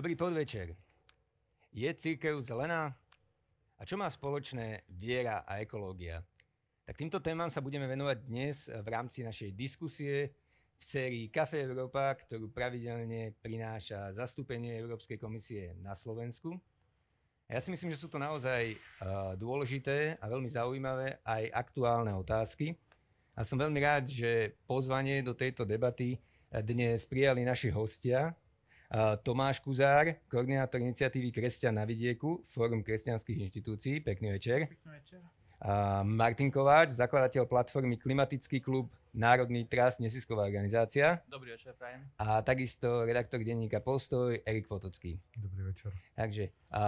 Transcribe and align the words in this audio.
Dobrý 0.00 0.16
podvečer. 0.16 0.72
Je 1.76 1.84
církev 1.92 2.40
zelená? 2.40 2.88
A 3.76 3.84
čo 3.84 4.00
má 4.00 4.08
spoločné 4.08 4.88
viera 4.88 5.44
a 5.44 5.60
ekológia? 5.60 6.24
Tak 6.88 6.96
týmto 6.96 7.20
témam 7.20 7.52
sa 7.52 7.60
budeme 7.60 7.84
venovať 7.84 8.24
dnes 8.24 8.64
v 8.72 8.88
rámci 8.88 9.20
našej 9.20 9.52
diskusie 9.52 10.32
v 10.80 10.84
sérii 10.88 11.28
Café 11.28 11.68
Európa, 11.68 12.16
ktorú 12.16 12.48
pravidelne 12.48 13.36
prináša 13.44 14.16
zastúpenie 14.16 14.72
Európskej 14.80 15.20
komisie 15.20 15.76
na 15.84 15.92
Slovensku. 15.92 16.56
A 17.44 17.50
ja 17.52 17.60
si 17.60 17.68
myslím, 17.68 17.92
že 17.92 18.00
sú 18.00 18.08
to 18.08 18.16
naozaj 18.16 18.72
uh, 19.04 19.36
dôležité 19.36 20.16
a 20.16 20.24
veľmi 20.32 20.48
zaujímavé 20.48 21.20
aj 21.28 21.52
aktuálne 21.52 22.16
otázky. 22.16 22.72
A 23.36 23.44
som 23.44 23.60
veľmi 23.60 23.76
rád, 23.84 24.08
že 24.08 24.56
pozvanie 24.64 25.20
do 25.20 25.36
tejto 25.36 25.68
debaty 25.68 26.16
dnes 26.48 27.04
prijali 27.04 27.44
naši 27.44 27.68
hostia, 27.68 28.32
Tomáš 29.22 29.62
Kuzár, 29.62 30.18
koordinátor 30.26 30.82
iniciatívy 30.82 31.30
Kresťan 31.30 31.78
na 31.78 31.86
vidieku, 31.86 32.42
Fórum 32.50 32.82
kresťanských 32.82 33.38
inštitúcií. 33.46 34.02
Pekný 34.02 34.34
večer. 34.34 34.66
Pekný 34.66 34.90
večer. 34.98 35.22
A 35.62 36.02
Martin 36.02 36.50
Kováč, 36.50 36.98
zakladateľ 36.98 37.46
platformy 37.46 37.94
Klimatický 38.00 38.58
klub 38.58 38.90
Národný 39.14 39.62
trust, 39.68 40.02
nesisková 40.02 40.42
organizácia. 40.42 41.22
Dobrý 41.30 41.54
večer, 41.54 41.78
prajem. 41.78 42.02
A 42.18 42.42
takisto 42.42 43.06
redaktor 43.06 43.44
denníka 43.46 43.78
Postoj, 43.78 44.40
Erik 44.42 44.66
Potocký. 44.66 45.22
Dobrý 45.38 45.70
večer. 45.70 45.94
Takže 46.18 46.50
a 46.74 46.82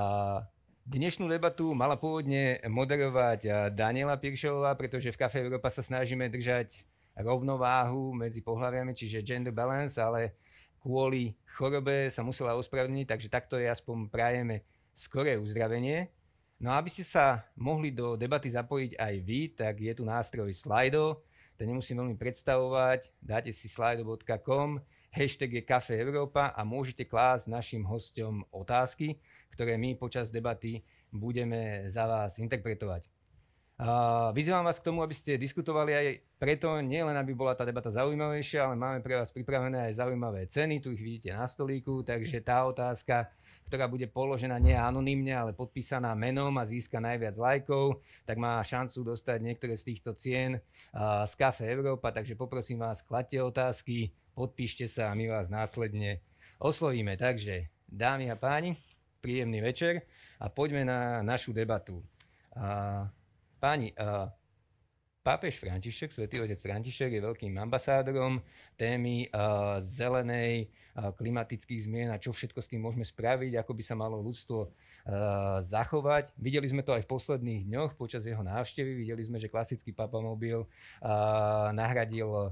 dnešnú 0.82 1.30
debatu 1.30 1.70
mala 1.70 1.94
pôvodne 1.94 2.58
moderovať 2.66 3.70
Daniela 3.78 4.18
Piršová, 4.18 4.74
pretože 4.74 5.14
v 5.14 5.20
Café 5.22 5.46
Európa 5.46 5.70
sa 5.70 5.86
snažíme 5.86 6.26
držať 6.26 6.82
rovnováhu 7.14 8.10
medzi 8.10 8.42
pohľaviami, 8.42 8.90
čiže 8.90 9.22
gender 9.22 9.54
balance, 9.54 10.00
ale 10.00 10.34
kvôli 10.82 11.36
chorobe 11.52 12.08
sa 12.08 12.24
musela 12.24 12.56
ospravedlniť, 12.56 13.06
takže 13.06 13.28
takto 13.28 13.60
je 13.60 13.68
aspoň 13.68 14.08
prajeme 14.08 14.64
skoré 14.96 15.36
uzdravenie. 15.36 16.08
No 16.62 16.70
a 16.70 16.78
aby 16.78 16.88
ste 16.88 17.02
sa 17.02 17.42
mohli 17.58 17.90
do 17.90 18.14
debaty 18.14 18.46
zapojiť 18.46 18.94
aj 18.94 19.14
vy, 19.26 19.40
tak 19.52 19.82
je 19.82 19.92
tu 19.98 20.06
nástroj 20.06 20.50
Slido, 20.54 21.26
to 21.58 21.66
nemusím 21.66 21.98
veľmi 21.98 22.16
predstavovať, 22.16 23.10
dáte 23.18 23.50
si 23.50 23.66
slido.com, 23.66 24.78
hashtag 25.10 25.58
je 25.58 25.62
Kafe 25.66 25.98
Európa 25.98 26.54
a 26.54 26.62
môžete 26.62 27.04
klásť 27.04 27.50
našim 27.50 27.82
hostom 27.84 28.46
otázky, 28.54 29.18
ktoré 29.52 29.74
my 29.76 29.98
počas 29.98 30.30
debaty 30.30 30.86
budeme 31.12 31.90
za 31.92 32.08
vás 32.08 32.40
interpretovať. 32.40 33.04
Vyzývam 34.32 34.62
vás 34.62 34.78
k 34.78 34.86
tomu, 34.86 35.02
aby 35.02 35.12
ste 35.12 35.34
diskutovali 35.34 35.92
aj 35.92 36.06
preto, 36.42 36.74
nie 36.82 36.98
len 36.98 37.14
aby 37.14 37.38
bola 37.38 37.54
tá 37.54 37.62
debata 37.62 37.94
zaujímavejšia, 37.94 38.66
ale 38.66 38.74
máme 38.74 38.98
pre 38.98 39.14
vás 39.14 39.30
pripravené 39.30 39.86
aj 39.86 40.02
zaujímavé 40.02 40.50
ceny, 40.50 40.82
tu 40.82 40.90
ich 40.90 40.98
vidíte 40.98 41.30
na 41.38 41.46
stolíku, 41.46 42.02
takže 42.02 42.42
tá 42.42 42.66
otázka, 42.66 43.30
ktorá 43.70 43.86
bude 43.86 44.10
položená 44.10 44.58
nie 44.58 44.74
anonymne, 44.74 45.30
ale 45.30 45.54
podpísaná 45.54 46.10
menom 46.18 46.50
a 46.58 46.66
získa 46.66 46.98
najviac 46.98 47.38
lajkov, 47.38 48.02
tak 48.26 48.42
má 48.42 48.58
šancu 48.58 49.06
dostať 49.14 49.38
niektoré 49.38 49.78
z 49.78 49.94
týchto 49.94 50.18
cien 50.18 50.58
z 51.30 51.32
Kafe 51.38 51.70
Európa, 51.70 52.10
takže 52.10 52.34
poprosím 52.34 52.82
vás, 52.82 53.06
kladte 53.06 53.38
otázky, 53.38 54.10
podpíšte 54.34 54.90
sa 54.90 55.14
a 55.14 55.16
my 55.16 55.30
vás 55.30 55.46
následne 55.46 56.26
oslovíme. 56.58 57.14
Takže, 57.14 57.70
dámy 57.86 58.34
a 58.34 58.36
páni, 58.36 58.74
príjemný 59.22 59.62
večer 59.62 60.10
a 60.42 60.50
poďme 60.50 60.90
na 60.90 61.22
našu 61.22 61.54
debatu. 61.54 62.02
Páni, 63.62 63.94
uh, 63.94 64.26
pápež 65.22 65.62
František, 65.62 66.10
svätý 66.10 66.42
otec 66.42 66.58
František 66.58 67.14
je 67.14 67.22
veľkým 67.22 67.54
ambasádorom 67.54 68.42
témy 68.74 69.30
uh, 69.30 69.78
zelenej, 69.86 70.66
uh, 70.98 71.14
klimatických 71.14 71.86
zmien 71.86 72.10
a 72.10 72.18
čo 72.18 72.34
všetko 72.34 72.58
s 72.58 72.66
tým 72.66 72.82
môžeme 72.82 73.06
spraviť, 73.06 73.62
ako 73.62 73.72
by 73.72 73.82
sa 73.86 73.94
malo 73.94 74.18
ľudstvo 74.18 74.66
uh, 74.66 74.70
zachovať. 75.62 76.34
Videli 76.34 76.66
sme 76.66 76.82
to 76.82 76.90
aj 76.90 77.06
v 77.06 77.12
posledných 77.14 77.62
dňoch 77.70 77.94
počas 77.94 78.26
jeho 78.26 78.42
návštevy. 78.42 79.06
Videli 79.06 79.22
sme, 79.22 79.38
že 79.38 79.46
klasický 79.46 79.94
papamobil 79.94 80.66
uh, 80.66 81.70
nahradil 81.70 82.26
uh, 82.28 82.50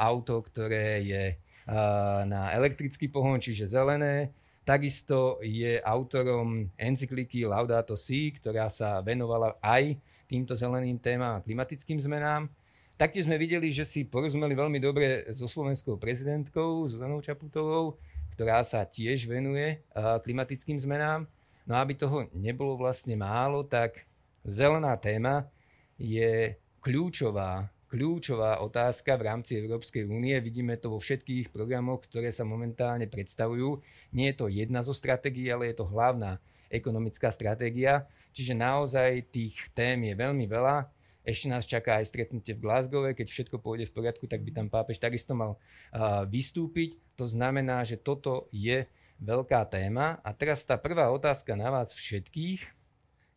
auto, 0.00 0.40
ktoré 0.40 1.04
je 1.04 1.24
uh, 1.36 2.24
na 2.24 2.56
elektrický 2.56 3.12
pohon, 3.12 3.36
čiže 3.36 3.68
zelené. 3.68 4.32
Takisto 4.64 5.40
je 5.40 5.80
autorom 5.80 6.68
encykliky 6.76 7.44
Laudato 7.48 7.96
Si, 7.96 8.32
ktorá 8.36 8.68
sa 8.68 9.00
venovala 9.00 9.56
aj 9.64 9.96
týmto 10.28 10.52
zeleným 10.52 11.00
témam 11.00 11.40
a 11.40 11.42
klimatickým 11.42 11.96
zmenám. 11.98 12.52
Taktiež 13.00 13.24
sme 13.24 13.40
videli, 13.40 13.72
že 13.72 13.88
si 13.88 14.04
porozumeli 14.04 14.52
veľmi 14.52 14.76
dobre 14.76 15.24
so 15.32 15.48
slovenskou 15.48 15.96
prezidentkou 15.96 16.84
Zuzanou 16.86 17.24
Čaputovou, 17.24 17.96
ktorá 18.36 18.60
sa 18.62 18.84
tiež 18.84 19.24
venuje 19.24 19.80
klimatickým 19.96 20.76
zmenám. 20.76 21.24
No 21.64 21.78
a 21.78 21.82
aby 21.82 21.96
toho 21.96 22.28
nebolo 22.36 22.76
vlastne 22.76 23.16
málo, 23.16 23.64
tak 23.64 24.04
zelená 24.44 24.98
téma 25.00 25.48
je 25.94 26.56
kľúčová, 26.80 27.70
kľúčová 27.88 28.60
otázka 28.62 29.14
v 29.14 29.26
rámci 29.30 29.56
Európskej 29.58 30.06
únie. 30.06 30.34
Vidíme 30.42 30.74
to 30.76 30.92
vo 30.92 30.98
všetkých 30.98 31.54
programoch, 31.54 32.02
ktoré 32.04 32.34
sa 32.34 32.42
momentálne 32.42 33.06
predstavujú. 33.06 33.78
Nie 34.10 34.32
je 34.32 34.36
to 34.42 34.46
jedna 34.50 34.80
zo 34.82 34.92
stratégií, 34.96 35.48
ale 35.54 35.70
je 35.70 35.80
to 35.80 35.86
hlavná 35.86 36.42
ekonomická 36.70 37.32
stratégia. 37.32 38.06
Čiže 38.32 38.54
naozaj 38.54 39.32
tých 39.32 39.56
tém 39.74 40.08
je 40.08 40.14
veľmi 40.14 40.46
veľa. 40.46 40.88
Ešte 41.28 41.46
nás 41.52 41.68
čaká 41.68 42.00
aj 42.00 42.08
stretnutie 42.08 42.56
v 42.56 42.64
Glasgow, 42.64 43.04
keď 43.12 43.28
všetko 43.28 43.60
pôjde 43.60 43.90
v 43.90 43.94
poriadku, 44.00 44.24
tak 44.24 44.40
by 44.40 44.50
tam 44.54 44.72
pápež 44.72 44.96
takisto 44.96 45.36
mal 45.36 45.60
uh, 45.92 46.24
vystúpiť. 46.24 46.96
To 47.20 47.28
znamená, 47.28 47.84
že 47.84 48.00
toto 48.00 48.48
je 48.48 48.88
veľká 49.20 49.60
téma. 49.68 50.22
A 50.24 50.30
teraz 50.32 50.64
tá 50.64 50.80
prvá 50.80 51.12
otázka 51.12 51.52
na 51.52 51.68
vás 51.68 51.92
všetkých, 51.92 52.64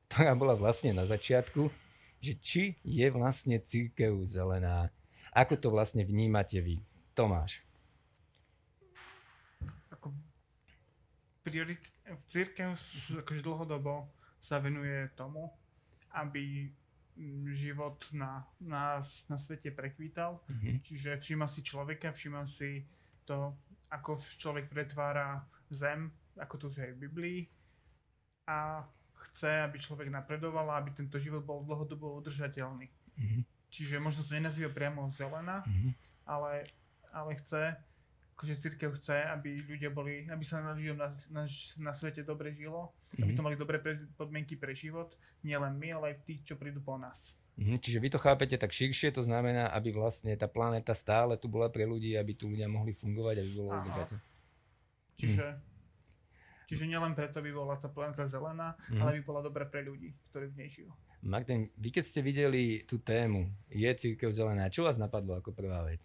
ktorá 0.08 0.32
bola 0.40 0.56
vlastne 0.56 0.96
na 0.96 1.04
začiatku, 1.04 1.68
že 2.22 2.34
či 2.40 2.64
je 2.86 3.08
vlastne 3.12 3.58
církev 3.60 4.24
zelená. 4.30 4.94
Ako 5.34 5.58
to 5.58 5.68
vlastne 5.74 6.06
vnímate 6.06 6.62
vy? 6.62 6.80
Tomáš. 7.18 7.60
Priorit, 11.42 11.82
církev 12.30 12.78
akože 13.26 13.42
dlhodobo 13.42 14.10
sa 14.42 14.58
venuje 14.62 15.10
tomu, 15.18 15.50
aby 16.18 16.70
život 17.54 18.02
na, 18.14 18.48
na, 18.58 19.02
na 19.30 19.38
svete 19.38 19.70
prekvítal. 19.72 20.42
Mm-hmm. 20.48 20.76
Čiže 20.82 21.10
všíma 21.20 21.48
si 21.52 21.62
človeka, 21.62 22.16
všíma 22.16 22.48
si 22.48 22.88
to, 23.28 23.54
ako 23.92 24.18
človek 24.18 24.72
pretvára 24.72 25.44
zem, 25.70 26.10
ako 26.40 26.56
to 26.58 26.66
už 26.72 26.78
je 26.82 26.96
v 26.96 27.02
Biblii. 27.06 27.40
A 28.48 28.82
chce, 29.32 29.62
aby 29.62 29.78
človek 29.78 30.10
napredoval 30.10 30.72
a 30.72 30.80
aby 30.82 30.92
tento 30.96 31.20
život 31.22 31.46
bol 31.46 31.62
dlhodobo 31.62 32.18
udržateľný. 32.24 32.88
Mm-hmm. 32.90 33.42
Čiže 33.72 34.04
možno 34.04 34.28
to 34.28 34.36
nenazýva 34.36 34.72
priamo 34.74 35.12
zelená, 35.16 35.64
mm-hmm. 35.64 35.92
ale, 36.28 36.68
ale 37.14 37.32
chce, 37.44 37.76
akože 38.42 38.58
církev 38.58 38.90
chce, 38.98 39.22
aby 39.38 39.62
ľudia 39.70 39.94
boli, 39.94 40.26
aby 40.26 40.42
sa 40.42 40.66
na 40.66 40.74
ľuďom 40.74 40.98
na, 40.98 41.14
na, 41.30 41.46
na 41.78 41.94
svete 41.94 42.26
dobre 42.26 42.58
žilo, 42.58 42.90
mm-hmm. 42.90 43.22
aby 43.22 43.32
to 43.38 43.42
mhm. 43.46 43.46
mali 43.46 43.56
dobré 43.56 43.78
pre, 43.78 44.02
podmienky 44.18 44.58
pre 44.58 44.74
život, 44.74 45.14
nielen 45.46 45.78
my, 45.78 46.02
ale 46.02 46.06
aj 46.18 46.26
tí, 46.26 46.42
čo 46.42 46.58
prídu 46.58 46.82
po 46.82 46.98
nás. 46.98 47.38
Mm-hmm, 47.62 47.78
čiže 47.78 48.02
vy 48.02 48.10
to 48.10 48.18
chápete 48.18 48.58
tak 48.58 48.74
širšie, 48.74 49.14
to 49.14 49.22
znamená, 49.22 49.70
aby 49.78 49.94
vlastne 49.94 50.34
tá 50.34 50.50
planéta 50.50 50.98
stále 50.98 51.38
tu 51.38 51.46
bola 51.46 51.70
pre 51.70 51.86
ľudí, 51.86 52.18
aby 52.18 52.34
tu 52.34 52.50
ľudia 52.50 52.66
mohli 52.66 52.98
fungovať, 52.98 53.46
aby 53.46 53.52
bolo 53.54 53.70
udržateľné. 53.78 54.26
Čiže, 55.22 55.46
mm. 55.46 55.60
čiže 56.66 56.84
nielen 56.90 57.14
preto 57.14 57.46
by 57.46 57.52
bola 57.54 57.78
tá 57.78 57.94
planéta 57.94 58.26
zelená, 58.26 58.74
mm. 58.90 58.98
ale 59.06 59.22
by 59.22 59.22
bola 59.22 59.46
dobrá 59.46 59.70
pre 59.70 59.86
ľudí, 59.86 60.18
ktorí 60.34 60.50
v 60.50 60.66
nej 60.66 60.70
žijú. 60.74 60.90
Martin, 61.22 61.70
vy 61.78 61.94
keď 61.94 62.04
ste 62.10 62.26
videli 62.26 62.82
tú 62.90 62.98
tému, 62.98 63.46
je 63.70 63.86
církev 63.86 64.34
zelená, 64.34 64.74
čo 64.74 64.82
vás 64.82 64.98
napadlo 64.98 65.38
ako 65.38 65.54
prvá 65.54 65.86
vec? 65.86 66.02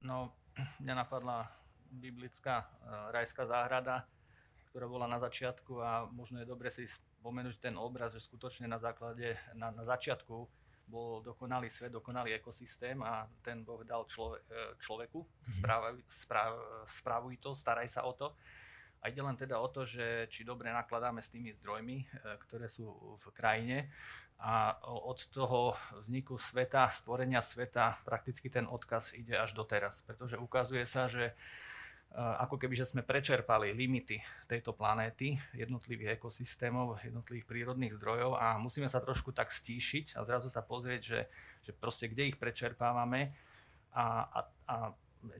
No, 0.00 0.32
mňa 0.82 0.94
napadla 0.94 1.48
biblická 1.90 2.66
uh, 2.66 3.14
rajská 3.14 3.46
záhrada, 3.46 4.04
ktorá 4.70 4.86
bola 4.90 5.06
na 5.08 5.16
začiatku 5.16 5.80
a 5.80 6.04
možno 6.10 6.42
je 6.42 6.46
dobre 6.48 6.68
si 6.68 6.84
spomenúť 6.84 7.56
ten 7.58 7.74
obraz, 7.80 8.12
že 8.12 8.20
skutočne 8.20 8.68
na 8.68 8.76
základe, 8.76 9.38
na, 9.56 9.72
na 9.72 9.84
začiatku 9.88 10.46
bol 10.86 11.18
dokonalý 11.22 11.66
svet, 11.66 11.90
dokonalý 11.90 12.38
ekosystém 12.38 13.02
a 13.02 13.26
ten 13.42 13.66
Boh 13.66 13.82
dal 13.82 14.06
člove, 14.06 14.38
e, 14.46 14.78
človeku, 14.78 15.18
mm-hmm. 15.18 15.54
správ, 15.58 15.82
správ, 16.06 16.52
správuj 16.86 17.34
to, 17.42 17.50
staraj 17.58 17.90
sa 17.90 18.06
o 18.06 18.14
to. 18.14 18.30
A 19.06 19.14
ide 19.14 19.22
len 19.22 19.38
teda 19.38 19.62
o 19.62 19.70
to, 19.70 19.86
že 19.86 20.26
či 20.34 20.42
dobre 20.42 20.74
nakladáme 20.74 21.22
s 21.22 21.30
tými 21.30 21.54
zdrojmi, 21.62 22.02
e, 22.02 22.06
ktoré 22.42 22.66
sú 22.66 22.90
v 23.22 23.26
krajine 23.30 23.86
a 24.42 24.74
od 24.82 25.30
toho 25.30 25.78
vzniku 26.02 26.34
sveta, 26.34 26.90
stvorenia 26.90 27.38
sveta, 27.38 28.02
prakticky 28.02 28.50
ten 28.50 28.66
odkaz 28.66 29.14
ide 29.14 29.38
až 29.38 29.54
doteraz. 29.54 30.02
Pretože 30.02 30.42
ukazuje 30.42 30.82
sa, 30.90 31.06
že 31.06 31.30
e, 31.30 31.34
ako 32.18 32.58
keby 32.58 32.74
že 32.74 32.90
sme 32.90 33.06
prečerpali 33.06 33.70
limity 33.78 34.18
tejto 34.50 34.74
planéty, 34.74 35.38
jednotlivých 35.54 36.18
ekosystémov, 36.18 36.98
jednotlivých 37.06 37.46
prírodných 37.46 37.94
zdrojov 38.02 38.34
a 38.42 38.58
musíme 38.58 38.90
sa 38.90 38.98
trošku 38.98 39.30
tak 39.30 39.54
stíšiť 39.54 40.18
a 40.18 40.26
zrazu 40.26 40.50
sa 40.50 40.66
pozrieť, 40.66 41.00
že, 41.06 41.20
že 41.62 41.70
proste 41.70 42.10
kde 42.10 42.34
ich 42.34 42.42
prečerpávame 42.42 43.30
a, 43.94 44.26
a, 44.26 44.40
a 44.66 44.76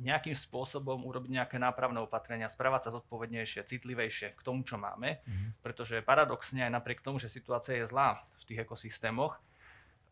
nejakým 0.01 0.35
spôsobom 0.35 1.05
urobiť 1.07 1.31
nejaké 1.43 1.57
nápravné 1.57 2.03
opatrenia, 2.03 2.51
správať 2.51 2.89
sa 2.89 2.95
zodpovednejšie, 3.01 3.67
citlivejšie 3.67 4.35
k 4.37 4.41
tomu, 4.41 4.67
čo 4.67 4.77
máme, 4.77 5.23
mm-hmm. 5.23 5.65
pretože 5.65 6.05
paradoxne 6.05 6.67
aj 6.67 6.73
napriek 6.75 7.01
tomu, 7.03 7.23
že 7.23 7.33
situácia 7.33 7.79
je 7.79 7.89
zlá 7.89 8.23
v 8.41 8.45
tých 8.47 8.63
ekosystémoch, 8.67 9.39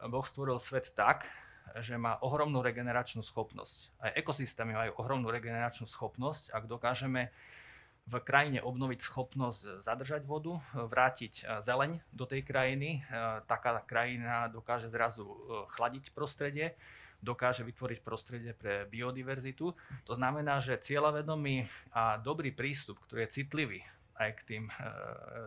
Boh 0.05 0.26
stvoril 0.26 0.61
svet 0.61 0.93
tak, 0.93 1.25
že 1.81 1.97
má 1.97 2.21
ohromnú 2.21 2.61
regeneračnú 2.61 3.25
schopnosť. 3.25 3.94
Aj 4.03 4.12
ekosystémy 4.12 4.76
majú 4.76 4.93
ohromnú 5.00 5.32
regeneračnú 5.32 5.88
schopnosť, 5.88 6.53
ak 6.53 6.69
dokážeme 6.69 7.32
v 8.05 8.21
krajine 8.21 8.61
obnoviť 8.61 9.00
schopnosť 9.00 9.81
zadržať 9.81 10.29
vodu, 10.29 10.61
vrátiť 10.76 11.41
e, 11.41 11.43
zeleň 11.65 12.05
do 12.12 12.29
tej 12.29 12.44
krajiny. 12.44 13.00
E, 13.00 13.09
taká 13.49 13.81
krajina 13.81 14.53
dokáže 14.53 14.93
zrazu 14.93 15.25
e, 15.25 15.37
chladiť 15.73 16.12
prostredie, 16.12 16.76
dokáže 17.25 17.65
vytvoriť 17.65 18.05
prostredie 18.05 18.53
pre 18.53 18.85
biodiverzitu. 18.87 19.73
To 20.05 20.12
znamená, 20.12 20.61
že 20.61 20.76
cieľavedomý 20.76 21.65
a 21.97 22.21
dobrý 22.21 22.53
prístup, 22.53 23.00
ktorý 23.03 23.25
je 23.25 23.43
citlivý 23.43 23.81
aj 24.15 24.31
k 24.38 24.41
tým 24.47 24.65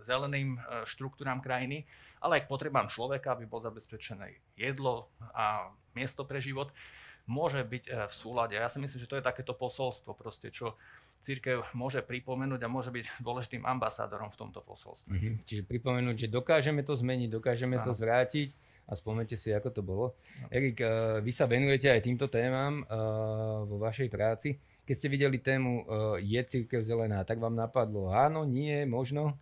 zeleným 0.04 0.60
štruktúram 0.84 1.40
krajiny, 1.40 1.88
ale 2.20 2.42
aj 2.42 2.50
k 2.50 2.52
potrebám 2.52 2.92
človeka, 2.92 3.32
aby 3.32 3.48
bol 3.48 3.64
zabezpečené 3.64 4.36
jedlo 4.60 5.08
a 5.32 5.72
miesto 5.96 6.28
pre 6.28 6.44
život, 6.44 6.76
môže 7.24 7.64
byť 7.64 8.12
v 8.12 8.14
súlade. 8.14 8.60
Ja 8.60 8.68
si 8.68 8.84
myslím, 8.84 9.00
že 9.00 9.08
to 9.08 9.16
je 9.16 9.24
takéto 9.24 9.56
posolstvo, 9.56 10.12
proste, 10.20 10.52
čo 10.52 10.76
církev 11.24 11.64
môže 11.76 12.04
pripomenúť 12.04 12.60
a 12.64 12.72
môže 12.72 12.92
byť 12.92 13.24
dôležitým 13.24 13.64
ambasádorom 13.68 14.32
v 14.32 14.40
tomto 14.40 14.60
posolstve. 14.64 15.12
Mm-hmm. 15.12 15.36
Čiže 15.44 15.64
pripomenúť, 15.68 16.16
že 16.24 16.28
dokážeme 16.28 16.84
to 16.84 16.96
zmeniť, 16.96 17.28
dokážeme 17.32 17.80
Aha. 17.80 17.88
to 17.88 17.92
zvrátiť 17.96 18.52
a 18.88 18.96
spomente 18.96 19.36
si, 19.36 19.52
ako 19.52 19.70
to 19.76 19.82
bolo. 19.84 20.16
No. 20.42 20.48
Erik, 20.48 20.80
uh, 20.80 21.20
vy 21.20 21.32
sa 21.36 21.44
venujete 21.44 21.92
aj 21.92 22.02
týmto 22.08 22.32
témam 22.32 22.88
uh, 22.88 23.68
vo 23.68 23.78
vašej 23.84 24.08
práci. 24.08 24.56
Keď 24.88 24.96
ste 24.96 25.12
videli 25.12 25.44
tému 25.44 25.84
uh, 25.84 26.16
Je 26.24 26.40
církev 26.40 26.88
zelená, 26.88 27.28
tak 27.28 27.44
vám 27.44 27.54
napadlo 27.54 28.16
áno, 28.16 28.48
nie, 28.48 28.88
možno? 28.88 29.36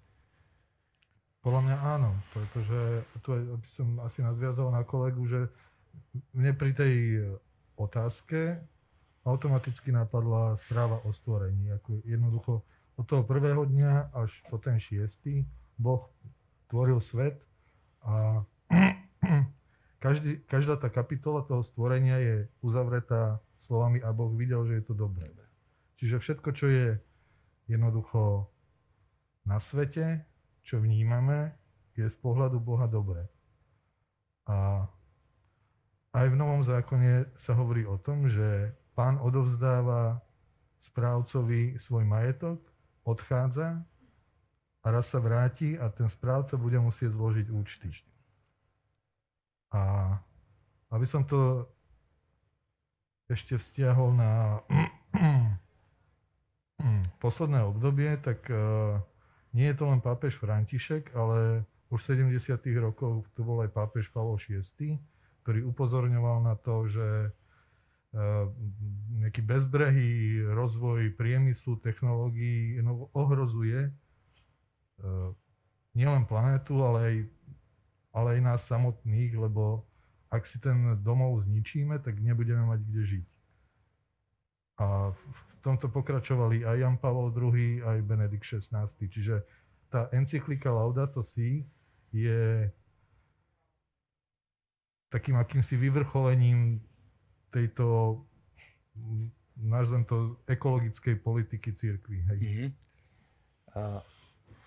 Podľa 1.46 1.62
mňa 1.62 1.78
áno, 1.78 2.12
pretože 2.34 3.06
tu 3.22 3.38
by 3.38 3.70
som 3.70 4.02
asi 4.02 4.26
nadviazal 4.26 4.74
na 4.74 4.82
kolegu, 4.82 5.22
že 5.30 5.46
mne 6.34 6.58
pri 6.58 6.74
tej 6.74 6.96
otázke 7.78 8.58
automaticky 9.22 9.94
napadla 9.94 10.58
správa 10.58 11.06
o 11.06 11.14
stvorení. 11.14 11.70
Ako 11.78 12.02
jednoducho 12.02 12.66
od 12.98 13.06
toho 13.06 13.22
prvého 13.22 13.62
dňa 13.70 14.18
až 14.18 14.42
po 14.50 14.58
ten 14.58 14.82
šiestý 14.82 15.46
Boh 15.78 16.10
tvoril 16.72 16.98
svet 16.98 17.38
a 18.02 18.42
každý, 20.00 20.44
každá 20.46 20.76
tá 20.78 20.92
kapitola 20.92 21.42
toho 21.44 21.64
stvorenia 21.64 22.18
je 22.20 22.36
uzavretá 22.62 23.40
slovami 23.58 24.04
a 24.04 24.12
Boh 24.12 24.32
videl, 24.34 24.66
že 24.68 24.82
je 24.82 24.86
to 24.86 24.96
dobré. 24.96 25.28
Čiže 25.96 26.20
všetko, 26.20 26.50
čo 26.52 26.68
je 26.68 26.88
jednoducho 27.72 28.52
na 29.48 29.58
svete, 29.62 30.26
čo 30.66 30.82
vnímame, 30.82 31.56
je 31.96 32.06
z 32.06 32.18
pohľadu 32.20 32.60
Boha 32.60 32.90
dobré. 32.92 33.24
A 34.46 34.86
aj 36.16 36.26
v 36.32 36.40
Novom 36.40 36.62
zákone 36.64 37.32
sa 37.36 37.56
hovorí 37.56 37.88
o 37.88 37.98
tom, 37.98 38.28
že 38.28 38.76
pán 38.96 39.20
odovzdáva 39.20 40.22
správcovi 40.80 41.82
svoj 41.82 42.06
majetok, 42.06 42.62
odchádza 43.04 43.82
a 44.82 44.88
raz 44.94 45.10
sa 45.10 45.20
vráti 45.20 45.76
a 45.76 45.90
ten 45.90 46.06
správca 46.06 46.56
bude 46.62 46.78
musieť 46.78 47.18
zložiť 47.18 47.48
účty. 47.50 47.90
A 49.74 50.14
aby 50.94 51.06
som 51.08 51.26
to 51.26 51.66
ešte 53.26 53.58
vzťahol 53.58 54.14
na 54.14 54.62
posledné 57.24 57.66
obdobie, 57.66 58.14
tak 58.22 58.46
e, 58.54 58.58
nie 59.58 59.66
je 59.74 59.76
to 59.82 59.90
len 59.90 59.98
pápež 59.98 60.38
František, 60.38 61.18
ale 61.18 61.66
už 61.90 62.06
v 62.06 62.38
70. 62.38 62.62
rokoch 62.78 63.26
to 63.34 63.42
bol 63.42 63.66
aj 63.66 63.74
pápež 63.74 64.14
Pavol 64.14 64.38
VI, 64.38 65.02
ktorý 65.42 65.66
upozorňoval 65.74 66.46
na 66.46 66.54
to, 66.54 66.86
že 66.86 67.34
Ehm, 68.16 68.48
nejaký 69.20 69.44
bezbrehý 69.44 70.40
rozvoj 70.56 71.12
priemyslu, 71.20 71.84
technológií 71.84 72.80
no, 72.80 73.12
ohrozuje 73.12 73.92
ehm, 75.04 75.36
nielen 76.00 76.24
planetu, 76.24 76.80
ale 76.80 77.00
aj, 77.04 77.16
ale 78.16 78.40
aj 78.40 78.42
nás 78.48 78.62
samotných, 78.64 79.36
lebo 79.36 79.84
ak 80.32 80.48
si 80.48 80.56
ten 80.64 80.96
domov 81.04 81.44
zničíme, 81.44 82.00
tak 82.00 82.24
nebudeme 82.24 82.64
mať 82.64 82.80
kde 82.88 83.02
žiť. 83.04 83.28
A 84.80 85.12
v 85.12 85.42
tomto 85.60 85.92
pokračovali 85.92 86.64
aj 86.64 86.76
Jan 86.80 86.96
Pavel 86.96 87.36
II, 87.36 87.84
aj 87.84 87.98
Benedikt 88.08 88.48
XVI. 88.48 88.88
Čiže 88.88 89.44
tá 89.92 90.08
encyklika 90.16 90.72
Laudato 90.72 91.20
Si 91.20 91.68
je 92.16 92.72
takým 95.12 95.36
akýmsi 95.40 95.80
vyvrcholením 95.80 96.84
tejto, 97.52 98.20
nazvem 99.56 100.04
to, 100.04 100.40
ekologickej 100.48 101.16
politiky 101.24 101.72
církvy. 101.72 102.20
Hej. 102.32 102.40
Mm-hmm. 102.40 102.70
A 103.76 104.04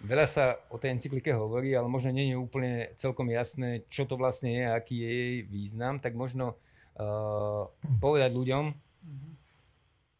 veľa 0.03 0.27
sa 0.31 0.45
o 0.71 0.79
tej 0.79 0.95
encyklike 0.99 1.35
hovorí, 1.35 1.75
ale 1.75 1.91
možno 1.91 2.15
nie 2.15 2.31
je 2.31 2.39
úplne 2.39 2.95
celkom 2.99 3.27
jasné, 3.31 3.87
čo 3.91 4.07
to 4.07 4.15
vlastne 4.15 4.51
je, 4.51 4.65
aký 4.67 4.95
je 5.03 5.11
jej 5.11 5.37
význam, 5.47 5.99
tak 5.99 6.15
možno 6.15 6.55
uh, 6.55 7.67
povedať 7.99 8.31
ľuďom, 8.31 8.65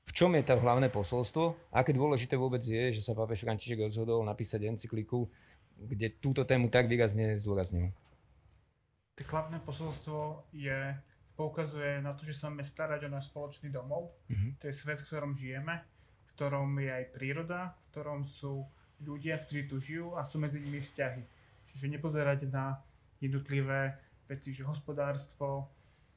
v 0.09 0.13
čom 0.17 0.33
je 0.35 0.43
to 0.43 0.59
hlavné 0.59 0.89
posolstvo, 0.89 1.69
aké 1.71 1.93
dôležité 1.93 2.35
vôbec 2.35 2.65
je, 2.65 2.97
že 2.97 3.05
sa 3.05 3.13
pápež 3.13 3.45
František 3.45 3.87
rozhodol 3.87 4.25
napísať 4.25 4.67
encykliku, 4.67 5.29
kde 5.79 6.17
túto 6.19 6.43
tému 6.43 6.73
tak 6.73 6.91
výrazne 6.91 7.39
zdôraznil. 7.39 7.95
Tak 9.15 9.31
hlavné 9.31 9.63
posolstvo 9.63 10.49
je 10.51 10.97
poukazuje 11.39 12.03
na 12.03 12.19
to, 12.19 12.27
že 12.27 12.35
sa 12.35 12.51
máme 12.51 12.67
starať 12.67 13.07
o 13.07 13.13
náš 13.15 13.31
spoločný 13.31 13.71
domov. 13.71 14.11
Mm-hmm. 14.27 14.51
To 14.59 14.65
je 14.67 14.75
svet, 14.75 14.99
v 14.99 15.07
ktorom 15.07 15.39
žijeme, 15.39 15.75
v 16.27 16.31
ktorom 16.35 16.69
je 16.83 16.91
aj 16.91 17.05
príroda, 17.15 17.61
v 17.79 17.85
ktorom 17.95 18.27
sú 18.27 18.67
ľudia, 19.03 19.39
ktorí 19.43 19.71
tu 19.71 19.79
žijú 19.79 20.19
a 20.19 20.27
sú 20.27 20.43
medzi 20.43 20.59
nimi 20.59 20.83
vzťahy. 20.83 21.23
Čiže 21.73 21.93
nepozerať 21.99 22.49
na 22.51 22.79
jednotlivé 23.23 23.95
veci, 24.27 24.51
že 24.55 24.67
hospodárstvo, 24.67 25.71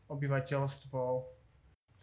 obyvateľstvo, 0.09 1.01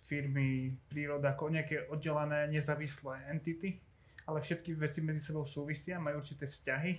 firmy, 0.09 0.73
príroda 0.89 1.37
ako 1.37 1.53
nejaké 1.53 1.91
oddelené, 1.93 2.49
nezávislé 2.49 3.29
entity, 3.29 3.77
ale 4.25 4.41
všetky 4.41 4.73
veci 4.77 5.05
medzi 5.05 5.21
sebou 5.21 5.45
súvisia, 5.45 6.01
majú 6.01 6.25
určité 6.25 6.49
vzťahy 6.49 6.93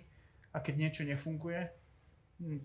a 0.53 0.61
keď 0.61 0.75
niečo 0.77 1.01
nefunguje, 1.05 1.61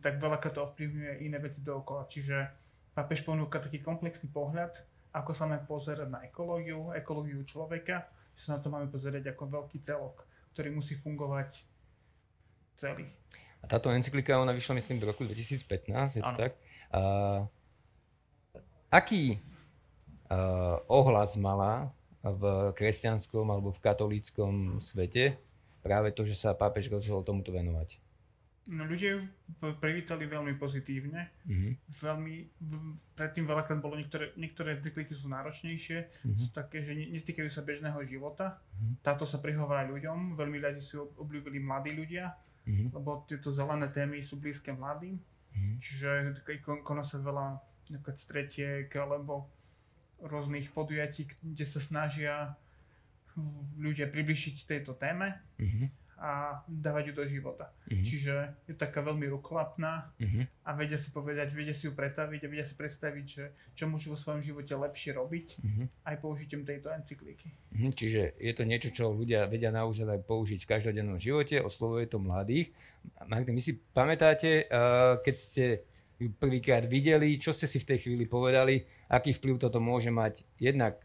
tak 0.04 0.21
veľa 0.21 0.38
to 0.44 0.61
ovplyvňuje 0.61 1.25
iné 1.25 1.38
veci 1.40 1.64
dookola. 1.64 2.04
Čiže 2.06 2.64
Pápež 2.94 3.26
ponúka 3.26 3.59
taký 3.59 3.83
komplexný 3.83 4.30
pohľad, 4.30 4.78
ako 5.11 5.35
sa 5.35 5.50
máme 5.50 5.66
pozerať 5.66 6.06
na 6.06 6.23
ekológiu, 6.23 6.94
ekológiu 6.94 7.42
človeka, 7.42 8.06
že 8.38 8.47
sa 8.47 8.54
na 8.54 8.62
to 8.62 8.71
máme 8.71 8.87
pozerať 8.87 9.35
ako 9.35 9.50
veľký 9.50 9.83
celok, 9.83 10.23
ktorý 10.54 10.70
musí 10.70 10.94
fungovať 10.94 11.66
celý. 12.78 13.11
A 13.58 13.66
táto 13.66 13.90
encyklika, 13.90 14.38
ona 14.38 14.54
vyšla 14.54 14.78
myslím 14.78 15.02
v 15.02 15.08
roku 15.11 15.26
2015, 15.26 15.66
je 16.14 16.23
to 16.23 16.30
ano. 16.30 16.38
tak? 16.38 16.52
Uh, 16.94 17.42
aký 18.92 19.42
uh, 20.30 20.78
ohlas 20.87 21.34
mala 21.34 21.90
v 22.23 22.73
kresťanskom 22.78 23.50
alebo 23.50 23.75
v 23.75 23.82
katolíckom 23.82 24.78
svete 24.78 25.37
práve 25.82 26.14
to, 26.14 26.23
že 26.25 26.38
sa 26.38 26.56
pápež 26.56 26.88
rozhodol 26.88 27.26
tomuto 27.26 27.50
venovať? 27.50 28.03
No, 28.64 28.88
ľudia 28.88 29.21
ju 29.21 29.21
privítali 29.76 30.25
veľmi 30.25 30.56
pozitívne. 30.56 31.28
Mm-hmm. 31.44 31.73
Veľmi, 32.00 32.35
predtým 33.12 33.44
veľakrát 33.44 33.76
bolo 33.76 34.00
niektoré, 34.00 34.33
niektoré 34.40 34.80
encykliky 34.80 35.12
sú 35.12 35.28
náročnejšie, 35.28 35.99
mm-hmm. 36.00 36.40
sú 36.40 36.49
také, 36.56 36.80
že 36.80 36.97
netýkajú 36.97 37.52
sa 37.52 37.61
bežného 37.61 38.00
života. 38.09 38.56
Mm-hmm. 38.56 38.94
Táto 39.04 39.28
sa 39.28 39.37
prihovára 39.37 39.85
ľuďom, 39.85 40.33
veľmi 40.40 40.64
radi 40.64 40.80
si 40.80 40.97
obľúbili 40.97 41.61
mladí 41.61 41.92
ľudia, 41.92 42.33
mm-hmm. 42.64 42.97
lebo 42.97 43.28
tieto 43.28 43.52
zelené 43.52 43.92
témy 43.92 44.25
sú 44.25 44.40
blízke 44.40 44.73
mladým. 44.73 45.21
Mm-hmm. 45.21 45.76
Čiže 45.85 46.09
koná 46.80 47.04
sa 47.04 47.21
veľa 47.21 47.61
stretiek 48.16 48.88
alebo 48.97 49.52
rôznych 50.25 50.73
podujatí, 50.73 51.28
kde 51.44 51.66
sa 51.68 51.85
snažia 51.85 52.56
ľudia 53.76 54.09
približiť 54.09 54.64
tejto 54.64 54.97
téme. 54.97 55.37
Mm-hmm 55.61 56.03
a 56.18 56.62
dávať 56.71 57.11
ju 57.11 57.12
do 57.14 57.25
života. 57.26 57.75
Uh-huh. 57.90 58.04
Čiže 58.06 58.35
je 58.71 58.75
taká 58.75 59.02
veľmi 59.02 59.26
rukolapná 59.35 60.14
uh-huh. 60.14 60.44
a 60.64 60.71
vedia 60.78 60.99
si 60.99 61.11
povedať, 61.11 61.50
vedia 61.50 61.75
si 61.75 61.87
ju 61.87 61.92
pretaviť 61.92 62.40
a 62.44 62.50
vedia 62.50 62.66
si 62.66 62.75
predstaviť, 62.78 63.25
že 63.26 63.44
čo 63.75 63.90
môžu 63.90 64.14
vo 64.14 64.18
svojom 64.18 64.42
živote 64.42 64.73
lepšie 64.75 65.14
robiť 65.16 65.47
uh-huh. 65.59 65.87
aj 66.06 66.16
použitím 66.23 66.62
tejto 66.62 66.94
encykliky. 66.94 67.50
Uh-huh. 67.50 67.90
Čiže 67.90 68.38
je 68.38 68.52
to 68.54 68.62
niečo, 68.62 68.88
čo 68.94 69.11
ľudia 69.11 69.50
vedia 69.50 69.75
naozaj 69.75 70.06
aj 70.06 70.23
použiť 70.25 70.61
v 70.62 70.71
každodennom 70.71 71.18
živote, 71.18 71.59
oslovuje 71.59 72.06
to 72.06 72.23
mladých. 72.23 72.71
Magda, 73.26 73.52
my 73.52 73.61
si 73.61 73.76
pamätáte, 73.76 74.64
keď 75.21 75.35
ste 75.37 75.64
ju 76.16 76.30
prvýkrát 76.30 76.87
videli, 76.87 77.37
čo 77.37 77.50
ste 77.50 77.66
si 77.66 77.83
v 77.83 77.88
tej 77.90 77.99
chvíli 78.06 78.25
povedali, 78.25 78.87
aký 79.11 79.35
vplyv 79.35 79.61
toto 79.61 79.83
môže 79.83 80.09
mať 80.09 80.47
jednak 80.62 81.02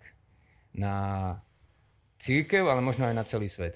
na 0.71 1.35
církev, 2.21 2.69
ale 2.69 2.79
možno 2.79 3.09
aj 3.09 3.15
na 3.17 3.25
celý 3.25 3.49
svet? 3.49 3.75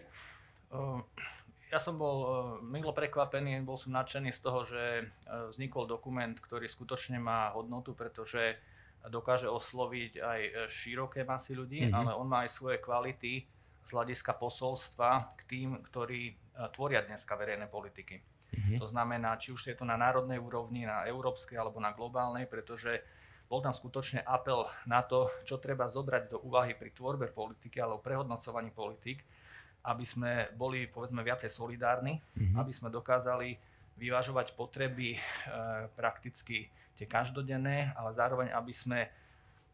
Ja 1.73 1.81
som 1.81 1.97
bol 1.97 2.17
milo 2.61 2.93
prekvapený, 2.93 3.57
bol 3.65 3.81
som 3.81 3.97
nadšený 3.97 4.29
z 4.29 4.41
toho, 4.45 4.61
že 4.61 5.09
vznikol 5.53 5.89
dokument, 5.89 6.37
ktorý 6.37 6.69
skutočne 6.69 7.17
má 7.17 7.49
hodnotu, 7.53 7.97
pretože 7.97 8.61
dokáže 9.03 9.49
osloviť 9.49 10.13
aj 10.21 10.39
široké 10.69 11.25
masy 11.25 11.57
ľudí, 11.57 11.89
mm-hmm. 11.89 11.97
ale 11.97 12.11
on 12.13 12.29
má 12.29 12.45
aj 12.45 12.55
svoje 12.55 12.77
kvality 12.77 13.43
z 13.83 13.89
hľadiska 13.89 14.37
posolstva 14.37 15.35
k 15.35 15.41
tým, 15.49 15.81
ktorí 15.81 16.37
tvoria 16.71 17.03
dneska 17.03 17.35
verejné 17.35 17.67
politiky. 17.67 18.21
Mm-hmm. 18.21 18.77
To 18.77 18.87
znamená, 18.87 19.35
či 19.41 19.49
už 19.49 19.73
je 19.73 19.75
to 19.75 19.83
na 19.83 19.97
národnej 19.97 20.37
úrovni, 20.37 20.85
na 20.85 21.03
európskej 21.09 21.57
alebo 21.57 21.81
na 21.81 21.91
globálnej, 21.91 22.45
pretože 22.45 23.01
bol 23.49 23.59
tam 23.65 23.73
skutočne 23.75 24.21
apel 24.23 24.69
na 24.85 25.01
to, 25.03 25.27
čo 25.43 25.57
treba 25.57 25.89
zobrať 25.89 26.31
do 26.31 26.37
úvahy 26.45 26.77
pri 26.77 26.93
tvorbe 26.93 27.33
politiky 27.33 27.81
alebo 27.81 27.99
prehodnocovaní 27.99 28.71
politik, 28.71 29.25
aby 29.83 30.05
sme 30.07 30.47
boli 30.55 30.87
povedzme 30.87 31.19
viacej 31.19 31.51
solidárni, 31.51 32.19
mm-hmm. 32.19 32.55
aby 32.55 32.71
sme 32.71 32.87
dokázali 32.87 33.59
vyvážovať 33.99 34.55
potreby 34.55 35.15
e, 35.15 35.19
prakticky 35.93 36.71
tie 36.95 37.05
každodenné, 37.05 37.93
ale 37.93 38.15
zároveň 38.15 38.49
aby 38.55 38.73
sme 38.73 38.99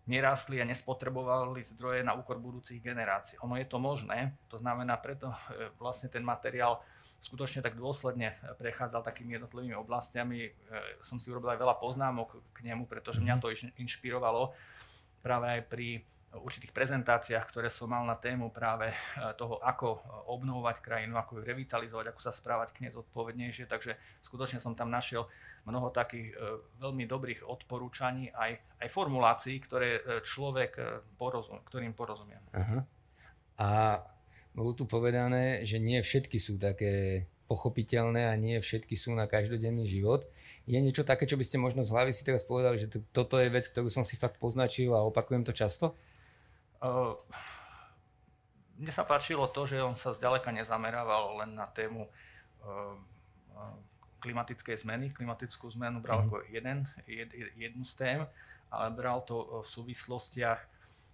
nerastli 0.09 0.57
a 0.57 0.65
nespotrebovali 0.65 1.61
zdroje 1.61 2.01
na 2.01 2.17
úkor 2.17 2.41
budúcich 2.41 2.81
generácií. 2.81 3.37
Ono 3.45 3.53
je 3.53 3.69
to 3.69 3.77
možné, 3.77 4.33
to 4.49 4.57
znamená 4.57 4.97
preto 4.97 5.29
e, 5.29 5.69
vlastne 5.77 6.09
ten 6.09 6.25
materiál 6.25 6.81
skutočne 7.19 7.59
tak 7.59 7.75
dôsledne 7.75 8.39
prechádzal 8.57 9.03
takými 9.03 9.37
jednotlivými 9.37 9.77
oblastiami. 9.77 10.49
E, 10.49 10.51
som 11.05 11.21
si 11.21 11.29
urobil 11.29 11.53
aj 11.53 11.61
veľa 11.61 11.75
poznámok 11.77 12.41
k 12.55 12.59
nemu, 12.65 12.89
pretože 12.89 13.21
mňa 13.21 13.35
mhm. 13.37 13.41
to 13.45 13.47
inšpirovalo 13.77 14.51
práve 15.21 15.47
aj 15.47 15.61
pri 15.69 16.01
určitých 16.37 16.69
prezentáciách, 16.69 17.45
ktoré 17.49 17.73
som 17.73 17.89
mal 17.89 18.05
na 18.05 18.13
tému 18.13 18.53
práve 18.53 18.93
e, 18.93 18.95
toho, 19.33 19.57
ako 19.65 19.97
obnovovať 20.29 20.77
krajinu, 20.77 21.17
ako 21.17 21.41
ju 21.41 21.41
revitalizovať, 21.41 22.13
ako 22.13 22.21
sa 22.21 22.29
správať 22.29 22.69
k 22.75 22.85
nej 22.85 22.91
zodpovednejšie. 22.93 23.65
Takže 23.65 23.97
skutočne 24.21 24.61
som 24.61 24.77
tam 24.77 24.93
našiel 24.93 25.25
mnoho 25.65 25.89
takých 25.89 26.33
e, 26.33 26.61
veľmi 26.77 27.09
dobrých 27.09 27.41
odporúčaní, 27.49 28.29
aj, 28.29 28.81
aj 28.85 28.87
formulácií, 28.93 29.57
ktoré 29.65 30.21
človek 30.21 31.01
porozum, 31.17 31.65
ktorým 31.65 31.97
porozumie. 31.97 32.37
A 33.59 33.99
bolo 34.53 34.71
tu 34.77 34.85
povedané, 34.85 35.65
že 35.65 35.81
nie 35.81 35.97
všetky 35.99 36.37
sú 36.37 36.61
také 36.61 37.25
pochopiteľné 37.49 38.29
a 38.29 38.37
nie 38.37 38.61
všetky 38.61 38.93
sú 38.93 39.17
na 39.17 39.25
každodenný 39.25 39.89
život. 39.89 40.29
Je 40.69 40.77
niečo 40.77 41.01
také, 41.01 41.25
čo 41.25 41.33
by 41.33 41.41
ste 41.41 41.57
možno 41.57 41.81
z 41.81 41.89
hlavy 41.89 42.13
si 42.13 42.21
teraz 42.21 42.45
povedali, 42.45 42.77
že 42.77 42.93
to, 42.93 43.01
toto 43.09 43.41
je 43.41 43.49
vec, 43.49 43.65
ktorú 43.65 43.89
som 43.89 44.05
si 44.05 44.13
fakt 44.21 44.37
poznačil 44.37 44.93
a 44.93 45.01
opakujem 45.01 45.41
to 45.41 45.49
často? 45.49 45.97
Uh, 46.79 47.15
mne 48.79 48.91
sa 48.95 49.03
páčilo 49.03 49.43
to, 49.51 49.67
že 49.67 49.83
on 49.83 49.99
sa 49.99 50.15
zďaleka 50.15 50.55
nezamerával 50.55 51.43
len 51.43 51.51
na 51.59 51.67
tému 51.67 52.07
uh, 52.07 52.95
klimatickej 54.19 54.83
zmeny. 54.83 55.11
Klimatickú 55.15 55.71
zmenu 55.79 56.03
bral 56.03 56.23
mm. 56.23 56.25
ako 56.27 56.37
jeden, 56.51 56.77
jed, 57.07 57.31
jednu 57.55 57.83
z 57.87 57.93
tém, 57.95 58.19
ale 58.69 58.87
bral 58.93 59.23
to 59.23 59.35
e, 59.39 59.47
v 59.63 59.67
súvislostiach 59.67 60.59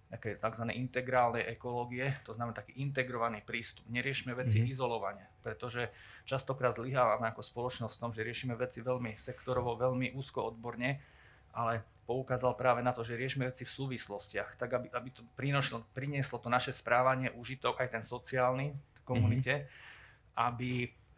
také 0.06 0.38
tzv. 0.38 0.70
integrálnej 0.70 1.42
ekológie, 1.50 2.14
to 2.22 2.30
znamená 2.30 2.54
taký 2.54 2.78
integrovaný 2.78 3.42
prístup. 3.42 3.82
Neriešme 3.90 4.38
veci 4.38 4.62
mm-hmm. 4.62 4.70
izolovane, 4.70 5.24
pretože 5.42 5.90
častokrát 6.22 6.78
zlyhávame 6.78 7.26
ako 7.26 7.42
spoločnosť 7.42 7.94
v 7.98 8.02
tom, 8.06 8.12
že 8.14 8.22
riešime 8.22 8.54
veci 8.54 8.86
veľmi 8.86 9.18
sektorovo, 9.18 9.74
veľmi 9.74 10.14
úzko 10.14 10.46
odborne, 10.46 11.02
ale 11.50 11.82
poukázal 12.06 12.54
práve 12.54 12.80
na 12.80 12.94
to, 12.94 13.02
že 13.02 13.18
riešime 13.18 13.50
veci 13.50 13.66
v 13.66 13.74
súvislostiach, 13.74 14.54
tak 14.54 14.70
aby, 14.72 14.86
aby 14.94 15.08
to 15.10 15.26
prinieslo, 15.34 15.82
prinieslo 15.90 16.38
to 16.38 16.46
naše 16.46 16.70
správanie, 16.70 17.34
užitok, 17.34 17.82
aj 17.82 17.98
ten 17.98 18.04
sociálny 18.06 18.70
v 18.70 19.00
komunite, 19.02 19.66
mm-hmm. 19.66 20.38
aby 20.38 20.70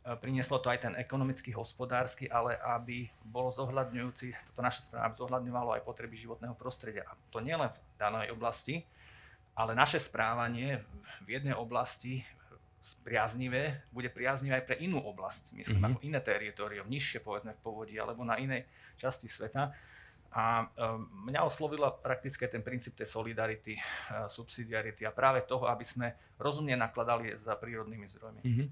E, 0.08 0.16
prinieslo 0.16 0.56
to 0.56 0.72
aj 0.72 0.88
ten 0.88 0.94
ekonomický, 0.96 1.52
hospodársky, 1.52 2.32
ale 2.32 2.56
aby 2.56 3.12
bolo 3.20 3.52
zohľadňujúci, 3.52 4.26
toto 4.52 4.60
naše 4.64 4.80
správa 4.88 5.12
zohľadňovalo 5.12 5.76
aj 5.76 5.82
potreby 5.84 6.16
životného 6.16 6.56
prostredia. 6.56 7.04
A 7.04 7.12
to 7.28 7.44
nielen 7.44 7.68
v 7.68 7.78
danej 8.00 8.32
oblasti, 8.32 8.88
ale 9.52 9.76
naše 9.76 10.00
správanie 10.00 10.80
v 11.26 11.28
jednej 11.36 11.52
oblasti 11.52 12.24
priaznivé, 13.04 13.84
bude 13.92 14.08
priaznivé 14.08 14.62
aj 14.62 14.66
pre 14.70 14.76
inú 14.80 15.02
oblasť, 15.02 15.52
myslím, 15.52 15.76
mm-hmm. 15.82 15.96
ako 15.98 16.06
iné 16.08 16.20
teritorium, 16.24 16.86
nižšie 16.88 17.20
povedzme 17.20 17.52
v 17.52 17.60
povodí, 17.60 18.00
alebo 18.00 18.24
na 18.24 18.40
inej 18.40 18.64
časti 18.96 19.28
sveta. 19.28 19.74
A 20.28 20.68
um, 20.68 21.08
mňa 21.24 21.40
oslovila 21.40 21.88
prakticky 21.88 22.44
ten 22.46 22.60
princíp 22.60 22.92
tej 22.94 23.08
solidarity, 23.08 23.80
uh, 23.80 24.28
subsidiarity 24.28 25.08
a 25.08 25.10
práve 25.10 25.40
toho, 25.48 25.64
aby 25.64 25.88
sme 25.88 26.12
rozumne 26.36 26.76
nakladali 26.76 27.32
za 27.40 27.56
prírodnými 27.56 28.06
zdrojmi. 28.12 28.40
Mm-hmm. 28.44 28.68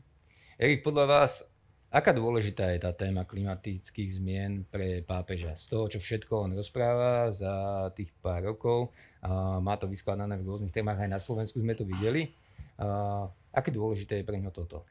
Erik, 0.60 0.84
podľa 0.84 1.04
vás, 1.08 1.40
aká 1.88 2.12
dôležitá 2.12 2.76
je 2.76 2.84
tá 2.84 2.92
téma 2.92 3.24
klimatických 3.24 4.20
zmien 4.20 4.68
pre 4.68 5.00
pápeža? 5.00 5.56
Z 5.56 5.72
toho, 5.72 5.84
čo 5.88 5.96
všetko 5.96 6.48
on 6.48 6.52
rozpráva 6.52 7.32
za 7.32 7.88
tých 7.96 8.12
pár 8.20 8.44
rokov, 8.44 8.92
a 9.24 9.56
má 9.58 9.80
to 9.80 9.88
vyskladané 9.88 10.36
v 10.36 10.44
rôznych 10.44 10.76
témach, 10.76 11.00
aj 11.00 11.08
na 11.08 11.20
Slovensku 11.20 11.56
sme 11.56 11.72
to 11.72 11.88
videli. 11.88 12.36
A 12.76 13.24
aké 13.48 13.72
dôležité 13.72 14.20
je 14.20 14.28
pre 14.28 14.36
ňo 14.36 14.52
toto? 14.52 14.84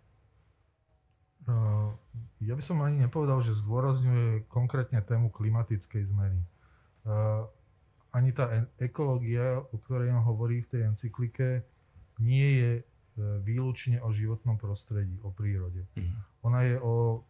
Ja 2.41 2.57
by 2.57 2.63
som 2.65 2.81
ani 2.81 3.05
nepovedal, 3.05 3.45
že 3.45 3.53
zdôrazňuje 3.53 4.49
konkrétne 4.49 4.97
tému 5.05 5.29
klimatickej 5.29 6.09
zmeny. 6.09 6.41
Ani 8.15 8.31
tá 8.33 8.65
ekológia, 8.81 9.61
o 9.61 9.75
ktorej 9.77 10.09
on 10.09 10.23
hovorí 10.23 10.65
v 10.65 10.71
tej 10.71 10.81
encyklike, 10.89 11.61
nie 12.17 12.47
je 12.57 12.71
E, 13.15 13.39
výlučne 13.39 14.03
o 14.03 14.11
životnom 14.11 14.59
prostredí, 14.59 15.15
o 15.23 15.31
prírode. 15.31 15.87
Mm. 15.95 16.19
Ona 16.43 16.59
je 16.67 16.75
o, 16.83 17.23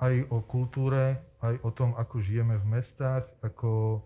aj 0.00 0.14
o 0.32 0.40
kultúre, 0.48 1.20
aj 1.44 1.60
o 1.60 1.68
tom, 1.68 1.92
ako 1.92 2.24
žijeme 2.24 2.56
v 2.56 2.66
mestách, 2.80 3.28
ako, 3.44 4.00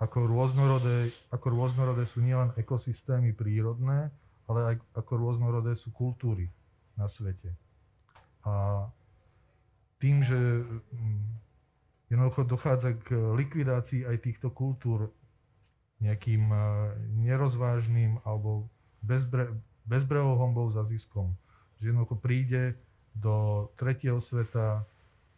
ako, 0.00 0.18
rôznorodé, 0.24 1.12
ako 1.28 1.46
rôznorodé 1.52 2.08
sú 2.08 2.24
nielen 2.24 2.56
ekosystémy 2.56 3.36
prírodné, 3.36 4.08
ale 4.48 4.60
aj 4.72 4.74
ako 4.96 5.12
rôznorodé 5.28 5.76
sú 5.76 5.92
kultúry 5.92 6.48
na 6.96 7.04
svete. 7.04 7.52
A 8.48 8.88
tým, 10.00 10.24
že 10.24 10.40
mm, 10.64 11.49
jednoducho 12.10 12.42
dochádza 12.44 12.98
k 12.98 13.14
likvidácii 13.14 14.04
aj 14.04 14.16
týchto 14.26 14.50
kultúr 14.50 15.14
nejakým 16.02 16.50
eh, 16.50 16.62
nerozvážnym 17.24 18.20
alebo 18.26 18.66
bezbre, 19.00 19.54
bezbrehou 19.86 20.36
hombou 20.36 20.66
za 20.68 20.82
ziskom. 20.82 21.38
Že 21.78 21.94
jednoducho 21.94 22.16
príde 22.18 22.76
do 23.14 23.68
tretieho 23.78 24.18
sveta 24.20 24.84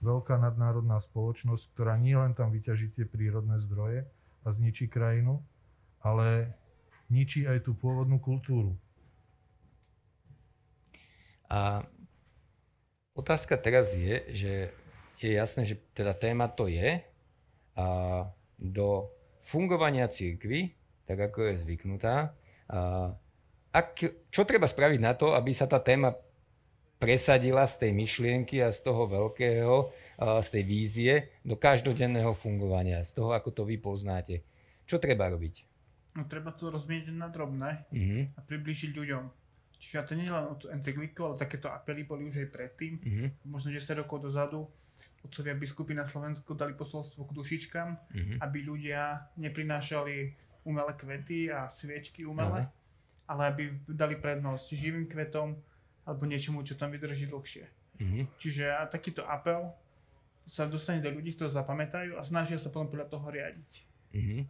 veľká 0.02 0.34
nadnárodná 0.34 0.98
spoločnosť, 0.98 1.76
ktorá 1.76 1.94
nie 1.94 2.18
len 2.18 2.34
tam 2.34 2.50
vyťaží 2.50 2.90
tie 2.90 3.06
prírodné 3.06 3.62
zdroje 3.62 4.02
a 4.42 4.48
zničí 4.50 4.90
krajinu, 4.90 5.38
ale 6.02 6.50
ničí 7.06 7.46
aj 7.46 7.70
tú 7.70 7.78
pôvodnú 7.78 8.18
kultúru. 8.18 8.74
A 11.46 11.86
otázka 13.14 13.54
teraz 13.60 13.94
je, 13.94 14.24
že 14.34 14.52
je 15.22 15.38
jasné, 15.38 15.62
že 15.68 15.78
teda 15.94 16.14
téma 16.16 16.50
to 16.50 16.66
je 16.66 16.98
a 17.78 17.86
do 18.58 19.08
fungovania 19.42 20.10
církvy, 20.10 20.74
tak 21.06 21.18
ako 21.30 21.38
je 21.50 21.62
zvyknutá. 21.62 22.36
A 22.68 23.10
ak, 23.72 23.88
čo 24.28 24.42
treba 24.44 24.68
spraviť 24.68 25.00
na 25.00 25.16
to, 25.16 25.32
aby 25.32 25.56
sa 25.56 25.64
tá 25.64 25.80
téma 25.80 26.12
presadila 27.00 27.66
z 27.66 27.82
tej 27.82 27.92
myšlienky 27.96 28.62
a 28.62 28.70
z 28.70 28.78
toho 28.84 29.10
veľkého, 29.10 29.90
z 30.22 30.48
tej 30.54 30.62
vízie 30.62 31.12
do 31.42 31.58
každodenného 31.58 32.30
fungovania, 32.38 33.02
z 33.02 33.10
toho, 33.18 33.34
ako 33.34 33.50
to 33.50 33.62
vy 33.66 33.80
poznáte. 33.80 34.46
Čo 34.86 35.02
treba 35.02 35.26
robiť? 35.26 35.66
No, 36.14 36.28
treba 36.28 36.52
to 36.52 36.68
rozmieť 36.68 37.08
na 37.10 37.32
drobné 37.32 37.88
uh-huh. 37.88 38.36
a 38.36 38.40
priblížiť 38.44 38.92
ľuďom. 38.92 39.24
Čiže 39.80 40.06
to 40.06 40.14
nie 40.14 40.28
len 40.30 40.44
o 40.46 40.54
encykliku, 40.70 41.26
ale 41.26 41.40
takéto 41.40 41.72
apely 41.72 42.04
boli 42.06 42.28
už 42.28 42.46
aj 42.46 42.48
predtým. 42.52 42.92
Uh-huh. 43.00 43.28
Možno 43.48 43.72
10 43.74 43.82
rokov 43.98 44.22
dozadu 44.22 44.68
otcovia 45.22 45.54
biskupy 45.54 45.94
na 45.94 46.04
Slovensku 46.04 46.54
dali 46.54 46.74
posolstvo 46.74 47.24
k 47.24 47.32
dušičkám, 47.32 47.88
mm-hmm. 47.88 48.36
aby 48.42 48.58
ľudia 48.66 49.30
neprinášali 49.38 50.34
umelé 50.66 50.92
kvety 50.94 51.50
a 51.50 51.66
sviečky 51.66 52.22
umelé, 52.22 52.66
uh-huh. 52.66 53.30
ale 53.30 53.42
aby 53.50 53.62
dali 53.90 54.14
prednosť 54.14 54.74
živým 54.74 55.10
kvetom 55.10 55.58
alebo 56.06 56.22
niečomu, 56.26 56.62
čo 56.62 56.78
tam 56.78 56.94
vydrží 56.94 57.26
dlhšie. 57.30 57.64
Mm-hmm. 57.98 58.22
Čiže 58.38 58.64
a 58.70 58.86
takýto 58.86 59.26
apel 59.26 59.70
sa 60.46 60.66
dostane 60.66 60.98
do 60.98 61.10
ľudí, 61.10 61.38
ktorí 61.38 61.54
zapamätajú 61.54 62.18
a 62.18 62.22
snažia 62.26 62.58
sa 62.58 62.70
potom 62.70 62.90
podľa 62.90 63.10
toho 63.10 63.26
riadiť. 63.30 63.72
Mm-hmm. 64.14 64.40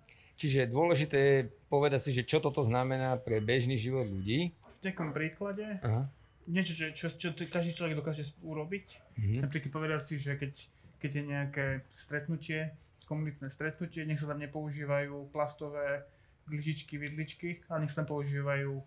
Čiže 0.41 0.73
dôležité 0.73 1.19
je 1.21 1.41
povedať 1.69 2.01
si, 2.09 2.11
že 2.17 2.25
čo 2.25 2.41
toto 2.41 2.65
znamená 2.65 3.21
pre 3.21 3.41
bežný 3.45 3.77
život 3.77 4.09
ľudí. 4.09 4.57
V 4.81 4.83
nejakom 4.89 5.13
príklade 5.13 5.79
uh-huh 5.85 6.09
niečo, 6.49 6.73
čo, 6.95 7.09
čo, 7.13 7.35
čo 7.35 7.45
každý 7.47 7.77
človek 7.77 7.99
dokáže 7.99 8.31
urobiť. 8.43 8.87
Mm-hmm. 9.19 9.41
Napríklad 9.47 9.71
povedať 9.71 10.01
si, 10.09 10.15
že 10.19 10.39
keď, 10.39 10.53
keď 10.99 11.11
je 11.11 11.23
nejaké 11.27 11.67
stretnutie, 11.95 12.75
komunitné 13.07 13.51
stretnutie, 13.53 14.07
nech 14.07 14.19
sa 14.19 14.31
tam 14.31 14.41
nepoužívajú 14.41 15.31
plastové 15.35 16.07
lyžičky, 16.51 16.99
vidličky, 16.99 17.63
ale 17.71 17.87
nech 17.87 17.93
sa 17.93 18.03
tam 18.03 18.19
používajú 18.19 18.83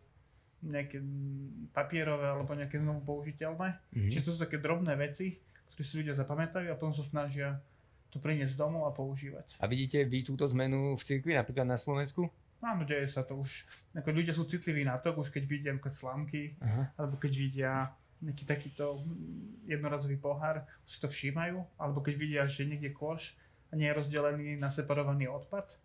nejaké 0.66 0.98
papierové 1.72 2.26
alebo 2.26 2.52
nejaké 2.58 2.82
znovu 2.82 3.06
použiteľné. 3.06 3.78
Mm-hmm. 3.94 4.12
Čiže 4.12 4.26
to 4.26 4.32
sú 4.34 4.40
také 4.42 4.58
drobné 4.58 4.98
veci, 4.98 5.38
ktoré 5.76 5.84
si 5.86 6.00
ľudia 6.02 6.16
zapamätajú 6.18 6.68
a 6.72 6.80
potom 6.80 6.96
sa 6.96 7.06
snažia 7.06 7.62
to 8.10 8.18
priniesť 8.24 8.56
domov 8.56 8.88
a 8.88 8.96
používať. 8.96 9.60
A 9.60 9.68
vidíte 9.68 10.08
vy 10.08 10.24
túto 10.24 10.48
zmenu 10.48 10.96
v 10.96 11.04
cirkvi, 11.04 11.36
napríklad 11.36 11.68
na 11.68 11.76
Slovensku? 11.76 12.32
Áno, 12.64 12.88
deje 12.88 13.12
sa 13.12 13.22
to 13.22 13.38
už. 13.38 13.68
Ako 13.94 14.10
ľudia 14.16 14.32
sú 14.32 14.48
citliví 14.48 14.88
na 14.88 14.98
to, 14.98 15.14
už 15.14 15.30
keď 15.30 15.44
vidia 15.46 15.74
slámky, 15.92 16.56
Aha. 16.64 16.92
alebo 16.98 17.16
keď 17.20 17.32
vidia 17.36 17.72
nejaký 18.24 18.48
takýto 18.48 19.04
jednorazový 19.68 20.18
pohár, 20.18 20.64
si 20.88 20.98
to 20.98 21.12
všímajú, 21.12 21.62
alebo 21.78 22.00
keď 22.02 22.14
vidia, 22.16 22.42
že 22.48 22.66
niekde 22.66 22.96
koš 22.96 23.36
a 23.70 23.78
nie 23.78 23.86
je 23.86 23.98
rozdelený 23.98 24.56
na 24.58 24.72
separovaný 24.72 25.28
odpad, 25.30 25.78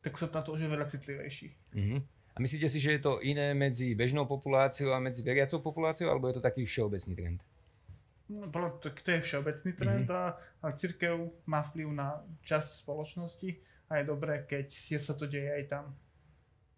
tak 0.00 0.12
sú 0.16 0.26
na 0.32 0.42
to 0.42 0.56
už 0.56 0.64
veľa 0.64 0.90
citlivejší. 0.90 1.48
Uh-huh. 1.76 2.00
A 2.34 2.36
myslíte 2.42 2.66
si, 2.66 2.82
že 2.82 2.98
je 2.98 3.00
to 3.04 3.22
iné 3.22 3.54
medzi 3.54 3.94
bežnou 3.94 4.26
populáciou 4.26 4.90
a 4.90 4.98
medzi 4.98 5.22
veriacou 5.22 5.62
populáciou, 5.62 6.10
alebo 6.10 6.26
je 6.26 6.40
to 6.40 6.42
taký 6.42 6.66
všeobecný 6.66 7.14
trend? 7.14 7.40
No, 8.26 8.48
to, 8.80 8.90
to 8.90 9.08
je 9.14 9.20
všeobecný 9.20 9.72
trend 9.76 10.08
mm-hmm. 10.08 10.32
a, 10.64 10.66
a 10.66 10.66
církev 10.74 11.30
má 11.44 11.62
vplyv 11.68 11.88
na 11.92 12.24
časť 12.42 12.82
spoločnosti 12.82 13.60
a 13.92 14.00
je 14.00 14.04
dobré, 14.08 14.48
keď 14.48 14.66
sa 14.96 15.12
to 15.12 15.28
deje 15.28 15.46
aj 15.46 15.64
tam. 15.68 15.84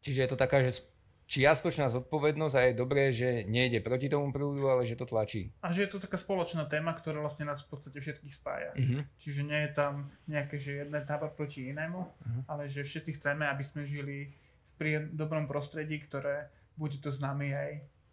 Čiže 0.07 0.23
je 0.23 0.31
to 0.31 0.39
taká, 0.39 0.63
že 0.63 0.87
čiastočná 1.27 1.91
zodpovednosť 1.91 2.55
a 2.55 2.63
je 2.71 2.75
dobré, 2.79 3.11
že 3.11 3.43
nejde 3.51 3.83
proti 3.83 4.07
tomu 4.07 4.31
prúdu, 4.31 4.71
ale 4.71 4.87
že 4.87 4.95
to 4.95 5.03
tlačí. 5.03 5.51
A 5.59 5.75
že 5.75 5.87
je 5.87 5.91
to 5.91 5.99
taká 5.99 6.15
spoločná 6.15 6.71
téma, 6.71 6.95
ktorá 6.95 7.19
vlastne 7.19 7.51
nás 7.51 7.67
v 7.67 7.75
podstate 7.75 7.99
všetkých 7.99 8.35
spája. 8.39 8.71
Mm-hmm. 8.79 9.03
Čiže 9.19 9.43
nie 9.43 9.61
je 9.67 9.71
tam 9.75 10.15
nejaké, 10.31 10.63
že 10.63 10.87
jedné 10.87 11.03
tábor 11.03 11.35
proti 11.35 11.67
inému, 11.75 12.07
mm-hmm. 12.07 12.43
ale 12.47 12.71
že 12.71 12.87
všetci 12.87 13.19
chceme, 13.19 13.43
aby 13.51 13.67
sme 13.67 13.83
žili 13.83 14.31
v 14.79 15.11
dobrom 15.11 15.51
prostredí, 15.51 15.99
ktoré 15.99 16.47
bude 16.79 17.03
to 17.03 17.11
známe 17.11 17.51
aj 17.51 17.71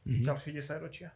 mm-hmm. 0.10 0.26
ďalšie 0.26 0.52
10 0.58 0.82
ročia. 0.82 1.14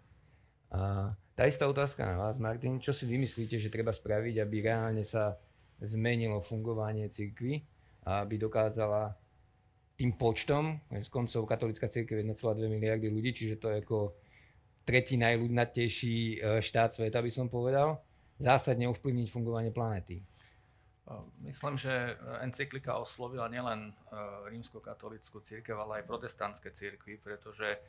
A 0.70 1.10
tá 1.34 1.50
istá 1.50 1.66
otázka 1.66 2.06
na 2.06 2.22
vás, 2.22 2.38
Martin. 2.38 2.78
Čo 2.78 2.94
si 2.94 3.10
vymyslíte, 3.10 3.58
že 3.58 3.74
treba 3.74 3.90
spraviť, 3.90 4.46
aby 4.46 4.58
reálne 4.62 5.02
sa 5.02 5.40
zmenilo 5.82 6.46
fungovanie 6.46 7.10
cirkvy 7.10 7.66
a 8.06 8.22
aby 8.22 8.38
dokázala 8.38 9.18
tým 9.98 10.14
počtom, 10.14 10.78
z 10.94 11.10
koncov 11.10 11.50
katolická 11.50 11.90
cirkev 11.90 12.22
1,2 12.22 12.70
miliardy 12.70 13.10
ľudí, 13.10 13.34
čiže 13.34 13.56
to 13.58 13.74
je 13.74 13.82
ako 13.82 14.14
tretí 14.86 15.18
najľudnatejší 15.18 16.16
e, 16.16 16.36
štát 16.62 16.94
sveta, 16.94 17.20
by 17.20 17.32
som 17.34 17.50
povedal, 17.50 18.00
zásadne 18.38 18.86
ovplyvniť 18.88 19.28
fungovanie 19.34 19.74
planéty. 19.74 20.22
Myslím, 21.42 21.80
že 21.80 22.20
encyklika 22.44 23.00
oslovila 23.00 23.50
nielen 23.50 23.90
e, 23.90 23.92
rímsko-katolickú 24.54 25.42
církev, 25.42 25.76
ale 25.76 26.00
aj 26.00 26.08
protestantské 26.08 26.72
církvy, 26.72 27.18
pretože 27.18 27.82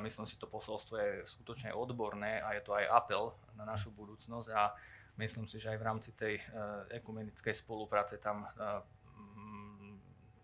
Myslím 0.00 0.26
si, 0.26 0.36
to 0.36 0.46
posolstvo 0.46 0.94
je 1.00 1.10
skutočne 1.24 1.72
odborné 1.72 2.44
a 2.44 2.52
je 2.52 2.60
to 2.60 2.76
aj 2.76 2.84
apel 2.92 3.32
na 3.56 3.64
našu 3.64 3.88
budúcnosť 3.96 4.48
a 4.52 4.76
myslím 5.16 5.48
si, 5.48 5.56
že 5.56 5.72
aj 5.72 5.78
v 5.80 5.86
rámci 5.86 6.10
tej 6.12 6.34
e, 6.36 6.42
ekumenickej 7.00 7.54
spolupráce 7.56 8.20
tam 8.20 8.44
e, 8.44 8.48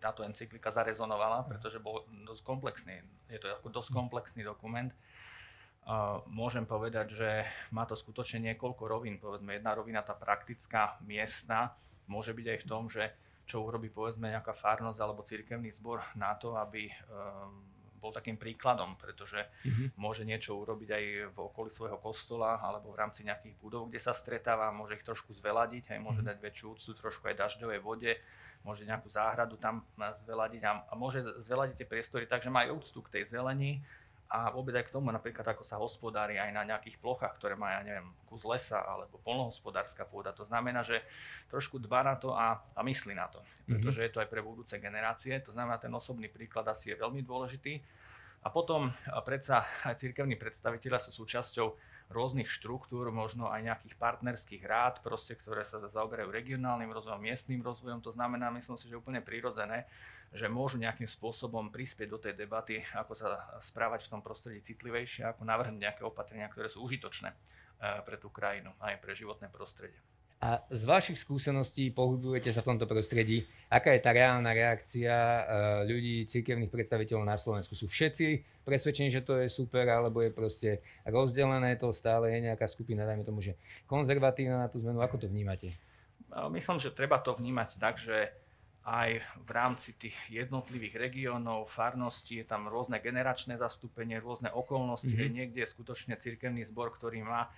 táto 0.04 0.20
encyklika 0.20 0.68
zarezonovala, 0.68 1.48
pretože 1.48 1.80
bol 1.80 2.04
dosť 2.28 2.44
komplexný. 2.44 3.00
Je 3.32 3.40
to 3.40 3.48
ako 3.56 3.72
dosť 3.72 3.88
komplexný 3.96 4.44
dokument. 4.44 4.92
Môžem 6.28 6.68
povedať, 6.68 7.16
že 7.16 7.48
má 7.72 7.88
to 7.88 7.96
skutočne 7.96 8.52
niekoľko 8.52 8.84
rovín. 8.84 9.16
Povedzme, 9.16 9.56
jedna 9.56 9.72
rovina, 9.72 10.04
tá 10.04 10.12
praktická, 10.12 11.00
miestna, 11.00 11.72
môže 12.04 12.36
byť 12.36 12.46
aj 12.52 12.58
v 12.60 12.68
tom, 12.68 12.92
že 12.92 13.16
čo 13.44 13.64
urobí 13.64 13.92
povedzme 13.92 14.32
nejaká 14.32 14.56
farnosť 14.56 14.98
alebo 15.00 15.24
cirkevný 15.24 15.72
zbor 15.72 16.00
na 16.16 16.32
to, 16.36 16.56
aby 16.56 16.88
bol 18.00 18.12
takým 18.12 18.36
príkladom, 18.36 19.00
pretože 19.00 19.40
mm-hmm. 19.64 19.96
môže 19.96 20.28
niečo 20.28 20.52
urobiť 20.52 20.88
aj 20.92 21.04
v 21.32 21.38
okolí 21.40 21.72
svojho 21.72 21.96
kostola 21.96 22.60
alebo 22.60 22.92
v 22.92 23.00
rámci 23.00 23.24
nejakých 23.24 23.56
budov, 23.56 23.88
kde 23.88 23.96
sa 23.96 24.12
stretáva, 24.12 24.68
môže 24.76 25.00
ich 25.00 25.04
trošku 25.08 25.32
zveladiť, 25.32 25.96
aj 25.96 26.00
môže 26.04 26.20
mm-hmm. 26.20 26.36
dať 26.36 26.44
väčšiu 26.44 26.66
úctu 26.76 26.92
trošku 26.92 27.32
aj 27.32 27.40
dažďovej 27.40 27.80
vode, 27.80 28.12
môže 28.64 28.88
nejakú 28.88 29.12
záhradu 29.12 29.60
tam 29.60 29.84
zveladiť 30.24 30.62
a, 30.64 30.72
a 30.88 30.92
môže 30.96 31.20
zveladiť 31.44 31.84
tie 31.84 31.88
priestory 31.88 32.24
tak, 32.24 32.40
že 32.40 32.48
má 32.48 32.64
aj 32.64 32.72
úctu 32.72 33.04
k 33.04 33.20
tej 33.20 33.36
zelení, 33.36 33.84
a 34.34 34.50
vôbec 34.50 34.74
aj 34.74 34.90
k 34.90 34.94
tomu 34.98 35.14
napríklad 35.14 35.46
ako 35.46 35.62
sa 35.62 35.78
hospodári 35.78 36.40
aj 36.42 36.50
na 36.50 36.66
nejakých 36.66 36.98
plochách, 36.98 37.38
ktoré 37.38 37.54
má, 37.54 37.76
ja 37.76 37.86
neviem, 37.86 38.10
kus 38.26 38.42
lesa 38.42 38.82
alebo 38.82 39.22
polnohospodárska 39.22 40.08
pôda. 40.10 40.34
To 40.34 40.42
znamená, 40.42 40.82
že 40.82 41.06
trošku 41.54 41.78
dba 41.78 42.02
na 42.02 42.14
to 42.18 42.34
a, 42.34 42.58
a 42.74 42.80
myslí 42.82 43.14
na 43.14 43.30
to, 43.30 43.38
mhm. 43.38 43.78
pretože 43.78 44.02
mm-hmm. 44.02 44.10
je 44.10 44.14
to 44.18 44.22
aj 44.26 44.28
pre 44.32 44.40
budúce 44.42 44.74
generácie. 44.82 45.38
To 45.44 45.54
znamená, 45.54 45.78
ten 45.78 45.94
osobný 45.94 46.26
príklad 46.26 46.66
asi 46.66 46.90
je 46.90 46.96
veľmi 46.98 47.22
dôležitý. 47.22 47.78
A 48.44 48.50
potom 48.50 48.90
predsa 49.22 49.64
aj 49.86 50.02
cirkevní 50.02 50.34
predstaviteľa 50.34 50.98
sú 50.98 51.14
súčasťou 51.24 51.93
rôznych 52.12 52.48
štruktúr, 52.50 53.08
možno 53.08 53.48
aj 53.48 53.64
nejakých 53.64 53.96
partnerských 53.96 54.62
rád, 54.64 55.00
proste, 55.00 55.36
ktoré 55.36 55.64
sa 55.64 55.80
zaoberajú 55.80 56.28
regionálnym 56.28 56.92
rozvojom, 56.92 57.20
miestnym 57.20 57.64
rozvojom. 57.64 58.04
To 58.04 58.12
znamená, 58.12 58.52
myslím 58.52 58.76
si, 58.76 58.88
že 58.88 59.00
úplne 59.00 59.24
prirodzené, 59.24 59.88
že 60.34 60.50
môžu 60.50 60.76
nejakým 60.82 61.06
spôsobom 61.06 61.70
prispieť 61.70 62.08
do 62.10 62.18
tej 62.18 62.34
debaty, 62.34 62.82
ako 62.92 63.14
sa 63.14 63.58
správať 63.62 64.06
v 64.06 64.12
tom 64.18 64.20
prostredí 64.20 64.60
citlivejšie, 64.60 65.24
ako 65.30 65.46
navrhnúť 65.46 65.80
nejaké 65.80 66.02
opatrenia, 66.02 66.50
ktoré 66.50 66.66
sú 66.66 66.82
užitočné 66.84 67.30
eh, 67.30 67.36
pre 68.02 68.18
tú 68.18 68.28
krajinu 68.28 68.74
aj 68.82 68.98
pre 68.98 69.14
životné 69.14 69.48
prostredie. 69.48 69.98
A 70.44 70.60
z 70.68 70.84
vašich 70.84 71.16
skúseností 71.16 71.88
pohybujete 71.88 72.52
sa 72.52 72.60
v 72.60 72.76
tomto 72.76 72.84
prostredí. 72.84 73.48
Aká 73.72 73.96
je 73.96 74.04
tá 74.04 74.12
reálna 74.12 74.52
reakcia 74.52 75.08
eh, 75.16 75.42
ľudí, 75.88 76.28
cirkevných 76.28 76.68
predstaviteľov 76.68 77.24
na 77.24 77.40
Slovensku? 77.40 77.72
Sú 77.72 77.88
všetci 77.88 78.44
presvedčení, 78.60 79.08
že 79.08 79.24
to 79.24 79.40
je 79.40 79.48
super, 79.48 79.88
alebo 79.88 80.20
je 80.20 80.28
proste 80.28 80.84
rozdelené 81.08 81.80
to, 81.80 81.96
stále 81.96 82.28
je 82.28 82.44
nejaká 82.44 82.68
skupina, 82.68 83.08
dajme 83.08 83.24
tomu, 83.24 83.40
že 83.40 83.56
konzervatívna 83.88 84.60
na 84.60 84.68
tú 84.68 84.84
zmenu. 84.84 85.00
Ako 85.00 85.16
to 85.16 85.32
vnímate? 85.32 85.72
Myslím, 86.52 86.76
že 86.76 86.92
treba 86.92 87.24
to 87.24 87.32
vnímať 87.32 87.80
tak, 87.80 87.96
že 87.96 88.28
aj 88.84 89.24
v 89.48 89.50
rámci 89.50 89.96
tých 89.96 90.16
jednotlivých 90.28 91.00
regiónov, 91.08 91.72
farností, 91.72 92.44
je 92.44 92.46
tam 92.52 92.68
rôzne 92.68 93.00
generačné 93.00 93.56
zastúpenie, 93.56 94.20
rôzne 94.20 94.52
okolnosti. 94.52 95.08
Mm-hmm. 95.08 95.36
Niekde 95.40 95.64
je 95.64 95.72
skutočne 95.72 96.20
cirkevný 96.20 96.68
zbor, 96.68 96.92
ktorý 96.92 97.24
má 97.24 97.48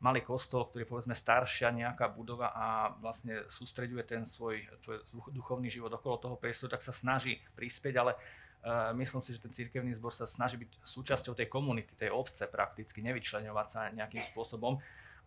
malý 0.00 0.24
kostol, 0.24 0.64
ktorý 0.64 0.88
je 0.88 0.90
povedzme 0.90 1.14
staršia 1.14 1.68
nejaká 1.76 2.08
budova 2.08 2.56
a 2.56 2.66
vlastne 3.04 3.44
sústreďuje 3.52 4.04
ten 4.08 4.22
svoj, 4.24 4.64
svoj 4.80 5.04
duchovný 5.28 5.68
život 5.68 5.92
okolo 5.92 6.16
toho 6.16 6.36
priestoru, 6.40 6.72
tak 6.72 6.80
sa 6.80 6.96
snaží 6.96 7.36
prispieť, 7.52 7.94
ale 8.00 8.16
uh, 8.16 8.96
myslím 8.96 9.20
si, 9.20 9.36
že 9.36 9.44
ten 9.44 9.52
cirkevný 9.52 9.92
zbor 10.00 10.16
sa 10.16 10.24
snaží 10.24 10.56
byť 10.56 10.80
súčasťou 10.80 11.36
tej 11.36 11.52
komunity, 11.52 11.92
tej 12.00 12.16
ovce 12.16 12.48
prakticky, 12.48 13.04
nevyčlenovať 13.04 13.66
sa 13.68 13.80
nejakým 13.92 14.24
spôsobom 14.32 14.80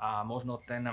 a 0.03 0.19
možno 0.27 0.59
ten 0.59 0.83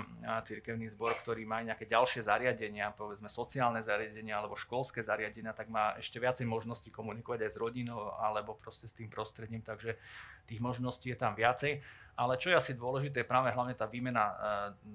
cirkevný 0.47 0.87
zbor, 0.95 1.19
ktorý 1.19 1.43
má 1.43 1.59
nejaké 1.67 1.83
ďalšie 1.83 2.23
zariadenia, 2.23 2.95
povedzme 2.95 3.27
sociálne 3.27 3.83
zariadenia 3.83 4.39
alebo 4.39 4.55
školské 4.55 5.03
zariadenia, 5.03 5.51
tak 5.51 5.67
má 5.67 5.99
ešte 5.99 6.23
viacej 6.23 6.47
možností 6.47 6.95
komunikovať 6.95 7.43
aj 7.43 7.51
s 7.51 7.59
rodinou 7.59 8.15
alebo 8.23 8.55
proste 8.55 8.87
s 8.87 8.95
tým 8.95 9.11
prostredím, 9.11 9.67
takže 9.67 9.99
tých 10.47 10.63
možností 10.63 11.11
je 11.11 11.19
tam 11.19 11.35
viacej. 11.35 11.83
Ale 12.15 12.39
čo 12.39 12.55
je 12.55 12.61
asi 12.63 12.73
dôležité, 12.79 13.27
je 13.27 13.33
práve 13.33 13.51
hlavne 13.51 13.75
tá 13.75 13.91
výmena 13.91 14.25
e, 14.31 14.35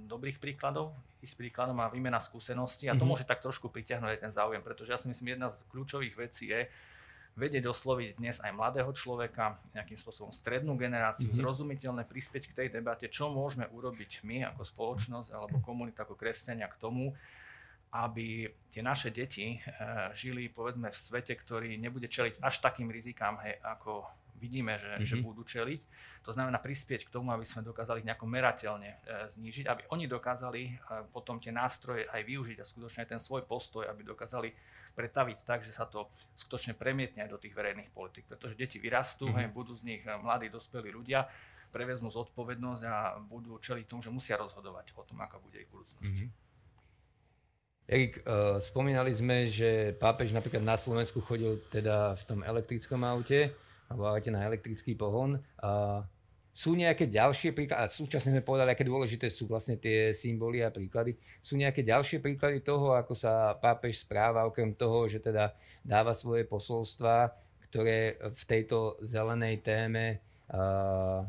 dobrých 0.07 0.39
príkladov, 0.39 0.95
ísť 1.19 1.35
príkladom 1.35 1.75
a 1.83 1.91
výmena 1.91 2.23
skúseností 2.23 2.87
a 2.87 2.95
to 2.95 3.03
mm-hmm. 3.03 3.09
môže 3.11 3.27
tak 3.27 3.43
trošku 3.43 3.67
pritiahnuť 3.67 4.15
aj 4.15 4.19
ten 4.23 4.31
záujem, 4.31 4.63
pretože 4.63 4.95
ja 4.95 4.99
si 5.01 5.11
myslím, 5.11 5.35
jedna 5.35 5.51
z 5.51 5.59
kľúčových 5.75 6.15
vecí 6.15 6.55
je, 6.55 6.71
vedieť 7.35 7.67
osloviť 7.67 8.15
dnes 8.15 8.39
aj 8.39 8.51
mladého 8.55 8.87
človeka, 8.95 9.59
nejakým 9.75 9.99
spôsobom 9.99 10.31
strednú 10.31 10.79
generáciu, 10.79 11.27
mm-hmm. 11.27 11.43
zrozumiteľné 11.43 12.03
prispieť 12.07 12.43
k 12.51 12.57
tej 12.63 12.67
debate, 12.71 13.11
čo 13.11 13.27
môžeme 13.27 13.67
urobiť 13.67 14.23
my 14.23 14.47
ako 14.55 14.63
spoločnosť 14.63 15.29
alebo 15.35 15.59
komunita 15.59 16.07
ako 16.07 16.15
kresťania 16.15 16.71
k 16.71 16.79
tomu, 16.79 17.11
aby 17.91 18.47
tie 18.71 18.83
naše 18.83 19.11
deti 19.11 19.55
e, 19.55 19.59
žili 20.15 20.47
povedzme 20.51 20.91
v 20.91 20.97
svete, 20.97 21.35
ktorý 21.35 21.75
nebude 21.75 22.07
čeliť 22.07 22.39
až 22.39 22.59
takým 22.63 22.91
rizikám, 22.91 23.39
hej, 23.43 23.59
ako 23.63 24.07
vidíme, 24.39 24.77
že, 24.77 24.91
mm-hmm. 24.91 25.07
že 25.07 25.15
budú 25.23 25.43
čeliť. 25.43 25.81
To 26.25 26.33
znamená 26.33 26.57
prispieť 26.57 27.05
k 27.05 27.13
tomu, 27.13 27.29
aby 27.29 27.45
sme 27.45 27.61
dokázali 27.61 28.01
ich 28.01 28.07
nejako 28.09 28.25
merateľne 28.25 28.91
e, 28.91 28.97
znížiť, 29.37 29.65
aby 29.69 29.81
oni 29.93 30.09
dokázali 30.09 30.61
e, 30.65 30.73
potom 31.13 31.37
tie 31.37 31.53
nástroje 31.53 32.09
aj 32.09 32.21
využiť 32.25 32.57
a 32.59 32.65
skutočne 32.65 33.05
aj 33.05 33.09
ten 33.13 33.21
svoj 33.21 33.45
postoj, 33.45 33.85
aby 33.85 34.01
dokázali 34.01 34.49
pretaviť 34.95 35.37
tak, 35.43 35.67
že 35.67 35.75
sa 35.75 35.85
to 35.85 36.07
skutočne 36.39 36.73
premietne 36.73 37.27
aj 37.27 37.29
do 37.29 37.37
tých 37.37 37.53
verejných 37.53 37.91
politik. 37.91 38.25
Pretože 38.25 38.57
deti 38.57 38.79
vyrastú, 38.79 39.27
mm-hmm. 39.29 39.53
budú 39.53 39.75
z 39.75 39.83
nich 39.85 40.01
eh, 40.07 40.15
mladí, 40.17 40.47
dospelí 40.49 40.89
ľudia, 40.89 41.27
prevezmú 41.69 42.07
zodpovednosť 42.07 42.81
a 42.87 43.19
budú 43.19 43.59
čeliť 43.59 43.85
tomu, 43.85 43.99
že 43.99 44.07
musia 44.07 44.39
rozhodovať 44.39 44.95
o 44.95 45.03
tom, 45.03 45.19
aká 45.19 45.35
bude 45.43 45.59
ich 45.59 45.67
budúcnosť. 45.67 46.07
Mm-hmm. 46.07 46.29
Erik, 47.85 48.25
uh, 48.25 48.57
spomínali 48.65 49.13
sme, 49.13 49.45
že 49.45 49.93
pápež 50.01 50.33
napríklad 50.33 50.63
na 50.63 50.73
Slovensku 50.73 51.21
chodil 51.21 51.61
teda 51.69 52.17
v 52.17 52.23
tom 52.25 52.39
elektrickom 52.41 52.97
aute, 53.05 53.53
alebo 53.95 54.19
na 54.29 54.43
elektrický 54.43 54.93
pohon. 54.99 55.39
Uh, 55.63 56.03
sú 56.55 56.71
nejaké 56.71 57.11
ďalšie 57.11 57.51
príklady, 57.51 57.79
a 57.83 57.91
súčasne 57.91 58.31
sme 58.31 58.39
povedali, 58.39 58.71
aké 58.71 58.87
dôležité 58.87 59.27
sú 59.27 59.43
vlastne 59.43 59.75
tie 59.75 60.15
symboly 60.15 60.63
a 60.63 60.71
príklady, 60.71 61.19
sú 61.43 61.59
nejaké 61.59 61.83
ďalšie 61.83 62.23
príklady 62.23 62.63
toho, 62.63 62.95
ako 62.95 63.11
sa 63.11 63.59
pápež 63.59 64.07
správa, 64.07 64.47
okrem 64.47 64.71
toho, 64.71 65.11
že 65.11 65.19
teda 65.19 65.51
dáva 65.83 66.15
svoje 66.15 66.47
posolstva, 66.47 67.35
ktoré 67.67 68.15
v 68.23 68.43
tejto 68.47 68.95
zelenej 69.03 69.59
téme 69.67 70.23
uh, 70.47 71.27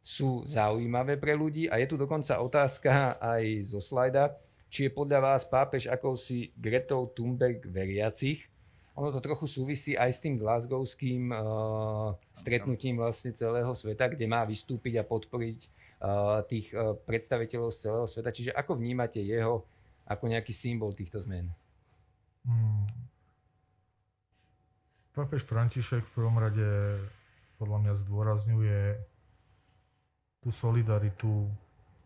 sú 0.00 0.48
zaujímavé 0.48 1.20
pre 1.20 1.36
ľudí. 1.36 1.68
A 1.68 1.76
je 1.76 1.92
tu 1.92 2.00
dokonca 2.00 2.40
otázka 2.40 3.20
aj 3.20 3.68
zo 3.68 3.84
slajda, 3.84 4.32
či 4.72 4.88
je 4.88 4.96
podľa 4.96 5.20
vás 5.20 5.44
pápež 5.44 5.92
akousi 5.92 6.56
Gretou 6.56 7.12
Thunberg 7.12 7.68
veriacich, 7.68 8.48
ono 8.98 9.14
to 9.14 9.22
trochu 9.22 9.46
súvisí 9.46 9.94
aj 9.94 10.10
s 10.10 10.18
tým 10.18 10.34
glasgowským 10.42 11.30
uh, 11.30 12.18
stretnutím 12.34 12.98
vlastne 12.98 13.30
celého 13.30 13.70
sveta, 13.78 14.10
kde 14.10 14.26
má 14.26 14.42
vystúpiť 14.42 14.98
a 14.98 15.06
podporiť 15.06 15.58
uh, 15.62 16.42
tých 16.42 16.74
uh, 16.74 16.98
predstaviteľov 17.06 17.70
z 17.70 17.78
celého 17.86 18.06
sveta. 18.10 18.34
Čiže 18.34 18.50
ako 18.58 18.74
vnímate 18.74 19.22
jeho 19.22 19.62
ako 20.08 20.24
nejaký 20.26 20.50
symbol 20.50 20.90
týchto 20.98 21.22
zmien? 21.22 21.46
Hmm. 22.42 22.90
Pápež 25.14 25.46
František 25.46 26.02
v 26.02 26.14
prvom 26.14 26.34
rade 26.34 26.66
podľa 27.58 27.78
mňa 27.86 27.92
zdôrazňuje 28.02 28.80
tú 30.42 30.50
solidaritu 30.50 31.46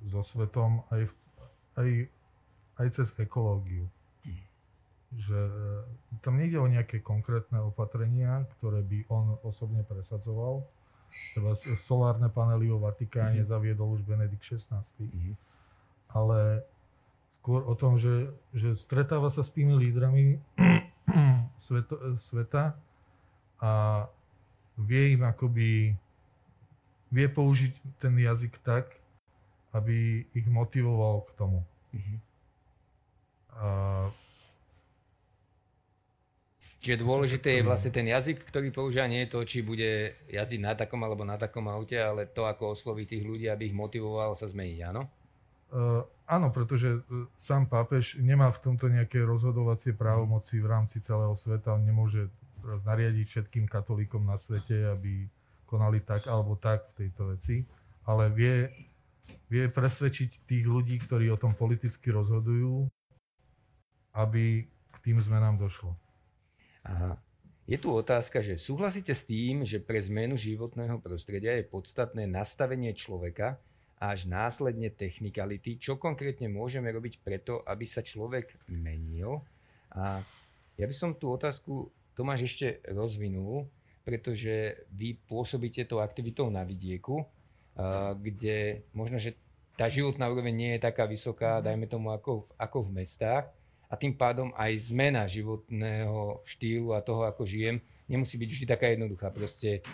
so 0.02 0.20
svetom 0.24 0.85
aj, 0.92 1.09
v, 1.09 1.14
aj, 1.78 1.88
aj 2.85 2.87
cez 3.00 3.09
ekológiu 3.20 3.88
že 5.16 5.37
e, 5.37 6.18
tam 6.25 6.40
nejde 6.40 6.57
o 6.57 6.68
nejaké 6.68 7.05
konkrétne 7.05 7.61
opatrenia, 7.61 8.48
ktoré 8.59 8.81
by 8.81 8.98
on 9.12 9.37
osobne 9.44 9.85
presadzoval. 9.85 10.64
Teda 11.37 11.53
solárne 11.77 12.33
panely 12.33 12.72
vo 12.72 12.81
Vatikáne 12.81 13.44
mm-hmm. 13.44 13.53
zaviedol 13.53 14.01
už 14.01 14.03
Benedikt 14.09 14.40
XVI. 14.40 14.81
Mm-hmm. 14.81 15.35
Ale 16.16 16.64
skôr 17.37 17.64
o 17.68 17.75
tom, 17.77 18.01
že, 18.01 18.33
že 18.57 18.72
stretáva 18.72 19.29
sa 19.29 19.44
s 19.44 19.53
tými 19.53 19.77
lídrami 19.77 20.40
sveto, 21.66 22.16
sveta 22.16 22.72
a 23.61 23.72
vie 24.81 25.14
im 25.18 25.22
akoby 25.29 25.92
vie 27.12 27.27
použiť 27.29 28.01
ten 28.01 28.16
jazyk 28.16 28.57
tak, 28.64 28.96
aby 29.77 30.25
ich 30.33 30.48
motivoval 30.48 31.29
k 31.29 31.31
tomu. 31.37 31.61
Mm-hmm. 31.92 32.18
A 33.53 33.68
Čiže 36.83 36.99
dôležité 36.99 37.62
je 37.62 37.62
vlastne 37.62 37.95
ten 37.95 38.11
jazyk, 38.11 38.42
ktorý 38.42 38.75
používa, 38.75 39.07
nie 39.07 39.23
je 39.23 39.31
to, 39.31 39.47
či 39.47 39.62
bude 39.62 40.18
jazdiť 40.27 40.59
na 40.59 40.75
takom 40.75 40.99
alebo 41.07 41.23
na 41.23 41.38
takom 41.38 41.71
aute, 41.71 41.95
ale 41.95 42.27
to, 42.27 42.42
ako 42.42 42.75
osloví 42.75 43.07
tých 43.07 43.23
ľudí, 43.23 43.47
aby 43.47 43.71
ich 43.71 43.77
motivoval 43.77 44.35
sa 44.35 44.51
zmeniť, 44.51 44.79
áno? 44.90 45.07
Uh, 45.71 46.03
áno, 46.27 46.51
pretože 46.51 46.99
uh, 46.99 47.31
sám 47.38 47.71
pápež 47.71 48.18
nemá 48.18 48.51
v 48.51 48.66
tomto 48.66 48.90
nejaké 48.90 49.23
rozhodovacie 49.23 49.95
právomoci 49.95 50.59
v 50.59 50.66
rámci 50.66 50.99
celého 50.99 51.38
sveta. 51.38 51.79
On 51.79 51.87
nemôže 51.87 52.27
nariadiť 52.66 53.27
všetkým 53.31 53.71
katolíkom 53.71 54.27
na 54.27 54.35
svete, 54.35 54.90
aby 54.90 55.31
konali 55.71 56.03
tak 56.03 56.27
alebo 56.27 56.59
tak 56.59 56.90
v 56.92 57.07
tejto 57.07 57.31
veci, 57.31 57.62
ale 58.03 58.27
vie, 58.35 58.71
vie 59.47 59.71
presvedčiť 59.71 60.51
tých 60.51 60.66
ľudí, 60.66 60.99
ktorí 60.99 61.31
o 61.31 61.38
tom 61.38 61.55
politicky 61.55 62.11
rozhodujú, 62.11 62.90
aby 64.18 64.66
k 64.66 64.97
tým 64.99 65.23
zmenám 65.23 65.62
došlo. 65.62 65.95
Aha. 66.83 67.18
Je 67.62 67.79
tu 67.79 67.95
otázka, 67.95 68.42
že 68.42 68.59
súhlasíte 68.59 69.14
s 69.14 69.23
tým, 69.23 69.62
že 69.62 69.79
pre 69.79 70.03
zmenu 70.03 70.35
životného 70.35 70.99
prostredia 70.99 71.55
je 71.55 71.64
podstatné 71.64 72.27
nastavenie 72.27 72.90
človeka 72.90 73.62
a 74.03 74.11
až 74.11 74.27
následne 74.27 74.90
technikality, 74.90 75.79
čo 75.79 75.95
konkrétne 75.95 76.51
môžeme 76.51 76.90
robiť 76.90 77.23
preto, 77.23 77.62
aby 77.62 77.87
sa 77.87 78.03
človek 78.03 78.59
menil. 78.66 79.47
A 79.95 80.27
ja 80.75 80.85
by 80.90 80.95
som 80.95 81.14
tú 81.14 81.31
otázku 81.31 81.95
Tomáš 82.18 82.51
ešte 82.51 82.83
rozvinul, 82.90 83.71
pretože 84.03 84.83
vy 84.90 85.14
pôsobíte 85.31 85.87
tou 85.87 86.03
aktivitou 86.03 86.51
na 86.51 86.66
vidieku, 86.66 87.23
kde 88.18 88.83
možno, 88.90 89.16
že 89.23 89.38
tá 89.79 89.88
životná 89.88 90.29
úroveň 90.29 90.53
nie 90.53 90.71
je 90.77 90.85
taká 90.85 91.07
vysoká, 91.09 91.62
mhm. 91.62 91.64
dajme 91.64 91.87
tomu, 91.87 92.09
ako, 92.12 92.51
ako 92.59 92.90
v 92.90 93.01
mestách, 93.01 93.49
a 93.92 93.94
tým 94.00 94.16
pádom 94.16 94.57
aj 94.57 94.88
zmena 94.88 95.28
životného 95.28 96.40
štýlu 96.48 96.96
a 96.96 97.05
toho, 97.05 97.28
ako 97.28 97.44
žijem, 97.44 97.85
nemusí 98.09 98.40
byť 98.40 98.48
vždy 98.48 98.64
taká 98.64 98.88
jednoduchá. 98.88 99.28
Proste 99.28 99.85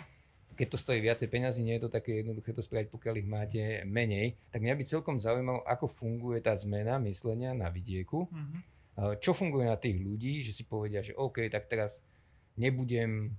keď 0.55 0.67
to 0.71 0.77
stojí 0.79 1.03
viacej 1.03 1.27
peňazí, 1.27 1.59
nie 1.63 1.75
je 1.75 1.87
to 1.87 1.91
také 1.91 2.23
jednoduché 2.23 2.55
to 2.55 2.63
spraviť, 2.63 2.87
pokiaľ 2.91 3.15
ich 3.19 3.27
máte 3.27 3.63
menej. 3.83 4.39
Tak 4.55 4.63
mňa 4.63 4.75
by 4.75 4.83
celkom 4.87 5.15
zaujímalo, 5.19 5.63
ako 5.67 5.91
funguje 5.91 6.39
tá 6.39 6.55
zmena 6.55 6.95
myslenia 7.07 7.51
na 7.51 7.67
vidieku. 7.67 8.27
Mm-hmm. 8.27 9.23
Čo 9.23 9.31
funguje 9.35 9.67
na 9.67 9.79
tých 9.79 9.99
ľudí, 9.99 10.43
že 10.43 10.51
si 10.51 10.63
povedia, 10.67 11.03
že 11.03 11.15
OK, 11.15 11.47
tak 11.47 11.71
teraz 11.71 12.03
nebudem 12.59 13.35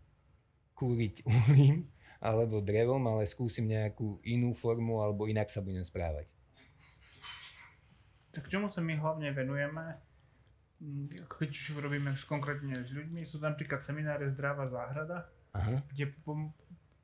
kúriť 0.76 1.24
uhlím 1.28 1.88
alebo 2.20 2.60
drevom, 2.60 3.00
ale 3.08 3.24
skúsim 3.24 3.64
nejakú 3.64 4.20
inú 4.28 4.52
formu 4.52 5.00
alebo 5.00 5.24
inak 5.24 5.48
sa 5.48 5.64
budem 5.64 5.84
správať. 5.84 6.28
Tak 8.32 8.48
čomu 8.48 8.68
sa 8.68 8.84
my 8.84 8.96
hlavne 8.96 9.28
venujeme, 9.32 10.09
keď 11.28 11.48
už 11.52 11.76
robíme 11.84 12.16
konkrétne 12.24 12.80
s 12.80 12.90
ľuďmi, 12.90 13.28
sú 13.28 13.36
napríklad 13.36 13.84
semináre 13.84 14.32
Zdravá 14.32 14.64
záhrada, 14.72 15.28
Aha. 15.50 15.82
Kde, 15.90 16.14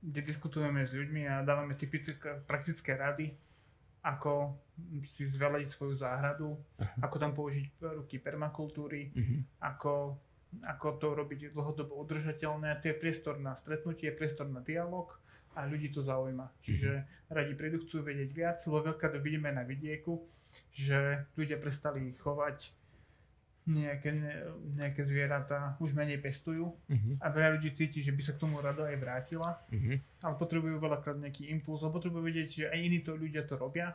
kde 0.02 0.20
diskutujeme 0.22 0.86
s 0.86 0.94
ľuďmi 0.94 1.26
a 1.26 1.42
dávame 1.42 1.74
typické 1.74 2.14
praktické 2.46 2.94
rady, 2.94 3.34
ako 4.06 4.54
si 5.02 5.26
zvelediť 5.26 5.68
svoju 5.74 5.98
záhradu, 5.98 6.54
Aha. 6.78 7.10
ako 7.10 7.16
tam 7.18 7.34
použiť 7.34 7.82
ruky 7.82 8.22
permakultúry, 8.22 9.10
uh-huh. 9.10 9.38
ako, 9.66 10.14
ako 10.62 10.86
to 11.02 11.08
robiť 11.10 11.50
dlhodobo 11.50 11.98
udržateľné. 12.06 12.78
To 12.80 12.94
je 12.94 13.00
priestor 13.02 13.42
na 13.42 13.58
stretnutie, 13.58 14.14
priestor 14.14 14.46
na 14.46 14.62
dialog 14.62 15.10
a 15.58 15.66
ľudí 15.66 15.90
to 15.90 16.06
zaujíma. 16.06 16.46
Čiže 16.62 16.90
uh-huh. 17.02 17.34
radi 17.34 17.52
prídu, 17.58 17.82
chcú 17.82 18.06
vedieť 18.06 18.30
viac, 18.30 18.62
lebo 18.62 18.94
veľká 18.94 19.10
to 19.10 19.18
vidíme 19.18 19.50
na 19.50 19.66
vidieku, 19.66 20.22
že 20.70 21.26
ľudia 21.34 21.58
prestali 21.58 22.14
chovať 22.14 22.70
nejaké, 23.66 24.14
nejaké 24.78 25.02
zvieratá 25.02 25.74
už 25.82 25.90
menej 25.90 26.22
pestujú 26.22 26.70
uh-huh. 26.70 27.14
a 27.18 27.26
veľa 27.34 27.58
ľudí 27.58 27.74
cíti, 27.74 27.98
že 27.98 28.14
by 28.14 28.22
sa 28.22 28.32
k 28.38 28.42
tomu 28.46 28.62
rado 28.62 28.86
aj 28.86 28.94
vrátila, 28.94 29.58
uh-huh. 29.58 29.98
ale 30.22 30.34
potrebujú 30.38 30.78
veľakrát 30.78 31.18
nejaký 31.18 31.50
impuls, 31.50 31.82
alebo 31.82 31.98
potrebujú 31.98 32.22
vedieť, 32.30 32.48
že 32.48 32.64
aj 32.70 32.78
iní 32.78 33.02
to 33.02 33.18
ľudia 33.18 33.42
to 33.42 33.58
robia 33.58 33.90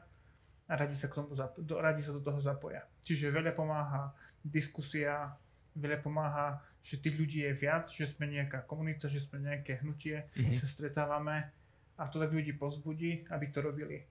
a 0.68 0.74
radi 0.76 0.92
sa, 0.92 1.08
k 1.08 1.24
tomu 1.24 1.32
zap- 1.40 1.56
do, 1.56 1.80
radi 1.80 2.04
sa 2.04 2.12
do 2.12 2.20
toho 2.20 2.44
zapoja. 2.44 2.84
Čiže 3.08 3.32
veľa 3.32 3.56
pomáha 3.56 4.12
diskusia, 4.44 5.32
veľa 5.80 6.04
pomáha, 6.04 6.60
že 6.84 7.00
tých 7.00 7.16
ľudí 7.16 7.40
je 7.48 7.56
viac, 7.56 7.88
že 7.96 8.12
sme 8.12 8.28
nejaká 8.28 8.68
komunita, 8.68 9.08
že 9.08 9.24
sme 9.24 9.40
nejaké 9.40 9.80
hnutie, 9.80 10.28
uh-huh. 10.28 10.52
sa 10.60 10.68
stretávame 10.68 11.48
a 11.96 12.12
to 12.12 12.20
tak 12.20 12.36
ľudí 12.36 12.60
pozbudí, 12.60 13.24
aby 13.32 13.46
to 13.48 13.64
robili. 13.64 14.04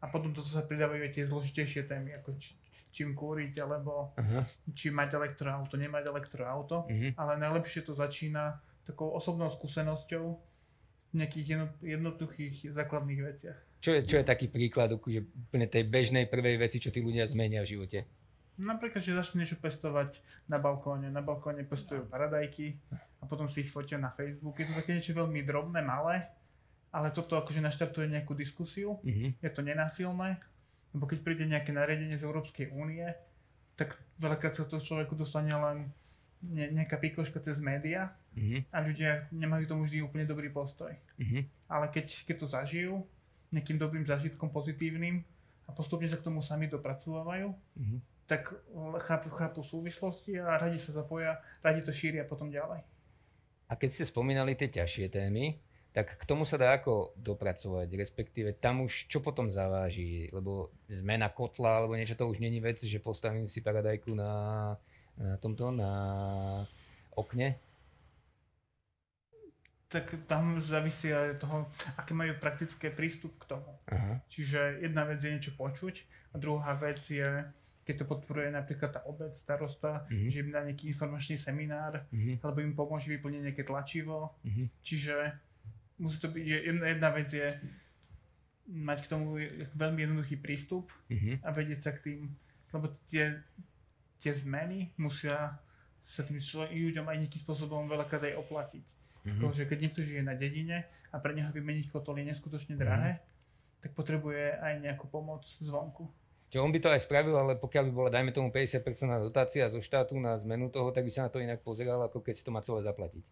A 0.00 0.12
potom 0.12 0.36
to 0.36 0.44
sa 0.44 0.60
pridávajú 0.60 1.08
aj 1.08 1.12
tie 1.16 1.24
zložitejšie 1.24 1.88
témy, 1.88 2.16
ako 2.20 2.36
či, 2.36 2.52
čím 2.88 3.12
kúriť, 3.12 3.52
alebo 3.60 4.16
uh-huh. 4.16 4.42
či 4.72 4.88
mať 4.88 5.14
elektroauto, 5.20 5.76
nemať 5.76 6.04
elektroauto, 6.08 6.88
uh-huh. 6.88 7.10
ale 7.20 7.32
najlepšie 7.36 7.84
to 7.84 7.92
začína 7.92 8.58
takou 8.88 9.12
osobnou 9.12 9.52
skúsenosťou 9.52 10.26
v 11.10 11.14
nejakých 11.14 11.68
jednoduchých 11.82 12.72
základných 12.72 13.20
veciach. 13.20 13.58
Čo 13.80 13.96
je, 13.96 14.00
čo 14.04 14.16
je 14.20 14.24
taký 14.28 14.52
príklad 14.52 14.92
že 14.92 15.24
úplne 15.24 15.66
tej 15.66 15.88
bežnej 15.88 16.28
prvej 16.28 16.60
veci, 16.60 16.76
čo 16.78 16.92
tí 16.92 17.00
ľudia 17.00 17.24
zmenia 17.24 17.64
v 17.64 17.70
živote? 17.76 17.98
Napríklad, 18.60 19.00
že 19.00 19.16
začnú 19.16 19.40
niečo 19.40 19.56
pestovať 19.56 20.20
na 20.44 20.60
balkóne. 20.60 21.08
Na 21.08 21.24
balkóne 21.24 21.64
pestujú 21.64 22.04
paradajky 22.04 22.76
a 22.92 23.24
potom 23.24 23.48
si 23.48 23.64
ich 23.64 23.72
fotia 23.72 23.96
na 23.96 24.12
Facebook. 24.12 24.60
Je 24.60 24.68
to 24.68 24.76
také 24.76 25.00
niečo 25.00 25.16
veľmi 25.16 25.40
drobné, 25.48 25.80
malé, 25.80 26.28
ale 26.92 27.08
toto 27.08 27.40
akože 27.40 27.64
naštartuje 27.64 28.12
nejakú 28.12 28.36
diskusiu. 28.36 29.00
Uh-huh. 29.00 29.32
Je 29.40 29.50
to 29.50 29.64
nenásilné 29.64 30.36
lebo 30.94 31.06
keď 31.06 31.18
príde 31.22 31.44
nejaké 31.46 31.70
nariadenie 31.70 32.18
z 32.18 32.26
Európskej 32.26 32.74
únie, 32.74 33.06
tak 33.78 33.96
veľakrát 34.20 34.58
sa 34.58 34.66
to 34.66 34.82
človeku 34.82 35.16
dostane 35.16 35.54
len 35.54 35.88
ne, 36.44 36.66
nejaká 36.72 37.00
pikoška 37.00 37.40
cez 37.40 37.62
média 37.62 38.12
mm-hmm. 38.36 38.60
a 38.72 38.76
ľudia 38.84 39.10
nemajú 39.32 39.64
tomu 39.70 39.82
vždy 39.86 40.04
úplne 40.04 40.26
dobrý 40.26 40.50
postoj. 40.50 40.92
Mm-hmm. 41.16 41.42
Ale 41.70 41.86
keď, 41.88 42.06
keď 42.26 42.36
to 42.36 42.46
zažijú 42.50 42.94
nejakým 43.54 43.78
dobrým 43.78 44.04
zážitkom 44.04 44.50
pozitívnym 44.50 45.22
a 45.66 45.70
postupne 45.72 46.10
sa 46.10 46.18
k 46.18 46.26
tomu 46.26 46.42
sami 46.42 46.66
dopracovávajú, 46.66 47.54
mm-hmm. 47.54 47.98
tak 48.26 48.52
chápu, 49.06 49.30
chápu 49.30 49.60
súvislosti 49.62 50.38
a 50.42 50.58
radi 50.58 50.76
sa 50.76 50.90
zapoja, 50.92 51.38
radi 51.62 51.80
to 51.86 51.94
šíria 51.94 52.26
potom 52.26 52.50
ďalej. 52.50 52.82
A 53.70 53.78
keď 53.78 53.90
ste 53.94 54.04
spomínali 54.10 54.58
tie 54.58 54.66
ťažšie 54.66 55.14
témy, 55.14 55.62
tak 55.90 56.14
k 56.14 56.24
tomu 56.24 56.46
sa 56.46 56.54
dá 56.54 56.70
ako 56.72 57.12
dopracovať, 57.18 57.88
respektíve 57.92 58.54
tam 58.54 58.82
už 58.82 59.06
čo 59.06 59.18
potom 59.18 59.50
zaváži, 59.50 60.30
lebo 60.30 60.70
zmena 60.86 61.26
kotla 61.28 61.78
alebo 61.78 61.98
niečo 61.98 62.14
to 62.14 62.26
už 62.26 62.38
není 62.38 62.58
vec, 62.58 62.78
že 62.78 62.98
postavím 62.98 63.50
si 63.50 63.58
paradajku 63.58 64.14
na, 64.14 64.32
na 65.18 65.34
tomto, 65.36 65.74
na 65.74 65.92
okne. 67.12 67.58
tak 69.90 70.06
tam 70.30 70.62
závisí 70.62 71.10
aj 71.10 71.42
toho, 71.42 71.66
aké 71.98 72.14
majú 72.14 72.38
praktické 72.38 72.94
prístup 72.94 73.34
k 73.42 73.58
tomu. 73.58 73.74
Aha. 73.90 74.22
Čiže 74.30 74.78
jedna 74.78 75.02
vec 75.02 75.18
je 75.18 75.34
niečo 75.34 75.50
počuť 75.58 76.06
a 76.30 76.38
druhá 76.38 76.78
vec 76.78 77.02
je, 77.02 77.42
keď 77.82 77.94
to 77.98 78.04
podporuje 78.06 78.54
napríklad 78.54 78.94
tá 78.94 79.02
obec, 79.02 79.34
starosta, 79.34 80.06
Mhm. 80.06 80.30
že 80.30 80.40
im 80.40 80.50
dá 80.54 80.62
nejaký 80.62 80.94
informačný 80.94 81.34
seminár, 81.34 82.06
Mhm. 82.14 82.38
alebo 82.38 82.62
im 82.62 82.70
pomôže 82.70 83.10
vyplniť 83.10 83.42
nejaké 83.42 83.66
tlačivo. 83.66 84.30
Mhm. 84.46 84.70
Čiže 84.78 85.14
musí 86.00 86.16
to 86.16 86.28
byť, 86.28 86.40
je- 86.42 86.62
jedna, 86.66 86.86
jedna 86.88 87.08
vec 87.12 87.28
je 87.28 87.48
mať 88.66 88.98
k 89.04 89.10
tomu 89.10 89.36
veľmi 89.74 90.00
jednoduchý 90.00 90.36
prístup 90.38 90.88
Mhm. 91.10 91.42
a 91.42 91.48
vedieť 91.50 91.80
sa 91.82 91.90
k 91.92 92.00
tým, 92.00 92.20
lebo 92.72 92.88
tie, 93.06 93.42
tie 94.18 94.32
zmeny 94.32 94.94
musia 94.96 95.58
sa 96.06 96.22
tým 96.22 96.38
ľuďom 96.38 97.06
aj 97.06 97.16
nejakým 97.18 97.42
spôsobom 97.42 97.86
veľakrát 97.86 98.24
aj 98.24 98.38
oplatiť. 98.38 98.84
Mhm. 99.20 99.38
Pretože 99.38 99.62
keď 99.66 99.78
niekto 99.80 100.00
žije 100.00 100.22
na 100.22 100.34
dedine 100.34 100.82
a 101.12 101.18
pre 101.18 101.34
neho 101.34 101.52
vymeniť 101.52 101.90
kotol 101.90 102.16
je 102.18 102.30
neskutočne 102.30 102.74
drahé, 102.74 103.20
tak 103.80 103.92
potrebuje 103.92 104.56
aj 104.60 104.80
nejakú 104.80 105.08
pomoc 105.08 105.44
zvonku. 105.58 106.08
Čiže 106.50 106.60
on 106.60 106.74
by 106.74 106.80
to 106.82 106.90
aj 106.90 107.00
spravil, 107.06 107.38
ale 107.38 107.54
pokiaľ 107.54 107.84
by 107.86 107.92
bola, 107.94 108.10
dajme 108.10 108.34
tomu, 108.34 108.50
50% 108.50 108.82
dotácia 109.22 109.70
zo 109.70 109.78
štátu 109.78 110.18
na 110.18 110.34
zmenu 110.36 110.66
toho, 110.66 110.90
tak 110.90 111.06
by 111.06 111.10
sa 111.10 111.22
na 111.26 111.30
to 111.30 111.38
inak 111.38 111.62
pozeral, 111.62 112.02
ako 112.02 112.18
keď 112.20 112.34
si 112.36 112.42
to 112.42 112.50
má 112.50 112.58
celé 112.60 112.82
zaplatiť. 112.82 113.22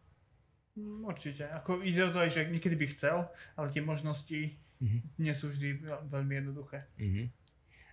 Mm, 0.79 1.03
Určite. 1.05 1.51
Ako 1.51 1.83
ide 1.83 2.07
o 2.07 2.15
to 2.15 2.23
aj, 2.23 2.31
že 2.31 2.47
niekedy 2.47 2.79
by 2.79 2.87
chcel, 2.95 3.27
ale 3.59 3.67
tie 3.69 3.83
možnosti 3.83 4.55
Mhm. 4.79 4.99
nie 5.19 5.35
sú 5.35 5.51
vždy 5.51 5.83
veľ- 5.83 6.05
veľmi 6.07 6.35
jednoduché. 6.39 6.87
Mhm. 6.97 7.25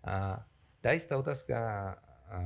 A 0.05 0.45
tá 0.79 0.93
istá 0.93 1.17
otázka, 1.17 1.57
a 2.25 2.37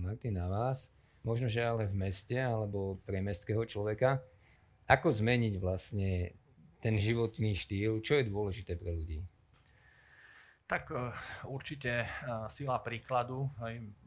Martin, 0.00 0.32
na 0.32 0.48
vás, 0.48 0.88
možno, 1.20 1.44
že 1.44 1.60
ale 1.60 1.84
v 1.84 1.96
meste, 1.98 2.36
alebo 2.36 2.96
pre 3.04 3.20
mestského 3.20 3.64
človeka, 3.64 4.24
ako 4.88 5.12
zmeniť 5.12 5.60
vlastne 5.60 6.32
ten 6.80 6.96
životný 6.96 7.52
štýl, 7.52 8.00
čo 8.00 8.16
je 8.16 8.24
dôležité 8.26 8.80
pre 8.80 8.92
ľudí? 8.92 9.20
Tak 10.66 10.88
eh, 10.90 11.12
určite 11.44 11.92
eh, 12.00 12.08
sila 12.48 12.78
príkladu, 12.80 13.50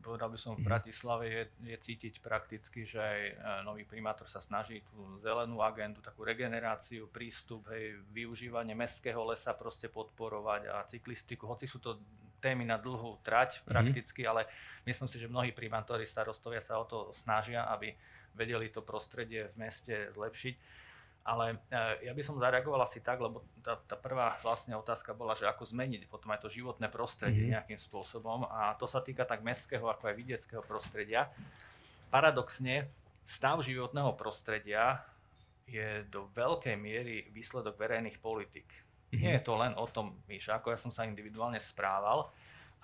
povedal 0.01 0.29
by 0.33 0.39
som 0.39 0.55
v 0.57 0.63
Mhm. 0.63 0.67
Bratislave 0.67 1.25
je, 1.29 1.43
je 1.73 1.77
cítiť 1.77 2.13
prakticky, 2.23 2.87
že 2.87 2.97
aj 2.97 3.21
eh, 3.21 3.35
nový 3.67 3.83
primátor 3.85 4.25
sa 4.25 4.41
snaží 4.41 4.81
tú 4.89 5.19
zelenú 5.21 5.61
agendu, 5.61 6.01
takú 6.01 6.25
regeneráciu, 6.25 7.11
prístup, 7.11 7.69
hej, 7.69 8.01
využívanie 8.09 8.73
mestského 8.73 9.21
lesa 9.27 9.53
proste 9.53 9.91
podporovať 9.91 10.61
a 10.71 10.87
cyklistiku, 10.89 11.45
hoci 11.45 11.67
sú 11.69 11.77
to 11.77 11.99
témy 12.39 12.65
na 12.65 12.77
dlhú 12.77 13.17
trať 13.21 13.61
Mhm. 13.61 13.65
prakticky, 13.65 14.21
ale 14.25 14.45
myslím 14.85 15.07
si, 15.09 15.17
že 15.19 15.27
mnohí 15.31 15.51
primátori, 15.51 16.05
starostovia 16.05 16.61
sa 16.61 16.77
o 16.81 16.85
to 16.85 17.09
snažia, 17.13 17.65
aby 17.69 17.93
vedeli 18.35 18.67
to 18.69 18.83
prostredie 18.83 19.47
v 19.55 19.55
meste 19.69 20.11
zlepšiť. 20.11 20.55
Ale 21.25 21.57
e, 21.73 22.05
ja 22.05 22.13
by 22.13 22.21
som 22.21 22.37
zareagoval 22.37 22.85
asi 22.85 23.01
tak, 23.01 23.17
lebo 23.17 23.41
tá, 23.65 23.81
tá 23.81 23.97
prvá 23.97 24.37
vlastne 24.45 24.77
otázka 24.77 25.17
bola, 25.17 25.33
že 25.33 25.49
ako 25.49 25.65
zmeniť 25.65 26.05
potom 26.05 26.29
aj 26.29 26.45
to 26.45 26.53
životné 26.53 26.85
prostredie 26.93 27.49
Mhm. 27.49 27.51
nejakým 27.57 27.79
spôsobom 27.81 28.45
a 28.45 28.77
to 28.77 28.85
sa 28.85 29.01
týka 29.01 29.25
tak 29.25 29.41
mestského 29.41 29.89
ako 29.89 30.05
aj 30.05 30.15
vidieckého 30.15 30.61
prostredia. 30.61 31.33
Paradoxne, 32.13 32.93
stav 33.25 33.57
životného 33.65 34.13
prostredia 34.13 35.01
je 35.65 36.05
do 36.13 36.29
veľkej 36.37 36.77
miery 36.77 37.25
výsledok 37.33 37.73
verejných 37.73 38.21
politik. 38.21 38.69
Nie 39.09 39.41
je 39.41 39.47
to 39.47 39.57
len 39.57 39.73
o 39.79 39.89
tom, 39.89 40.21
Míša, 40.29 40.61
ako 40.61 40.75
ja 40.75 40.77
som 40.77 40.93
sa 40.93 41.07
individuálne 41.09 41.57
správal, 41.57 42.29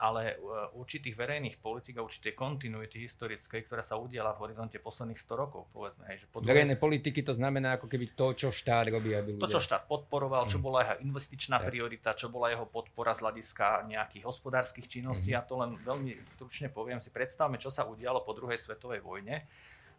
ale 0.01 0.33
e, 0.33 0.35
určitých 0.73 1.13
verejných 1.13 1.61
politik 1.61 1.95
a 1.95 2.01
určitej 2.01 2.33
kontinuity 2.33 2.97
historickej, 3.05 3.69
ktorá 3.69 3.85
sa 3.85 4.01
udiala 4.01 4.33
v 4.33 4.49
horizonte 4.49 4.81
posledných 4.81 5.21
100 5.21 5.37
rokov, 5.37 5.69
povedzme. 5.69 6.09
Hej, 6.09 6.25
že 6.25 6.27
po 6.33 6.41
druhej 6.41 6.49
Verejné 6.49 6.75
politiky 6.81 7.21
to 7.21 7.37
znamená 7.37 7.77
ako 7.77 7.85
keby 7.85 8.17
to, 8.17 8.33
čo 8.33 8.49
štát 8.49 8.89
robí, 8.89 9.13
aby 9.13 9.37
to, 9.37 9.45
ľudia... 9.45 9.53
čo 9.53 9.61
štát 9.61 9.85
podporoval, 9.85 10.49
čo 10.49 10.57
Mhm. 10.57 10.65
bola 10.65 10.79
jeho 10.81 10.95
investičná 11.05 11.61
Tak. 11.61 11.69
priorita, 11.69 12.09
čo 12.17 12.33
bola 12.33 12.49
jeho 12.49 12.65
podpora 12.65 13.13
z 13.13 13.21
hľadiska 13.21 13.85
nejakých 13.85 14.25
hospodárskych 14.25 14.89
činností. 14.89 15.29
Mhm. 15.29 15.37
Ja 15.37 15.41
to 15.45 15.53
len 15.61 15.77
veľmi 15.77 16.17
stručne 16.33 16.73
poviem. 16.73 16.97
Si 16.97 17.13
predstavme, 17.13 17.61
čo 17.61 17.69
sa 17.69 17.85
udialo 17.85 18.25
po 18.25 18.33
druhej 18.33 18.57
svetovej 18.57 19.05
vojne. 19.05 19.45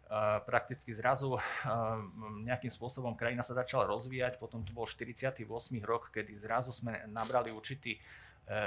Uh, 0.03 0.43
prakticky 0.45 0.93
zrazu 0.93 1.31
uh, 1.33 1.41
nejakým 2.43 2.69
spôsobom 2.69 3.15
krajina 3.15 3.41
sa 3.41 3.55
začala 3.55 3.87
rozvíjať, 3.87 4.35
potom 4.37 4.61
to 4.61 4.69
bol 4.75 4.83
48. 4.85 5.47
rok, 5.81 6.11
kedy 6.13 6.37
zrazu 6.37 6.69
sme 6.69 7.01
nabrali 7.09 7.49
určitý 7.49 7.97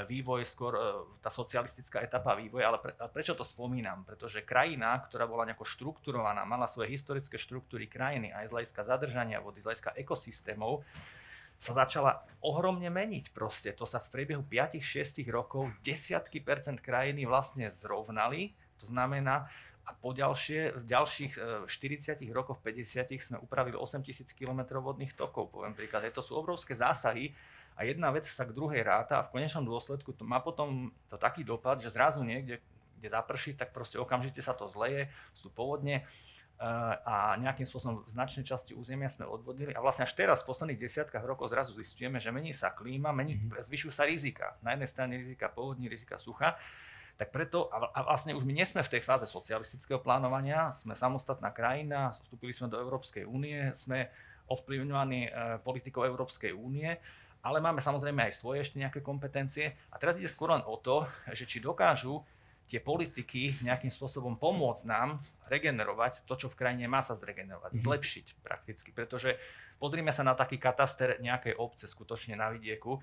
vývoj, 0.09 0.49
skôr 0.49 0.73
uh, 0.73 1.05
tá 1.21 1.29
socialistická 1.29 2.01
etapa 2.01 2.33
vývoja, 2.33 2.73
ale 2.73 2.81
pre, 2.81 2.93
prečo 3.13 3.37
to 3.37 3.45
spomínam? 3.45 4.09
Pretože 4.09 4.41
krajina, 4.41 4.97
ktorá 5.05 5.29
bola 5.29 5.45
nejako 5.45 5.69
štrukturovaná, 5.69 6.49
mala 6.49 6.65
svoje 6.65 6.97
historické 6.97 7.37
štruktúry 7.37 7.85
krajiny, 7.85 8.33
aj 8.33 8.49
z 8.49 8.53
hľadiska 8.57 8.83
zadržania 8.89 9.39
vody, 9.45 9.61
z 9.61 9.69
hľadiska 9.69 9.93
ekosystémov, 10.01 10.81
sa 11.57 11.73
začala 11.73 12.25
ohromne 12.45 12.89
meniť 12.89 13.33
proste. 13.33 13.73
To 13.77 13.89
sa 13.89 14.01
v 14.01 14.13
priebehu 14.13 14.45
5-6 14.45 15.25
rokov 15.33 15.73
desiatky 15.81 16.41
percent 16.45 16.81
krajiny 16.85 17.25
vlastne 17.25 17.73
zrovnali. 17.73 18.53
To 18.81 18.89
znamená, 18.89 19.49
a 19.87 19.95
po 19.95 20.11
ďalšie, 20.13 20.83
v 20.83 20.85
ďalších 20.85 21.33
e, 21.39 21.71
40 21.71 22.19
rokoch, 22.35 22.59
50 22.61 23.07
sme 23.23 23.39
upravili 23.39 23.79
8000 23.79 24.35
km 24.35 24.83
vodných 24.83 25.15
tokov, 25.15 25.55
poviem 25.55 25.79
príklad. 25.79 26.11
To 26.13 26.21
sú 26.27 26.35
obrovské 26.37 26.75
zásahy 26.75 27.33
a 27.77 27.85
jedna 27.85 28.09
vec 28.09 28.25
sa 28.25 28.49
k 28.49 28.57
druhej 28.57 28.81
ráta 28.81 29.21
a 29.21 29.27
v 29.29 29.37
konečnom 29.37 29.69
dôsledku 29.69 30.17
to 30.17 30.25
má 30.25 30.41
potom 30.41 30.91
to 31.13 31.21
taký 31.21 31.45
dopad, 31.45 31.79
že 31.79 31.93
zrazu 31.93 32.25
niekde, 32.25 32.65
kde 32.97 33.09
zaprší, 33.13 33.53
tak 33.53 33.77
proste 33.77 34.01
okamžite 34.01 34.41
sa 34.41 34.57
to 34.57 34.65
zleje, 34.67 35.13
sú 35.37 35.53
povodne, 35.53 36.09
a 37.05 37.37
nejakým 37.37 37.69
spôsobom 37.69 38.01
v 38.01 38.17
značnej 38.17 38.41
časti 38.41 38.73
územia 38.73 39.13
sme 39.13 39.29
odvodili. 39.29 39.77
A 39.77 39.85
vlastne 39.85 40.09
až 40.09 40.17
teraz 40.17 40.41
v 40.41 40.57
posledných 40.57 40.81
desiatkách 40.81 41.21
rokov 41.21 41.53
zrazu 41.53 41.77
zistujeme, 41.77 42.17
že 42.17 42.33
mení 42.33 42.57
sa 42.57 42.73
klíma, 42.73 43.13
mení, 43.13 43.37
zvyšujú 43.61 43.93
sa 43.93 44.09
rizika. 44.09 44.57
Na 44.65 44.73
jednej 44.73 44.89
strane 44.89 45.13
rizika 45.21 45.53
povodní, 45.53 45.93
rizika 45.93 46.17
sucha, 46.17 46.57
tak 47.21 47.33
preto, 47.33 47.69
a 47.73 48.01
vlastne 48.05 48.33
už 48.33 48.45
my 48.49 48.57
nie 48.57 48.65
sme 48.65 48.81
v 48.81 48.93
tej 48.93 49.05
fáze 49.05 49.29
socialistického 49.29 50.01
plánovania, 50.01 50.73
sme 50.77 50.97
samostatná 50.97 51.53
krajina, 51.53 52.17
vstúpili 52.17 52.57
sme 52.57 52.73
do 52.73 52.81
Európskej 52.81 53.29
únie, 53.29 53.73
sme 53.77 54.09
ovplyvňovaní 54.49 55.21
e, 55.29 55.31
politikou 55.61 56.05
Európskej 56.05 56.53
únie, 56.57 56.97
ale 57.47 57.63
máme 57.63 57.79
samozrejme 57.79 58.27
aj 58.27 58.43
svoje 58.43 58.67
ešte 58.67 58.83
nejaké 58.83 58.99
kompetencie. 58.99 59.79
A 59.95 60.03
teraz 60.03 60.19
ide 60.19 60.27
skôr 60.27 60.51
len 60.51 60.67
o 60.67 60.75
to, 60.75 61.07
že 61.31 61.47
či 61.47 61.63
dokážu 61.63 62.27
tie 62.67 62.83
politiky 62.83 63.63
nejakým 63.63 63.95
spôsobom 63.95 64.35
pomôcť 64.35 64.91
nám 64.91 65.23
regenerovať 65.47 66.27
to, 66.27 66.35
čo 66.35 66.51
v 66.51 66.59
krajine 66.59 66.91
má 66.91 66.99
sa 66.99 67.15
zregenerovať, 67.15 67.79
Mhm. 67.79 67.83
zlepšiť 67.87 68.27
prakticky. 68.43 68.91
Pretože 68.91 69.39
pozrime 69.79 70.11
sa 70.11 70.27
na 70.27 70.35
taký 70.35 70.59
kataster 70.59 71.23
nejakej 71.23 71.55
obce 71.55 71.87
skutočne 71.87 72.35
na 72.35 72.51
vidieku, 72.51 72.99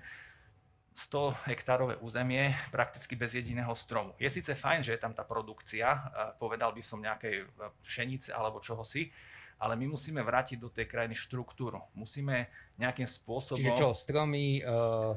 100 0.94 1.34
hektárové 1.50 1.98
územie 1.98 2.54
prakticky 2.70 3.18
bez 3.18 3.34
jediného 3.34 3.74
stromu. 3.74 4.14
Je 4.14 4.30
síce 4.30 4.54
fajn, 4.54 4.86
že 4.86 4.94
je 4.94 5.00
tam 5.02 5.10
tá 5.10 5.26
produkcia, 5.26 5.90
povedal 6.38 6.70
by 6.70 6.82
som 6.84 7.02
nejakej 7.02 7.34
eh, 7.42 7.46
pšenice 7.82 8.30
alebo 8.30 8.62
čohosi, 8.62 9.10
ale 9.58 9.74
my 9.78 9.94
musíme 9.94 10.20
vrátiť 10.20 10.58
do 10.60 10.68
tej 10.68 10.86
krajiny 10.88 11.14
štruktúru. 11.16 11.80
Musíme 11.94 12.50
nejakým 12.78 13.06
spôsobom... 13.06 13.62
Čiže 13.62 13.78
čo, 13.78 13.94
stromy, 13.94 14.60
uh, 14.60 15.14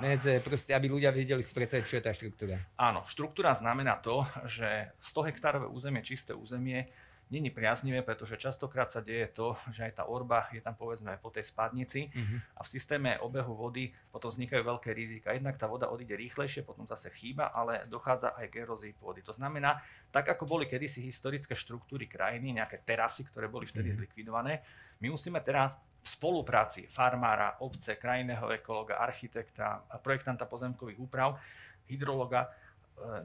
medze, 0.00 0.40
proste, 0.40 0.72
aby 0.72 0.88
ľudia 0.88 1.12
vedeli 1.12 1.44
si 1.44 1.52
predstaviť, 1.52 1.84
čo 1.84 1.96
je 2.00 2.04
tá 2.04 2.12
štruktúra. 2.12 2.56
Áno, 2.80 3.04
štruktúra 3.04 3.52
znamená 3.56 4.00
to, 4.00 4.24
že 4.48 4.92
100 5.00 5.28
hektárové 5.32 5.66
územie, 5.68 6.00
čisté 6.00 6.32
územie, 6.32 6.88
není 7.34 7.50
priaznivé, 7.50 8.06
pretože 8.06 8.38
častokrát 8.38 8.94
sa 8.94 9.02
deje 9.02 9.26
to, 9.34 9.58
že 9.74 9.90
aj 9.90 9.92
tá 9.98 10.04
orba 10.06 10.46
je 10.54 10.62
tam 10.62 10.78
povedzme 10.78 11.18
po 11.18 11.34
tej 11.34 11.50
spadnici 11.50 12.06
Uh-huh. 12.14 12.38
a 12.56 12.60
v 12.62 12.68
systéme 12.68 13.18
obehu 13.18 13.52
vody 13.58 13.90
potom 14.14 14.30
vznikajú 14.30 14.62
veľké 14.62 14.94
rizika. 14.94 15.34
Jednak 15.34 15.58
tá 15.58 15.66
voda 15.66 15.90
odíde 15.90 16.14
rýchlejšie, 16.14 16.62
potom 16.62 16.86
zase 16.86 17.10
chýba, 17.10 17.50
ale 17.50 17.84
dochádza 17.90 18.38
aj 18.38 18.46
k 18.48 18.62
erózii 18.62 18.94
pôdy. 18.94 19.20
To 19.26 19.34
znamená, 19.34 19.82
tak 20.14 20.30
ako 20.30 20.46
boli 20.46 20.70
kedysi 20.70 21.02
historické 21.02 21.58
štruktúry 21.58 22.06
krajiny, 22.06 22.54
nejaké 22.54 22.78
terasy, 22.86 23.26
ktoré 23.26 23.50
boli 23.50 23.66
vtedy 23.66 23.90
Mhm. 23.90 23.96
zlikvidované, 23.98 24.62
my 25.02 25.10
musíme 25.10 25.42
teraz 25.42 25.74
v 26.04 26.08
spolupráci 26.08 26.86
farmára, 26.86 27.56
obce, 27.64 27.96
krajinného 27.96 28.52
ekologa, 28.52 29.00
architekta, 29.00 29.82
projektanta 30.04 30.44
pozemkových 30.44 31.00
úprav, 31.00 31.40
hydrologa, 31.88 32.52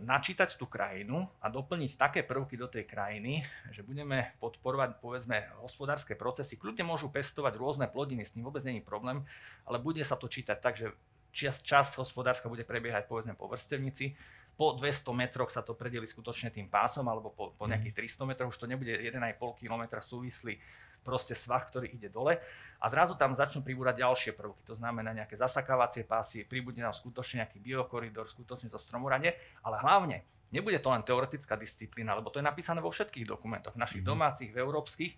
načítať 0.01 0.57
tú 0.57 0.65
krajinu 0.65 1.29
a 1.39 1.47
doplniť 1.47 1.91
také 1.95 2.19
prvky 2.25 2.57
do 2.57 2.65
tej 2.65 2.89
krajiny, 2.89 3.45
že 3.69 3.85
budeme 3.85 4.33
podporovať 4.41 4.97
povedzme 4.97 5.45
hospodárske 5.61 6.17
procesy. 6.17 6.57
Kľudne 6.57 6.83
môžu 6.83 7.07
pestovať 7.13 7.53
rôzne 7.55 7.85
plodiny, 7.85 8.25
s 8.25 8.33
tým 8.33 8.43
vôbec 8.43 8.65
není 8.65 8.81
problém, 8.81 9.23
ale 9.69 9.77
bude 9.77 10.01
sa 10.01 10.17
to 10.17 10.25
čítať 10.25 10.57
tak, 10.57 10.75
že 10.75 10.91
časť, 11.31 11.61
časť 11.61 11.91
hospodárska 12.01 12.49
bude 12.49 12.65
prebiehať 12.65 13.05
povedzme 13.05 13.37
po 13.37 13.45
vrstevnici, 13.45 14.17
po 14.59 14.75
200 14.75 15.15
metroch 15.15 15.53
sa 15.55 15.63
to 15.63 15.71
predeli 15.71 16.03
skutočne 16.03 16.51
tým 16.51 16.67
pásom, 16.67 17.07
alebo 17.07 17.31
po, 17.31 17.55
po 17.55 17.63
nejakých 17.63 18.11
300 18.11 18.27
metroch. 18.27 18.51
Už 18.51 18.59
to 18.59 18.67
nebude 18.67 18.91
1,5 18.91 19.15
km 19.55 19.83
súvislý 20.03 20.59
proste 21.03 21.33
svah, 21.33 21.63
ktorý 21.63 21.89
ide 21.91 22.11
dole 22.11 22.37
a 22.79 22.85
zrazu 22.87 23.15
tam 23.15 23.35
začnú 23.35 23.63
pribúrať 23.63 24.03
ďalšie 24.03 24.31
prvky, 24.35 24.61
to 24.63 24.75
znamená 24.75 25.11
nejaké 25.11 25.35
zasakávacie 25.35 26.03
pásy, 26.07 26.47
pribude 26.47 26.79
nám 26.79 26.95
skutočne 26.95 27.43
nejaký 27.43 27.59
biokoridor, 27.59 28.27
skutočne 28.27 28.71
zo 28.71 28.79
stromoranie, 28.79 29.35
ale 29.63 29.79
hlavne 29.79 30.23
nebude 30.49 30.79
to 30.81 30.89
len 30.89 31.03
teoretická 31.03 31.59
disciplína, 31.59 32.17
lebo 32.17 32.31
to 32.31 32.39
je 32.39 32.45
napísané 32.45 32.79
vo 32.81 32.89
všetkých 32.89 33.25
dokumentoch, 33.27 33.77
našich 33.77 34.01
Mhm. 34.01 34.09
domácich, 34.09 34.51
v 34.51 34.59
európskych, 34.59 35.13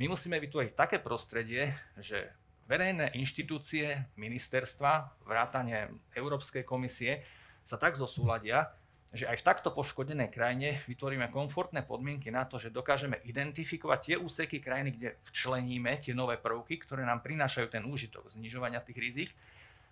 My 0.00 0.08
musíme 0.08 0.40
vytvoriť 0.40 0.72
také 0.72 0.96
prostredie, 0.98 1.76
že 2.00 2.32
verejné 2.64 3.12
inštitúcie, 3.12 4.08
ministerstva, 4.16 5.20
vrátane 5.28 5.92
Európskej 6.16 6.64
komisie 6.64 7.22
sa 7.62 7.76
tak 7.76 7.94
zosúladia, 7.94 8.72
že 9.12 9.28
aj 9.28 9.44
v 9.44 9.46
takto 9.46 9.68
poškodenej 9.68 10.32
krajine 10.32 10.80
vytvoríme 10.88 11.28
komfortné 11.28 11.84
podmienky 11.84 12.32
na 12.32 12.48
to, 12.48 12.56
že 12.56 12.72
dokážeme 12.72 13.20
identifikovať 13.28 13.98
tie 14.00 14.16
úseky 14.16 14.56
krajiny, 14.64 14.96
kde 14.96 15.08
včleníme 15.28 16.00
tie 16.00 16.16
nové 16.16 16.40
prvky, 16.40 16.80
ktoré 16.80 17.04
nám 17.04 17.20
prinášajú 17.20 17.68
ten 17.68 17.84
úžitok 17.84 18.32
znižovania 18.32 18.80
tých 18.80 18.96
rizik, 18.96 19.30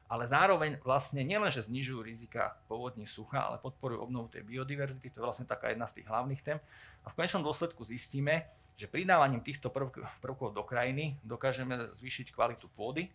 ale 0.08 0.24
zároveň 0.24 0.80
vlastne 0.80 1.20
nielen, 1.20 1.52
že 1.52 1.68
znižujú 1.68 2.00
rizika 2.00 2.56
povodní 2.66 3.04
sucha, 3.04 3.44
ale 3.44 3.60
podporujú 3.60 4.08
obnovu 4.08 4.32
tej 4.32 4.42
biodiverzity, 4.42 5.12
to 5.12 5.20
je 5.20 5.26
vlastne 5.28 5.46
taká 5.46 5.68
jedna 5.70 5.84
z 5.84 6.00
tých 6.00 6.08
hlavných 6.08 6.40
tém. 6.40 6.58
A 7.04 7.12
v 7.12 7.16
konečnom 7.20 7.44
dôsledku 7.44 7.84
zistíme, 7.84 8.48
že 8.80 8.88
pridávaním 8.88 9.44
týchto 9.44 9.68
prvkov 10.24 10.56
do 10.56 10.64
krajiny 10.64 11.20
dokážeme 11.20 11.92
zvýšiť 11.92 12.32
kvalitu 12.32 12.72
pôdy, 12.72 13.12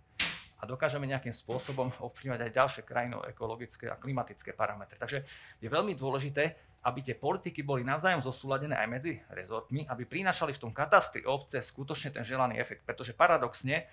a 0.56 0.63
dokážeme 0.63 1.04
nejakým 1.06 1.36
spôsobom 1.36 1.91
ovplyvňovať 2.00 2.41
aj 2.48 2.52
ďalšie 2.56 2.82
krajino-ekologické 2.88 3.91
a 3.91 4.00
klimatické 4.00 4.56
parametre. 4.56 4.96
Takže 4.96 5.28
je 5.60 5.68
veľmi 5.68 5.94
dôležité, 6.00 6.56
aby 6.86 7.02
tie 7.02 7.18
politiky 7.18 7.65
boli 7.65 7.82
navzájom 7.82 8.22
zosúladené 8.22 8.78
aj 8.78 8.88
medzi 8.88 9.13
rezortmi, 9.34 9.84
aby 9.89 10.06
prinášali 10.06 10.54
v 10.54 10.62
tom 10.70 10.72
katastri 10.72 11.26
ovce 11.26 11.60
skutočne 11.60 12.13
ten 12.13 12.22
želaný 12.22 12.62
efekt. 12.62 12.86
Pretože 12.86 13.18
paradoxne 13.18 13.89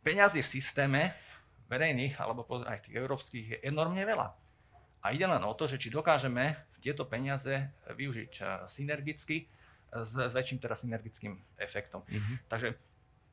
peňazí 0.00 0.40
v 0.40 0.48
systéme 0.48 1.00
verejných 1.68 2.18
alebo 2.18 2.42
aj 2.64 2.88
tých 2.88 2.96
európskych 2.98 3.46
je 3.46 3.58
enormne 3.62 4.00
veľa. 4.02 4.32
A 5.02 5.06
ide 5.12 5.26
len 5.26 5.42
o 5.44 5.52
to, 5.52 5.68
že 5.68 5.76
či 5.76 5.92
dokážeme 5.92 6.56
tieto 6.82 7.06
peniaze 7.06 7.68
využiť 7.90 8.32
eh, 8.42 8.46
synergicky 8.66 9.46
s, 9.92 10.12
s 10.16 10.32
väčším 10.32 10.58
teda 10.58 10.74
synergickým 10.74 11.36
efektom. 11.60 12.00
Mm-hmm. 12.08 12.36
Takže 12.48 12.68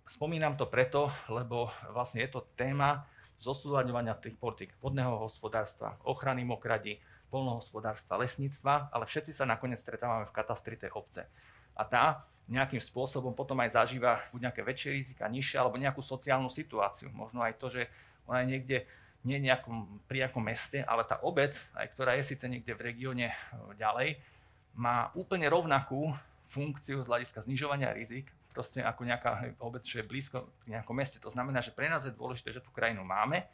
Spomínam 0.10 0.58
to 0.58 0.66
preto, 0.66 1.14
lebo 1.30 1.70
vlastne 1.94 2.26
je 2.26 2.34
to 2.34 2.42
téma 2.58 3.06
zosúľadňovania 3.38 4.18
tých 4.18 4.42
politik 4.42 4.74
vodného 4.82 5.22
hospodárstva, 5.22 6.02
ochrany 6.02 6.42
mokradí, 6.42 6.98
polnohospodárstva, 7.30 8.18
lesníctva, 8.18 8.90
ale 8.90 9.06
všetci 9.06 9.38
sa 9.38 9.46
nakoniec 9.46 9.78
stretávame 9.78 10.26
v 10.26 10.34
katastri 10.34 10.82
tej 10.82 10.90
obce. 10.98 11.30
A 11.78 11.86
tá 11.86 12.26
nejakým 12.50 12.82
spôsobom 12.82 13.38
potom 13.38 13.62
aj 13.62 13.78
zažíva 13.78 14.26
buď 14.34 14.50
nejaké 14.50 14.62
väčšie 14.66 14.90
rizika, 14.98 15.30
nižšie, 15.30 15.62
alebo 15.62 15.78
nejakú 15.78 16.02
sociálnu 16.02 16.50
situáciu. 16.50 17.14
Možno 17.14 17.46
aj 17.46 17.62
to, 17.62 17.70
že 17.70 17.86
ona 18.26 18.42
je 18.42 18.58
niekde 18.58 18.78
nie 19.22 19.38
nejakom, 19.38 20.02
pri 20.10 20.26
meste, 20.42 20.82
ale 20.90 21.06
tá 21.06 21.22
obec, 21.22 21.54
aj 21.78 21.86
ktorá 21.94 22.18
je 22.18 22.34
síce 22.34 22.50
niekde 22.50 22.74
v 22.74 22.82
regióne 22.82 23.30
e, 23.30 23.36
ďalej, 23.78 24.18
má 24.74 25.14
úplne 25.14 25.46
rovnakú 25.46 26.10
funkciu 26.50 27.06
z 27.06 27.10
hľadiska 27.14 27.46
znižovania 27.46 27.94
rizik 27.94 28.34
proste 28.60 28.84
ako 28.84 29.08
nejaká 29.08 29.56
obec, 29.64 29.88
čo 29.88 30.04
je 30.04 30.10
blízko 30.12 30.52
pri 30.60 30.76
nejakom 30.76 30.92
meste. 30.92 31.16
To 31.24 31.32
znamená, 31.32 31.64
že 31.64 31.72
pre 31.72 31.88
nás 31.88 32.04
je 32.04 32.12
dôležité, 32.12 32.52
že 32.52 32.60
tú 32.60 32.76
krajinu 32.76 33.08
máme 33.08 33.48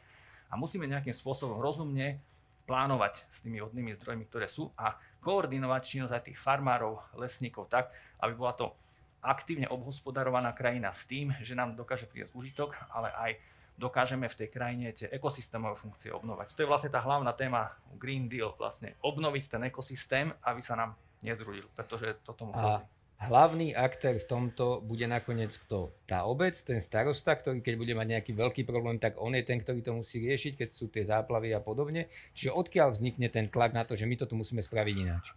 a 0.50 0.58
musíme 0.58 0.82
nejakým 0.90 1.14
spôsobom 1.14 1.62
rozumne 1.62 2.18
plánovať 2.66 3.22
s 3.30 3.38
tými 3.46 3.62
vodnými 3.62 3.94
zdrojmi, 3.94 4.26
ktoré 4.26 4.50
sú 4.50 4.74
a 4.74 4.98
koordinovať 5.22 5.82
činnosť 5.86 6.10
aj 6.18 6.22
tých 6.26 6.38
farmárov, 6.42 6.98
lesníkov 7.14 7.70
tak, 7.70 7.94
aby 8.18 8.34
bola 8.34 8.58
to 8.58 8.74
aktívne 9.22 9.70
obhospodarovaná 9.70 10.50
krajina 10.50 10.90
s 10.90 11.06
tým, 11.06 11.30
že 11.38 11.54
nám 11.54 11.78
dokáže 11.78 12.10
priniesť 12.10 12.34
užitok, 12.34 12.74
ale 12.90 13.14
aj 13.14 13.30
dokážeme 13.78 14.26
v 14.26 14.38
tej 14.42 14.48
krajine 14.50 14.90
tie 14.90 15.06
ekosystémové 15.14 15.78
funkcie 15.78 16.10
obnovať. 16.10 16.58
To 16.58 16.66
je 16.66 16.70
vlastne 16.70 16.90
tá 16.90 16.98
hlavná 16.98 17.30
téma 17.30 17.78
Green 17.94 18.26
Deal, 18.26 18.58
vlastne 18.58 18.98
obnoviť 19.06 19.54
ten 19.54 19.62
ekosystém, 19.70 20.34
aby 20.42 20.58
sa 20.58 20.74
nám 20.74 20.98
nezrudil, 21.22 21.70
pretože 21.78 22.18
to 22.26 22.34
tomu 22.34 22.50
hrozí 22.50 22.95
hlavný 23.16 23.72
aktér 23.72 24.20
v 24.20 24.28
tomto 24.28 24.84
bude 24.84 25.08
nakoniec 25.08 25.56
kto? 25.56 25.92
Tá 26.04 26.28
obec, 26.28 26.56
ten 26.60 26.84
starosta, 26.84 27.32
ktorý 27.32 27.64
keď 27.64 27.74
bude 27.80 27.94
mať 27.96 28.06
nejaký 28.12 28.32
veľký 28.36 28.62
problém, 28.68 29.00
tak 29.00 29.16
on 29.16 29.32
je 29.32 29.44
ten, 29.44 29.60
ktorý 29.60 29.80
to 29.80 29.92
musí 29.96 30.20
riešiť, 30.20 30.52
keď 30.60 30.68
sú 30.72 30.92
tie 30.92 31.08
záplavy 31.08 31.56
a 31.56 31.60
podobne. 31.64 32.12
Čiže 32.36 32.52
odkiaľ 32.52 32.92
vznikne 32.92 33.32
ten 33.32 33.48
tlak 33.48 33.72
na 33.72 33.88
to, 33.88 33.96
že 33.96 34.04
my 34.04 34.14
to 34.20 34.28
tu 34.28 34.36
musíme 34.36 34.60
spraviť 34.60 34.96
ináč? 35.00 35.32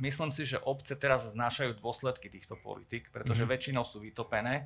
Myslím 0.00 0.32
si, 0.32 0.48
že 0.48 0.56
obce 0.64 0.96
teraz 0.96 1.28
znášajú 1.28 1.76
dôsledky 1.76 2.32
týchto 2.32 2.56
politik, 2.56 3.12
pretože 3.12 3.44
mm-hmm. 3.44 3.52
väčšinou 3.52 3.84
sú 3.84 4.00
vytopené 4.00 4.64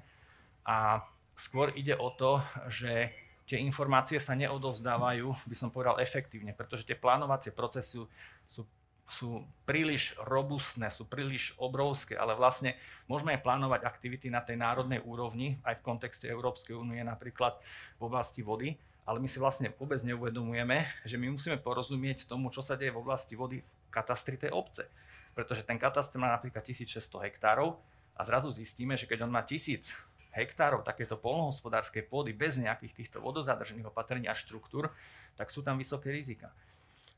a 0.62 1.03
skôr 1.35 1.75
ide 1.75 1.99
o 1.99 2.14
to, 2.14 2.38
že 2.71 3.11
tie 3.45 3.59
informácie 3.59 4.23
sa 4.23 4.38
neodovzdávajú, 4.38 5.27
by 5.51 5.57
som 5.59 5.75
povedal, 5.75 5.99
efektívne, 5.99 6.55
pretože 6.55 6.87
tie 6.87 6.95
plánovacie 6.95 7.51
procesy 7.51 8.01
sú 8.47 8.62
sú 9.05 9.45
príliš 9.69 10.17
robustné, 10.25 10.88
sú 10.88 11.05
príliš 11.05 11.53
obrovské, 11.61 12.17
ale 12.17 12.33
vlastne 12.33 12.77
môžeme 13.05 13.37
aj 13.37 13.45
plánovať 13.45 13.81
aktivity 13.85 14.33
na 14.33 14.40
tej 14.40 14.57
národnej 14.57 15.05
úrovni, 15.05 15.61
aj 15.61 15.81
v 15.81 15.87
kontexte 15.87 16.27
Európskej 16.27 16.73
únie 16.73 17.05
napríklad 17.05 17.61
v 18.01 18.03
oblasti 18.09 18.40
vody, 18.40 18.81
ale 19.05 19.21
my 19.21 19.29
si 19.29 19.37
vlastne 19.37 19.69
vôbec 19.77 20.01
neuvedomujeme, 20.01 21.05
že 21.05 21.21
my 21.21 21.29
musíme 21.29 21.61
porozumieť 21.61 22.25
tomu, 22.25 22.49
čo 22.49 22.64
sa 22.64 22.81
deje 22.81 22.97
v 22.97 23.01
oblasti 23.05 23.37
vody 23.37 23.61
v 23.61 23.90
katastri 23.93 24.40
tej 24.40 24.57
obce. 24.57 24.88
Pretože 25.37 25.69
ten 25.69 25.77
katastr 25.77 26.17
má 26.17 26.33
napríklad 26.33 26.64
1600 26.64 27.29
hektárov 27.29 27.77
a 28.17 28.25
zrazu 28.25 28.49
zistíme, 28.49 28.97
že 28.97 29.05
keď 29.05 29.29
on 29.29 29.33
má 29.35 29.45
1000 29.45 29.93
hektárov 30.33 30.81
takéto 30.81 31.21
polnohospodárskej 31.21 32.09
pôdy 32.09 32.33
bez 32.33 32.57
nejakých 32.57 32.97
týchto 32.97 33.19
vodozadržených 33.21 33.93
opatrení 33.93 34.27
a 34.27 34.35
štruktúr, 34.35 34.88
tak 35.37 35.53
sú 35.53 35.61
tam 35.61 35.77
vysoké 35.77 36.09
rizika. 36.09 36.49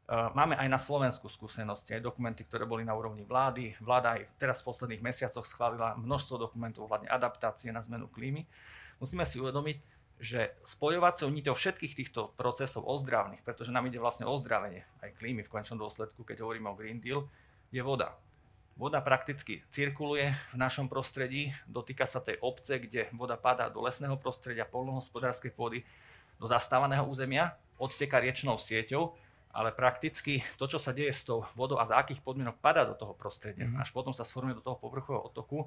Eh, 0.06 0.14
máme 0.38 0.54
aj 0.54 0.70
na 0.70 0.78
Slovensku 0.78 1.26
skúsenosti, 1.26 1.90
aj 1.90 2.06
dokumenty, 2.06 2.46
ktoré 2.46 2.62
boli 2.62 2.86
na 2.86 2.94
úrovni 2.94 3.26
vlády. 3.26 3.74
Vláda 3.82 4.14
aj 4.14 4.38
teraz 4.38 4.62
v 4.62 4.70
posledných 4.70 5.02
mesiacoch 5.02 5.42
schválila 5.42 5.98
množstvo 5.98 6.46
dokumentov 6.46 6.86
ohľadne 6.86 7.10
adaptácie 7.10 7.74
na 7.74 7.82
zmenu 7.82 8.06
klímy. 8.06 8.46
Musíme 9.02 9.26
si 9.26 9.42
uvedomiť, 9.42 9.82
že 10.22 10.54
spojovacou 10.62 11.26
niťou 11.26 11.58
všetkých 11.58 11.98
týchto 11.98 12.30
procesov 12.38 12.86
ozdravných, 12.86 13.42
pretože 13.42 13.74
nám 13.74 13.90
ide 13.90 13.98
vlastne 13.98 14.30
o 14.30 14.32
ozdravenie 14.32 14.86
aj 15.02 15.10
klímy 15.18 15.42
v 15.42 15.50
konečnom 15.50 15.82
dôsledku, 15.82 16.22
keď 16.22 16.38
hovoríme 16.46 16.70
o 16.70 16.78
Green 16.78 17.02
Deal, 17.02 17.26
je 17.74 17.82
voda. 17.82 18.14
Voda 18.78 19.02
prakticky 19.02 19.66
cirkuluje 19.74 20.38
v 20.54 20.56
našom 20.56 20.86
prostredí, 20.86 21.50
dotýka 21.66 22.06
sa 22.06 22.22
tej 22.22 22.38
obce, 22.46 22.78
kde 22.78 23.10
voda 23.10 23.34
padá 23.34 23.66
do 23.74 23.82
lesného 23.82 24.14
prostredia, 24.22 24.70
polnohospodárskej 24.70 25.50
pôdy, 25.50 25.82
do 26.38 26.46
zastávaného 26.46 27.02
územia, 27.10 27.58
odteka 27.80 28.22
riečnou 28.22 28.60
sieťou 28.60 29.25
ale 29.56 29.72
prakticky 29.72 30.44
to, 30.60 30.68
čo 30.68 30.76
sa 30.76 30.92
deje 30.92 31.16
s 31.16 31.24
tou 31.24 31.48
vodou 31.56 31.80
a 31.80 31.88
za 31.88 31.96
akých 31.96 32.20
podmienok 32.20 32.60
padá 32.60 32.84
do 32.84 32.92
toho 32.92 33.16
prostredia, 33.16 33.64
mm-hmm. 33.64 33.80
až 33.80 33.88
potom 33.88 34.12
sa 34.12 34.28
sformuje 34.28 34.60
do 34.60 34.60
toho 34.60 34.76
povrchového 34.76 35.24
otoku, 35.24 35.64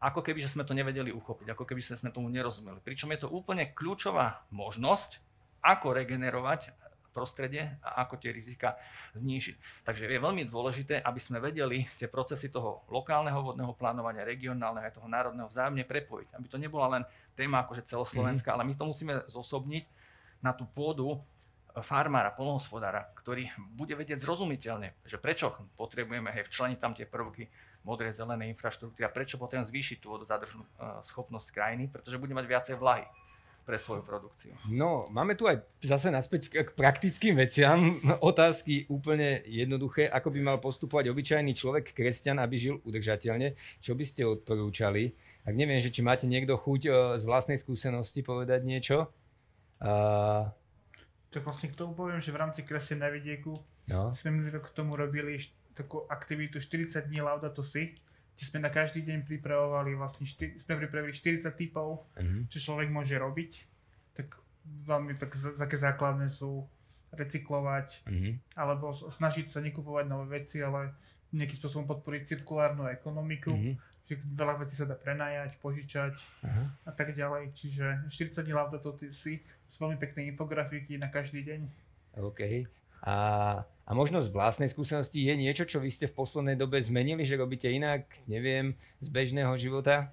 ako 0.00 0.24
keby, 0.24 0.40
že 0.40 0.56
sme 0.56 0.64
to 0.64 0.72
nevedeli 0.72 1.12
uchopiť, 1.12 1.52
ako 1.52 1.68
keby 1.68 1.84
sme 1.84 2.08
tomu 2.08 2.32
nerozumeli. 2.32 2.80
Pričom 2.80 3.12
je 3.12 3.24
to 3.24 3.28
úplne 3.28 3.68
kľúčová 3.76 4.48
možnosť, 4.48 5.20
ako 5.60 5.96
regenerovať 5.96 6.72
prostredie 7.14 7.78
a 7.78 8.02
ako 8.02 8.18
tie 8.18 8.34
rizika 8.34 8.74
znížiť. 9.14 9.86
Takže 9.86 10.10
je 10.10 10.18
veľmi 10.18 10.50
dôležité, 10.50 10.98
aby 10.98 11.20
sme 11.22 11.38
vedeli 11.38 11.86
tie 11.94 12.10
procesy 12.10 12.50
toho 12.50 12.82
lokálneho 12.90 13.38
vodného 13.38 13.70
plánovania, 13.78 14.26
regionálneho 14.26 14.82
a 14.82 14.90
toho 14.90 15.06
národného 15.06 15.46
vzájomne 15.46 15.86
prepojiť. 15.86 16.34
Aby 16.34 16.46
to 16.50 16.58
nebola 16.58 16.98
len 16.98 17.02
téma 17.38 17.62
akože 17.62 17.86
celoslovenská, 17.86 18.50
mm-hmm. 18.50 18.66
ale 18.66 18.68
my 18.68 18.74
to 18.74 18.84
musíme 18.90 19.14
zosobniť 19.30 19.84
na 20.42 20.50
tú 20.52 20.66
pôdu 20.66 21.22
farmára, 21.82 22.30
polnohospodára, 22.30 23.10
ktorý 23.18 23.50
bude 23.74 23.98
vedieť 23.98 24.22
zrozumiteľne, 24.22 24.94
že 25.02 25.18
prečo 25.18 25.50
potrebujeme 25.74 26.30
hej, 26.30 26.46
včleniť 26.46 26.78
tam 26.78 26.94
tie 26.94 27.02
prvky 27.02 27.50
modrej, 27.82 28.14
zelenej 28.14 28.54
infraštruktúry 28.54 29.02
a 29.02 29.10
prečo 29.10 29.34
potrebujeme 29.36 29.66
zvýšiť 29.66 29.98
tú 29.98 30.14
vodozadržnú 30.14 30.62
uh, 30.62 31.02
schopnosť 31.02 31.50
krajiny, 31.50 31.90
pretože 31.90 32.22
bude 32.22 32.30
mať 32.30 32.46
viacej 32.46 32.74
vlahy 32.78 33.04
pre 33.64 33.80
svoju 33.80 34.04
produkciu. 34.04 34.52
No, 34.68 35.08
máme 35.08 35.34
tu 35.34 35.48
aj 35.48 35.64
zase 35.80 36.12
naspäť 36.12 36.52
k 36.52 36.70
praktickým 36.76 37.34
veciam. 37.34 37.96
Otázky 38.20 38.84
úplne 38.92 39.40
jednoduché. 39.48 40.04
Ako 40.06 40.30
by 40.30 40.40
mal 40.44 40.58
postupovať 40.60 41.08
obyčajný 41.10 41.56
človek, 41.56 41.96
kresťan, 41.96 42.38
aby 42.38 42.54
žil 42.60 42.74
udržateľne? 42.84 43.56
Čo 43.80 43.96
by 43.96 44.04
ste 44.04 44.28
odporúčali? 44.28 45.16
Ak 45.48 45.56
neviem, 45.56 45.80
že 45.80 45.92
či 45.92 46.04
máte 46.04 46.28
niekto 46.28 46.54
chuť 46.54 46.80
uh, 46.86 46.94
z 47.18 47.24
vlastnej 47.24 47.58
skúsenosti 47.58 48.20
povedať 48.20 48.62
niečo. 48.62 49.08
Uh, 49.80 50.48
tak 51.34 51.42
vlastne 51.42 51.66
k 51.66 51.74
tomu 51.74 51.98
poviem, 51.98 52.22
že 52.22 52.30
v 52.30 52.38
rámci 52.38 52.62
Kresie 52.62 52.94
na 52.94 53.10
vidieku 53.10 53.58
no. 53.90 54.14
sme 54.14 54.30
minulý 54.30 54.62
rok 54.62 54.70
k 54.70 54.78
tomu 54.78 54.94
robili 54.94 55.42
takú 55.74 56.06
aktivitu 56.06 56.62
40 56.62 57.10
dní 57.10 57.18
Laudato 57.18 57.66
Si, 57.66 57.98
kde 58.38 58.44
sme 58.46 58.62
na 58.62 58.70
každý 58.70 59.02
deň 59.02 59.26
pripravovali 59.26 59.98
vlastne, 59.98 60.30
štyri, 60.30 60.54
sme 60.62 60.78
pripravili 60.78 61.10
40 61.10 61.50
typov, 61.58 62.06
uh-huh. 62.14 62.46
čo 62.50 62.58
človek 62.70 62.94
môže 62.94 63.18
robiť. 63.18 63.52
Tak 64.14 64.30
veľmi 64.86 65.18
tak, 65.18 65.34
také 65.58 65.74
základné 65.74 66.30
sú 66.30 66.66
recyklovať, 67.10 68.06
uh-huh. 68.06 68.32
alebo 68.54 68.94
snažiť 68.94 69.50
sa 69.50 69.58
nekupovať 69.58 70.04
nové 70.06 70.42
veci, 70.42 70.62
ale 70.62 70.94
nejakým 71.34 71.58
spôsobom 71.58 71.86
podporiť 71.90 72.30
cirkulárnu 72.30 72.86
ekonomiku, 72.94 73.54
uh-huh. 73.54 73.74
Že 74.04 74.20
veľa 74.20 74.60
vecí 74.60 74.76
sa 74.76 74.84
dá 74.84 74.96
prenajať, 74.96 75.56
požičať 75.64 76.14
uh-huh. 76.44 76.66
a 76.84 76.92
tak 76.92 77.16
ďalej. 77.16 77.56
Čiže 77.56 78.08
40 78.12 78.44
dní 78.44 78.52
Laudato 78.52 78.92
Si 79.12 79.40
sú 79.72 79.76
veľmi 79.80 79.96
pekné 79.96 80.28
infografiky 80.28 81.00
na 81.00 81.08
každý 81.08 81.40
deň. 81.40 81.60
OK. 82.20 82.68
A, 83.04 83.16
a 83.64 83.90
možno 83.92 84.24
z 84.24 84.32
vlastnej 84.32 84.68
skúsenosti 84.72 85.24
je 85.24 85.34
niečo, 85.36 85.68
čo 85.68 85.80
vy 85.80 85.92
ste 85.92 86.08
v 86.08 86.16
poslednej 86.16 86.56
dobe 86.56 86.80
zmenili, 86.80 87.24
že 87.28 87.36
robíte 87.36 87.68
inak, 87.68 88.08
neviem, 88.24 88.76
z 89.00 89.08
bežného 89.12 89.52
života? 89.60 90.08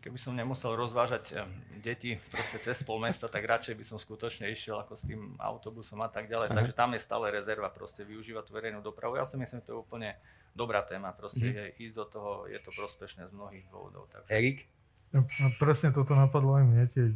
Keby 0.00 0.16
som 0.16 0.32
nemusel 0.32 0.78
rozvážať 0.78 1.24
eh, 1.34 1.44
deti 1.82 2.16
proste 2.30 2.56
cez 2.62 2.80
pol 2.86 3.02
mesta, 3.02 3.28
tak 3.28 3.44
radšej 3.44 3.74
by 3.76 3.84
som 3.84 3.98
skutočne 4.00 4.48
išiel 4.48 4.80
ako 4.80 4.96
s 4.96 5.04
tým 5.04 5.36
autobusom 5.36 6.00
a 6.00 6.08
tak 6.08 6.30
ďalej. 6.30 6.48
Aha. 6.50 6.56
Takže 6.56 6.74
tam 6.78 6.90
je 6.96 7.00
stále 7.04 7.26
rezerva 7.34 7.68
proste 7.68 8.06
využívať 8.06 8.48
verejnú 8.48 8.80
dopravu. 8.80 9.20
Ja 9.20 9.28
si 9.28 9.36
myslím, 9.36 9.60
že 9.60 9.66
to 9.66 9.72
je 9.76 9.82
úplne 9.82 10.16
dobrá 10.54 10.82
téma. 10.82 11.14
Proste 11.14 11.46
mm. 11.46 11.54
je, 11.54 11.64
ísť 11.88 11.96
do 11.96 12.06
toho, 12.06 12.30
je 12.50 12.58
to 12.60 12.70
prospešné 12.74 13.28
z 13.28 13.32
mnohých 13.32 13.66
dôvodov. 13.70 14.10
Takže... 14.10 14.30
Erik? 14.30 14.66
No, 15.10 15.26
no, 15.26 15.48
presne 15.58 15.90
toto 15.90 16.14
napadlo 16.14 16.54
aj 16.54 16.64
mne, 16.70 16.84
tie 16.86 17.04
e, 17.10 17.14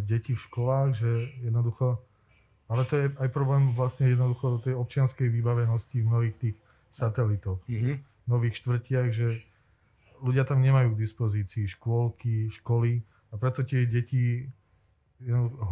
deti 0.00 0.32
v 0.32 0.40
školách, 0.40 0.96
že 0.96 1.10
jednoducho, 1.44 2.00
ale 2.72 2.88
to 2.88 2.94
je 2.96 3.06
aj 3.20 3.28
problém 3.28 3.76
vlastne 3.76 4.08
jednoducho 4.08 4.64
tej 4.64 4.72
občianskej 4.80 5.28
vybavenosti 5.28 6.00
v 6.00 6.08
mnohých 6.08 6.36
tých 6.40 6.56
satelitoch, 6.88 7.60
mm-hmm. 7.68 7.96
nových 8.24 8.56
štvrtiach, 8.64 9.08
že 9.12 9.44
ľudia 10.24 10.48
tam 10.48 10.64
nemajú 10.64 10.96
k 10.96 11.02
dispozícii 11.04 11.68
škôlky, 11.68 12.48
školy 12.48 13.04
a 13.32 13.34
preto 13.36 13.60
tie 13.68 13.84
deti 13.84 14.48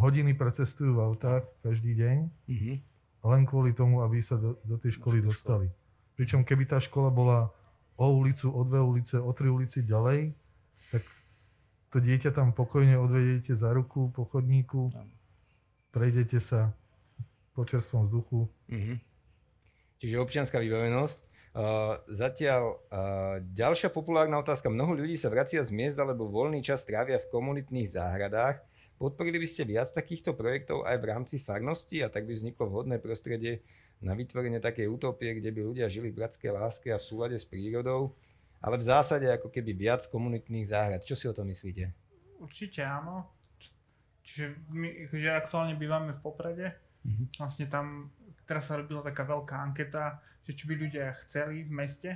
hodiny 0.01 0.37
precestujú 0.37 0.95
v 0.95 1.01
autách 1.01 1.43
každý 1.65 1.97
deň 1.97 2.17
mm-hmm. 2.29 2.75
len 3.25 3.41
kvôli 3.49 3.73
tomu, 3.73 4.05
aby 4.05 4.21
sa 4.21 4.37
do, 4.37 4.61
do 4.63 4.77
tej 4.77 5.01
školy 5.01 5.19
dostali. 5.19 5.67
Pričom 6.21 6.45
keby 6.45 6.69
tá 6.69 6.77
škola 6.77 7.09
bola 7.09 7.49
o 7.97 8.05
ulicu, 8.13 8.53
o 8.53 8.61
dve 8.61 8.77
ulice, 8.77 9.17
o 9.17 9.33
tri 9.33 9.49
ulici 9.49 9.81
ďalej, 9.81 10.37
tak 10.93 11.01
to 11.89 11.97
dieťa 11.97 12.29
tam 12.29 12.53
pokojne 12.53 12.93
odvedete 12.93 13.57
za 13.57 13.73
ruku 13.73 14.13
po 14.13 14.29
chodníku, 14.29 14.93
prejdete 15.89 16.37
sa 16.37 16.77
po 17.57 17.65
čerstvom 17.65 18.05
vzduchu. 18.05 18.45
Mm-hmm. 18.69 18.97
Čiže 19.97 20.21
občianská 20.21 20.61
vybavenosť. 20.61 21.17
Uh, 21.57 21.97
zatiaľ 22.05 22.77
uh, 22.77 23.41
ďalšia 23.41 23.89
populárna 23.89 24.37
otázka. 24.37 24.69
Mnoho 24.69 24.93
ľudí 24.93 25.17
sa 25.17 25.33
vracia 25.33 25.65
z 25.65 25.73
miest 25.73 25.97
alebo 25.97 26.29
voľný 26.29 26.61
čas 26.61 26.85
trávia 26.85 27.17
v 27.17 27.33
komunitných 27.33 27.97
záhradách. 27.97 28.61
Podporili 29.01 29.41
by 29.41 29.49
ste 29.49 29.65
viac 29.65 29.89
takýchto 29.89 30.37
projektov 30.37 30.85
aj 30.85 31.01
v 31.01 31.09
rámci 31.09 31.41
farnosti 31.41 32.05
a 32.05 32.13
tak 32.13 32.29
by 32.29 32.37
vzniklo 32.37 32.69
vhodné 32.69 33.01
prostredie 33.01 33.65
na 34.01 34.17
vytvorenie 34.17 34.57
takej 34.57 34.89
utopie, 34.89 35.37
kde 35.37 35.53
by 35.53 35.61
ľudia 35.61 35.87
žili 35.87 36.09
v 36.09 36.25
bratskej 36.25 36.51
láske 36.51 36.89
a 36.89 36.97
v 36.97 37.05
súlade 37.05 37.37
s 37.37 37.45
prírodou, 37.45 38.17
ale 38.61 38.81
v 38.81 38.87
zásade 38.89 39.29
ako 39.29 39.53
keby 39.53 39.71
viac 39.77 40.05
komunitných 40.09 40.69
záhrad. 40.69 41.05
Čo 41.05 41.15
si 41.17 41.25
o 41.29 41.37
tom 41.37 41.49
myslíte? 41.49 41.93
Určite 42.41 42.81
áno. 42.81 43.29
Čiže 44.25 44.57
my 44.73 45.09
že 45.13 45.29
aktuálne 45.29 45.77
bývame 45.77 46.13
v 46.13 46.21
Poprede. 46.21 46.67
Mm-hmm. 47.05 47.25
Vlastne 47.41 47.65
tam 47.69 48.09
teraz 48.45 48.69
sa 48.69 48.77
robila 48.77 49.01
taká 49.05 49.25
veľká 49.25 49.55
anketa, 49.57 50.21
že 50.45 50.53
či 50.57 50.65
by 50.65 50.73
ľudia 50.77 51.13
chceli 51.25 51.65
v 51.65 51.71
meste 51.73 52.11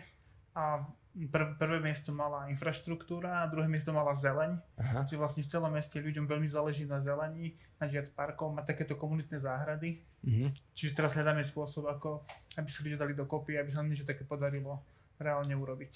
a 0.58 0.86
pr- 1.32 1.56
prvé 1.56 1.80
miesto 1.80 2.12
mala 2.12 2.52
infraštruktúra 2.52 3.48
druhé 3.48 3.72
miesto 3.72 3.96
mala 3.96 4.12
zeleň. 4.14 4.60
Aha. 4.76 5.08
Že 5.08 5.16
vlastne 5.16 5.42
v 5.48 5.52
celom 5.52 5.72
meste 5.72 5.98
ľuďom 5.98 6.28
veľmi 6.28 6.52
záleží 6.52 6.84
na 6.84 7.00
zelení, 7.00 7.56
mať 7.80 7.90
viac 7.90 8.08
parkov, 8.12 8.52
mať 8.52 8.76
takéto 8.76 9.00
komunitné 9.00 9.40
záhrady. 9.40 10.04
Mhm. 10.28 10.52
Čiže 10.76 10.92
teraz 10.92 11.16
hľadáme 11.16 11.48
spôsob, 11.48 11.88
ako 11.88 12.28
aby 12.60 12.70
sa 12.70 12.84
ľudia 12.84 13.00
dali 13.00 13.16
dokopy, 13.16 13.56
aby 13.56 13.72
sa 13.72 13.84
niečo 13.84 14.04
také 14.04 14.28
podarilo 14.28 14.84
reálne 15.16 15.56
urobiť. 15.56 15.94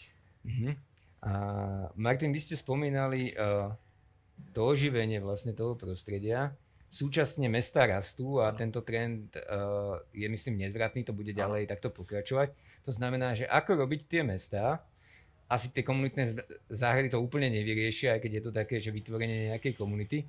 Mhm. 0.48 0.70
A 1.20 1.32
Martin, 2.00 2.32
vy 2.32 2.40
ste 2.40 2.56
spomínali 2.56 3.36
uh, 3.36 3.76
to 4.56 4.72
oživenie 4.72 5.20
vlastne 5.20 5.52
toho 5.52 5.76
prostredia. 5.76 6.56
Súčasne 6.90 7.52
mesta 7.52 7.86
rastú 7.86 8.40
a 8.40 8.50
tento 8.56 8.82
trend 8.82 9.36
uh, 9.36 10.00
je 10.16 10.26
myslím 10.26 10.64
nezvratný, 10.64 11.04
to 11.04 11.14
bude 11.14 11.36
ďalej 11.36 11.68
takto 11.68 11.92
pokračovať. 11.92 12.56
To 12.88 12.92
znamená, 12.96 13.36
že 13.36 13.46
ako 13.46 13.84
robiť 13.84 14.02
tie 14.08 14.22
mesta, 14.24 14.82
asi 15.50 15.74
tie 15.74 15.82
komunitné 15.82 16.38
záhrady 16.70 17.10
to 17.10 17.18
úplne 17.18 17.50
nevyriešia, 17.50 18.14
aj 18.14 18.22
keď 18.22 18.32
je 18.38 18.44
to 18.46 18.52
také, 18.54 18.78
že 18.78 18.94
vytvorenie 18.94 19.50
nejakej 19.50 19.74
komunity, 19.74 20.22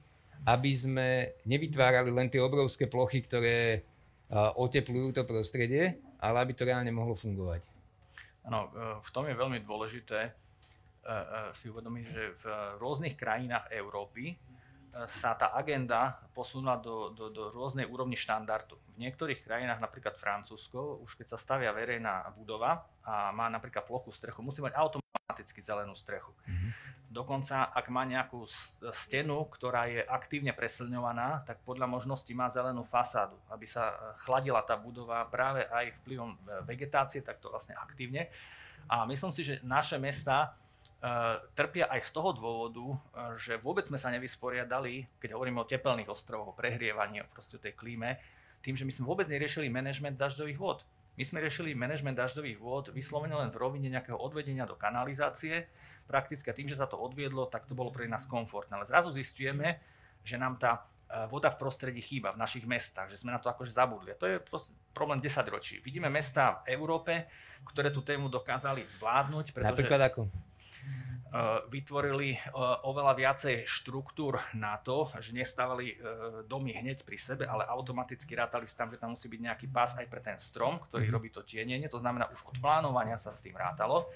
aby 0.49 0.73
sme 0.73 1.37
nevytvárali 1.45 2.09
len 2.09 2.33
tie 2.33 2.41
obrovské 2.41 2.89
plochy, 2.89 3.21
ktoré 3.29 3.85
oteplujú 4.33 5.13
to 5.13 5.29
prostredie, 5.29 6.01
ale 6.17 6.41
aby 6.41 6.57
to 6.57 6.65
reálne 6.65 6.89
mohlo 6.89 7.13
fungovať. 7.13 7.61
Áno, 8.49 8.73
v 9.05 9.11
tom 9.13 9.29
je 9.29 9.37
veľmi 9.37 9.61
dôležité 9.61 10.33
si 11.53 11.69
uvedomiť, 11.69 12.05
že 12.09 12.23
v 12.41 12.45
rôznych 12.81 13.21
krajinách 13.21 13.69
Európy 13.77 14.33
sa 14.91 15.39
tá 15.39 15.55
agenda 15.55 16.19
posunula 16.35 16.77
do, 16.79 17.15
do, 17.15 17.31
do 17.31 17.55
rôznej 17.55 17.87
úrovni 17.87 18.19
štandardu. 18.19 18.75
V 18.95 18.99
niektorých 18.99 19.43
krajinách, 19.47 19.79
napríklad 19.79 20.19
Francúzsko, 20.19 20.99
už 21.07 21.15
keď 21.15 21.35
sa 21.35 21.39
stavia 21.39 21.71
verejná 21.71 22.27
budova 22.35 22.85
a 23.07 23.31
má 23.31 23.47
napríklad 23.47 23.87
plochu 23.87 24.11
strechu, 24.11 24.43
musí 24.43 24.59
mať 24.59 24.75
automaticky 24.75 25.63
zelenú 25.63 25.95
strechu. 25.95 26.35
Mm-hmm. 26.47 26.71
Dokonca, 27.11 27.75
ak 27.75 27.87
má 27.91 28.07
nejakú 28.07 28.47
stenu, 28.95 29.47
ktorá 29.51 29.91
je 29.91 30.03
aktívne 30.07 30.55
presilňovaná, 30.55 31.43
tak 31.43 31.59
podľa 31.67 31.91
možnosti 31.91 32.31
má 32.35 32.47
zelenú 32.55 32.87
fasádu, 32.87 33.35
aby 33.51 33.67
sa 33.67 34.15
chladila 34.23 34.63
tá 34.63 34.79
budova 34.79 35.27
práve 35.27 35.67
aj 35.67 35.91
vplyvom 36.03 36.39
vegetácie, 36.67 37.19
tak 37.23 37.43
to 37.43 37.51
vlastne 37.51 37.75
aktívne. 37.75 38.31
A 38.87 39.07
myslím 39.11 39.35
si, 39.35 39.43
že 39.43 39.59
naše 39.67 39.99
mesta 39.99 40.55
trpia 41.57 41.89
aj 41.89 42.01
z 42.05 42.11
toho 42.13 42.31
dôvodu, 42.37 42.85
eh, 42.85 42.97
že 43.41 43.53
vôbec 43.57 43.89
sme 43.89 43.97
sa 43.97 44.13
nevysporiadali, 44.13 45.09
keď 45.17 45.33
hovoríme 45.33 45.65
o 45.65 45.69
tepelných 45.69 46.13
ostrovoch, 46.13 46.53
o 46.53 46.59
prehrievaní, 46.59 47.25
o 47.25 47.31
proste 47.33 47.57
tej 47.57 47.73
klíme, 47.73 48.21
tým, 48.61 48.77
že 48.77 48.85
my 48.85 48.93
sme 48.93 49.09
vôbec 49.09 49.25
neriešili 49.25 49.73
manažment 49.73 50.21
dažďových 50.21 50.61
vôd. 50.61 50.85
My 51.17 51.25
sme 51.25 51.41
riešili 51.41 51.73
manažment 51.73 52.17
dažďových 52.21 52.61
vôd 52.61 52.85
vyslovene 52.93 53.33
len 53.33 53.49
v 53.49 53.61
rovine 53.61 53.89
nejakého 53.89 54.17
odvedenia 54.17 54.69
do 54.69 54.77
kanalizácie. 54.77 55.69
Prakticky 56.05 56.53
tým, 56.53 56.69
že 56.69 56.77
sa 56.77 56.85
to 56.85 57.01
odviedlo, 57.01 57.49
tak 57.49 57.65
to 57.65 57.73
bolo 57.73 57.89
pre 57.89 58.05
nás 58.05 58.29
komfortné. 58.29 58.77
Ale 58.77 58.89
zrazu 58.89 59.09
zistujeme, 59.09 59.81
že 60.21 60.37
nám 60.37 60.61
tá 60.61 60.85
eh, 60.85 61.25
voda 61.33 61.49
v 61.49 61.65
prostredí 61.65 62.05
chýba 62.05 62.37
v 62.37 62.45
našich 62.45 62.69
mestách, 62.69 63.09
že 63.09 63.25
sme 63.25 63.33
na 63.33 63.41
to 63.41 63.49
akože 63.49 63.73
zabudli. 63.73 64.13
A 64.13 64.21
to 64.21 64.29
je 64.29 64.37
problém 64.93 65.25
10 65.25 65.49
ročí. 65.49 65.81
Vidíme 65.81 66.13
mesta 66.13 66.61
v 66.61 66.77
Európe, 66.77 67.25
ktoré 67.73 67.89
tú 67.89 68.05
tému 68.05 68.29
dokázali 68.29 68.85
zvládnuť. 68.85 69.57
Pretože... 69.57 69.73
Napríklad 69.73 70.03
ako? 70.13 70.50
Eh, 71.31 71.63
vytvorili 71.71 72.35
eh, 72.35 72.41
oveľa 72.91 73.15
viacej 73.15 73.63
štruktúr 73.63 74.43
na 74.59 74.83
to, 74.83 75.07
že 75.23 75.31
nestávali 75.31 75.95
eh, 75.95 75.97
domy 76.43 76.75
hneď 76.75 77.07
pri 77.07 77.15
sebe, 77.23 77.47
ale 77.47 77.63
automaticky 77.71 78.35
rátali 78.35 78.67
s 78.67 78.75
tam, 78.75 78.91
že 78.91 78.99
tam 78.99 79.15
musí 79.15 79.31
byť 79.31 79.39
nejaký 79.39 79.67
pás 79.71 79.95
aj 79.95 80.11
pre 80.11 80.19
ten 80.19 80.35
strom, 80.43 80.83
ktorý 80.91 81.07
mm-hmm. 81.07 81.15
robí 81.15 81.31
to 81.31 81.47
tienenie. 81.47 81.87
To 81.87 82.03
znamená, 82.03 82.27
už 82.35 82.43
od 82.51 82.59
plánovania 82.59 83.15
sa 83.15 83.31
s 83.31 83.39
tým 83.39 83.55
rátalo. 83.55 84.11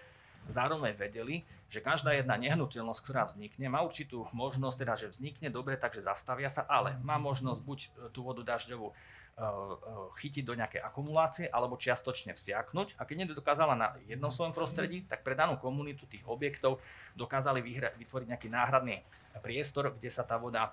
Zároveň 0.48 0.92
vedeli, 0.94 1.44
že 1.72 1.80
každá 1.80 2.12
jedna 2.12 2.36
nehnuteľnosť, 2.36 3.00
ktorá 3.00 3.24
vznikne, 3.26 3.66
má 3.72 3.80
určitú 3.80 4.28
možnosť, 4.30 4.76
teda, 4.76 4.94
že 4.94 5.12
vznikne 5.12 5.48
dobre, 5.48 5.74
takže 5.80 6.04
zastavia 6.04 6.52
sa, 6.52 6.68
ale 6.68 7.00
má 7.00 7.16
možnosť 7.16 7.60
buď 7.64 7.78
tú 8.12 8.22
vodu 8.22 8.44
dažďovú 8.44 8.92
Eh, 9.34 9.42
eh, 9.42 9.74
chytiť 10.14 10.46
do 10.46 10.54
nejakej 10.54 10.78
akumulácie 10.78 11.50
alebo 11.50 11.74
čiastočne 11.74 12.38
vsiaknúť. 12.38 12.94
A 12.94 13.02
keď 13.02 13.26
nedokázala 13.26 13.74
na 13.74 13.98
jednom 14.06 14.30
svojom 14.30 14.54
prostredí, 14.54 15.02
tak 15.10 15.26
pre 15.26 15.34
danú 15.34 15.58
komunitu 15.58 16.06
tých 16.06 16.22
objektov 16.22 16.78
dokázali 17.18 17.58
vyhra- 17.58 17.90
vytvoriť 17.98 18.30
nejaký 18.30 18.46
náhradný 18.46 19.02
priestor, 19.42 19.90
kde 19.90 20.06
sa 20.06 20.22
tá 20.22 20.38
voda 20.38 20.70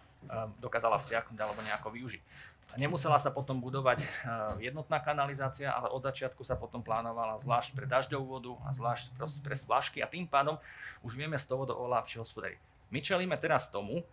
dokázala 0.62 1.02
vsiaknúť 1.02 1.42
alebo 1.42 1.66
nejako 1.66 1.90
využiť. 1.90 2.22
Nemusela 2.80 3.20
sa 3.20 3.32
potom 3.34 3.60
budovať 3.60 4.04
jednotná 4.64 5.04
kanalizácia, 5.04 5.72
ale 5.72 5.92
od 5.92 6.00
začiatku 6.04 6.44
sa 6.48 6.56
potom 6.56 6.80
plánovala 6.80 7.40
zvlášť 7.44 7.76
pre 7.76 7.84
dažďovú 7.88 8.26
vodu 8.28 8.54
a 8.64 8.72
zvlášť 8.72 9.12
pre 9.44 9.56
splašky 9.60 10.00
a 10.00 10.08
tým 10.08 10.24
pádom 10.28 10.56
už 11.04 11.20
vieme 11.20 11.36
z 11.36 11.46
toho 11.48 11.68
do 11.68 11.74
oveľa 11.76 12.08
hospodári. 12.20 12.56
My 12.92 13.00
čelíme 13.00 13.36
teraz 13.40 13.72
tomu, 13.72 14.04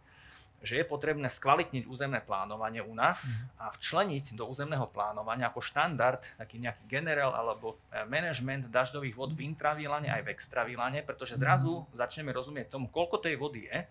že 0.59 0.75
je 0.75 0.85
potrebné 0.87 1.31
skvalitniť 1.31 1.87
územné 1.87 2.19
plánovanie 2.19 2.83
u 2.83 2.91
nás 2.91 3.23
mhm. 3.23 3.63
a 3.63 3.65
včleniť 3.79 4.35
do 4.35 4.51
územného 4.51 4.91
plánovania 4.91 5.47
ako 5.51 5.63
štandard 5.63 6.19
taký 6.35 6.59
nejaký 6.59 6.83
generál 6.91 7.31
alebo 7.31 7.79
e, 7.95 8.03
management 8.11 8.67
dažďových 8.67 9.15
vod 9.15 9.31
v 9.39 9.55
intravílane 9.55 10.11
aj 10.11 10.23
v 10.27 10.33
extravílane, 10.35 11.07
pretože 11.07 11.39
zrazu 11.39 11.87
mhm. 11.87 11.95
začneme 11.95 12.31
rozumieť 12.35 12.75
tomu, 12.75 12.91
koľko 12.91 13.23
tej 13.23 13.39
vody 13.39 13.71
je 13.71 13.87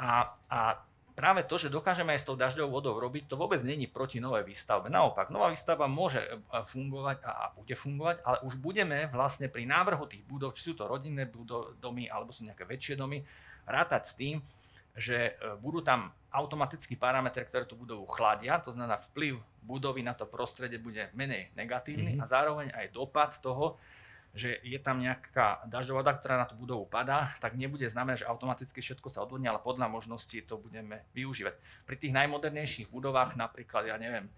a, 0.00 0.36
a 0.52 0.60
práve 1.20 1.44
to, 1.44 1.60
že 1.60 1.68
dokážeme 1.68 2.16
aj 2.16 2.24
s 2.24 2.28
tou 2.32 2.32
dažďovou 2.32 2.80
vodou 2.80 2.96
robiť, 2.96 3.28
to 3.28 3.36
vôbec 3.36 3.60
není 3.60 3.84
proti 3.84 4.24
novej 4.24 4.48
výstavbe. 4.48 4.88
Naopak, 4.88 5.28
nová 5.28 5.52
výstavba 5.52 5.84
môže 5.84 6.24
e, 6.24 6.40
fungovať 6.48 7.20
a, 7.20 7.52
bude 7.52 7.76
fungovať, 7.76 8.24
ale 8.24 8.40
už 8.48 8.56
budeme 8.56 9.04
vlastne 9.12 9.52
pri 9.52 9.68
návrhu 9.68 10.08
tých 10.08 10.24
budov, 10.24 10.56
či 10.56 10.72
sú 10.72 10.80
to 10.80 10.88
rodinné 10.88 11.28
budov, 11.28 11.76
domy 11.76 12.08
alebo 12.08 12.32
sú 12.32 12.48
nejaké 12.48 12.64
väčšie 12.64 12.96
domy, 12.96 13.20
rátať 13.68 14.02
s 14.08 14.12
tým, 14.16 14.40
že 14.96 15.36
e, 15.36 15.60
budú 15.60 15.84
tam 15.84 16.08
automaticky 16.32 16.96
parametre, 16.96 17.44
ktoré 17.44 17.68
tú 17.68 17.76
budovu 17.76 18.08
chladia, 18.08 18.56
to 18.64 18.72
znamená 18.72 19.04
vplyv 19.12 19.36
budovy 19.60 20.00
na 20.00 20.16
to 20.16 20.24
prostredie 20.24 20.80
bude 20.80 21.12
menej 21.12 21.52
negatívny 21.52 22.16
mm-hmm. 22.16 22.24
a 22.24 22.32
zároveň 22.32 22.72
aj 22.72 22.96
dopad 22.96 23.36
toho, 23.44 23.76
že 24.30 24.62
je 24.62 24.78
tam 24.78 25.02
nejaká 25.02 25.66
dažďová 25.66 26.06
ktorá 26.14 26.38
na 26.38 26.46
tú 26.46 26.54
budovu 26.54 26.86
padá, 26.86 27.34
tak 27.42 27.58
nebude 27.58 27.86
znamenáť, 27.90 28.22
že 28.22 28.30
automaticky 28.30 28.78
všetko 28.78 29.10
sa 29.10 29.26
odvodní, 29.26 29.50
ale 29.50 29.58
podľa 29.58 29.90
možností 29.90 30.42
to 30.46 30.58
budeme 30.58 31.02
využívať. 31.14 31.54
Pri 31.82 31.96
tých 31.98 32.14
najmodernejších 32.14 32.88
budovách, 32.90 33.34
napríklad, 33.34 33.90
ja 33.90 33.98
neviem, 33.98 34.30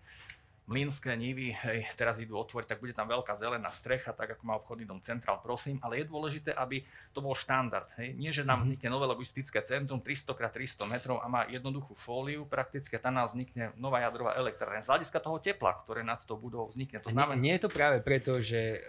mlínske 0.71 1.11
nivy, 1.13 1.53
hej, 1.53 1.91
teraz 1.99 2.17
idú 2.23 2.39
otvoriť, 2.39 2.67
tak 2.71 2.81
bude 2.81 2.95
tam 2.95 3.11
veľká 3.11 3.35
zelená 3.35 3.69
strecha, 3.69 4.15
tak 4.15 4.39
ako 4.39 4.43
má 4.47 4.55
obchodný 4.63 4.87
dom 4.87 5.03
Central, 5.03 5.43
prosím, 5.43 5.83
ale 5.83 6.01
je 6.01 6.07
dôležité, 6.07 6.55
aby 6.55 6.87
to 7.11 7.19
bol 7.19 7.35
štandard. 7.35 7.91
Hej. 7.99 8.15
Nie, 8.15 8.31
že 8.31 8.47
nám 8.47 8.63
mhm. 8.63 8.65
vznikne 8.65 8.89
nové 8.89 9.07
logistické 9.11 9.59
centrum 9.67 9.99
300 9.99 10.33
x 10.33 10.79
300 10.79 10.87
metrov 10.89 11.19
a 11.19 11.27
má 11.27 11.45
jednoduchú 11.51 11.99
fóliu, 11.99 12.47
prakticky 12.47 12.95
tam 12.97 13.19
nám 13.19 13.35
vznikne 13.35 13.75
nová 13.75 14.01
jadrová 14.07 14.39
elektrárne. 14.39 14.87
Z 14.87 14.95
hľadiska 14.95 15.19
toho 15.19 15.37
tepla, 15.43 15.75
ktoré 15.83 16.07
nad 16.07 16.23
to 16.23 16.39
budou 16.39 16.71
vznikne. 16.71 17.03
To 17.03 17.11
znamená... 17.11 17.35
nie, 17.37 17.51
nie 17.51 17.55
je 17.59 17.63
to 17.67 17.71
práve 17.71 17.99
preto, 18.01 18.39
že 18.39 18.81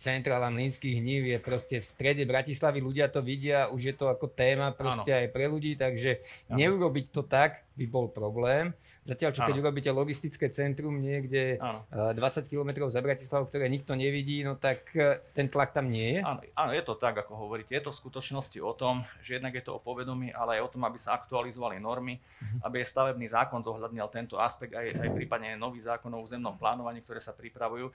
centrála 0.00 0.48
mlínskych 0.48 0.96
hnív 0.96 1.28
je 1.28 1.38
proste 1.38 1.76
v 1.76 1.84
strede 1.84 2.24
Bratislavy, 2.24 2.80
ľudia 2.80 3.12
to 3.12 3.20
vidia, 3.20 3.68
už 3.68 3.92
je 3.92 3.94
to 3.94 4.08
ako 4.08 4.32
téma 4.32 4.72
proste 4.72 5.12
ano. 5.12 5.20
aj 5.20 5.28
pre 5.28 5.44
ľudí, 5.44 5.76
takže 5.76 6.24
ano. 6.48 6.56
neurobiť 6.56 7.06
to 7.12 7.22
tak 7.28 7.68
by 7.76 7.84
bol 7.84 8.08
problém. 8.08 8.72
Zatiaľ, 9.10 9.30
čo 9.34 9.42
keď 9.42 9.58
ano. 9.58 9.62
urobíte 9.66 9.90
logistické 9.90 10.46
centrum 10.54 10.94
niekde 11.02 11.58
ano. 11.58 11.82
20 12.14 12.46
km 12.46 12.86
za 12.86 13.02
Bratislavou, 13.02 13.50
ktoré 13.50 13.66
nikto 13.66 13.98
nevidí, 13.98 14.46
no 14.46 14.54
tak 14.54 14.86
e, 14.94 15.18
ten 15.34 15.50
tlak 15.50 15.74
tam 15.74 15.90
nie 15.90 16.14
je. 16.14 16.20
Áno, 16.22 16.38
áno, 16.54 16.70
je 16.70 16.84
to 16.86 16.94
tak, 16.94 17.18
ako 17.18 17.34
hovoríte. 17.34 17.74
Je 17.74 17.82
to 17.82 17.90
v 17.90 18.00
skutočnosti 18.06 18.58
o 18.62 18.70
tom, 18.70 19.02
že 19.18 19.42
jednak 19.42 19.58
je 19.58 19.66
to 19.66 19.74
o 19.74 19.82
povedomí, 19.82 20.30
ale 20.30 20.62
aj 20.62 20.70
o 20.70 20.72
tom, 20.78 20.86
aby 20.86 20.94
sa 20.94 21.18
aktualizovali 21.18 21.82
normy, 21.82 22.22
uh-huh. 22.22 22.70
aby 22.70 22.86
stavebný 22.86 23.26
zákon 23.26 23.66
zohľadnil 23.66 24.06
tento 24.14 24.38
aspekt, 24.38 24.78
aj, 24.78 24.94
aj 24.94 25.10
prípadne 25.10 25.58
nový 25.58 25.82
zákon 25.82 26.14
o 26.14 26.22
územnom 26.22 26.54
plánovaní, 26.54 27.02
ktoré 27.02 27.18
sa 27.18 27.34
pripravujú 27.34 27.90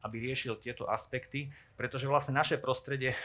aby 0.00 0.32
riešil 0.32 0.56
tieto 0.56 0.88
aspekty, 0.88 1.52
pretože 1.76 2.08
vlastne 2.08 2.32
naše 2.32 2.56
prostredie 2.56 3.12
e, 3.12 3.18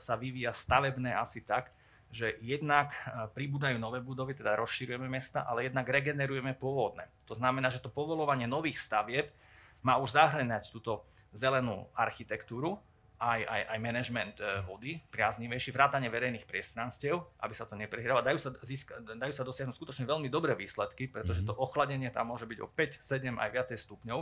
sa 0.00 0.16
vyvíja 0.16 0.56
stavebné 0.56 1.12
asi 1.12 1.44
tak, 1.44 1.68
že 2.12 2.36
jednak 2.44 2.92
e, 2.92 3.26
pribúdajú 3.32 3.80
nové 3.80 4.04
budovy, 4.04 4.36
teda 4.36 4.52
rozšírujeme 4.60 5.08
mesta, 5.08 5.48
ale 5.48 5.66
jednak 5.66 5.88
regenerujeme 5.88 6.52
pôvodné. 6.52 7.08
To 7.24 7.32
znamená, 7.32 7.72
že 7.72 7.80
to 7.80 7.88
povolovanie 7.88 8.44
nových 8.44 8.78
stavieb 8.84 9.32
má 9.80 9.96
už 9.96 10.12
zahrňať 10.12 10.68
túto 10.68 11.08
zelenú 11.32 11.88
architektúru, 11.96 12.76
aj, 13.16 13.40
aj, 13.48 13.62
aj 13.72 13.78
management 13.80 14.36
e, 14.38 14.44
vody, 14.68 15.00
priaznivejší, 15.08 15.72
vrátanie 15.72 16.12
verejných 16.12 16.44
priestranstiev, 16.44 17.22
aby 17.40 17.54
sa 17.56 17.64
to 17.64 17.78
neprehrávalo. 17.80 18.20
Dajú 18.20 18.38
sa, 18.38 18.50
získa, 18.60 19.00
dajú 19.00 19.32
sa 19.32 19.46
dosiahnuť 19.46 19.74
skutočne 19.78 20.04
veľmi 20.04 20.28
dobré 20.28 20.52
výsledky, 20.52 21.08
pretože 21.08 21.40
mm-hmm. 21.40 21.56
to 21.56 21.62
ochladenie 21.62 22.10
tam 22.12 22.34
môže 22.34 22.44
byť 22.44 22.58
o 22.60 22.68
5, 22.68 23.00
7 23.00 23.40
aj 23.40 23.48
viacej 23.50 23.78
stupňov 23.88 24.20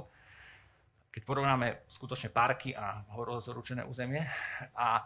keď 1.10 1.22
porovnáme 1.26 1.90
skutočne 1.90 2.30
parky 2.30 2.70
a 2.70 3.02
horozručené 3.18 3.82
územie. 3.82 4.22
A 4.78 5.02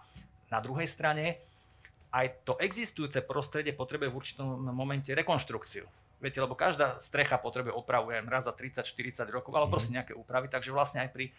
na 0.52 0.58
druhej 0.60 0.84
strane 0.84 1.40
aj 2.14 2.46
to 2.46 2.54
existujúce 2.62 3.18
prostredie 3.26 3.74
potrebuje 3.74 4.08
v 4.14 4.18
určitom 4.22 4.46
momente 4.70 5.10
rekonštrukciu. 5.10 5.82
Viete, 6.22 6.38
lebo 6.38 6.54
každá 6.54 7.02
strecha 7.02 7.36
potrebuje 7.42 7.74
opravu 7.74 8.14
raz 8.30 8.46
za 8.46 8.54
30-40 8.54 9.34
rokov, 9.34 9.50
proste 9.66 9.90
mhm. 9.90 9.96
nejaké 9.98 10.12
úpravy, 10.14 10.46
takže 10.46 10.70
vlastne 10.70 11.02
aj 11.02 11.10
pri 11.10 11.34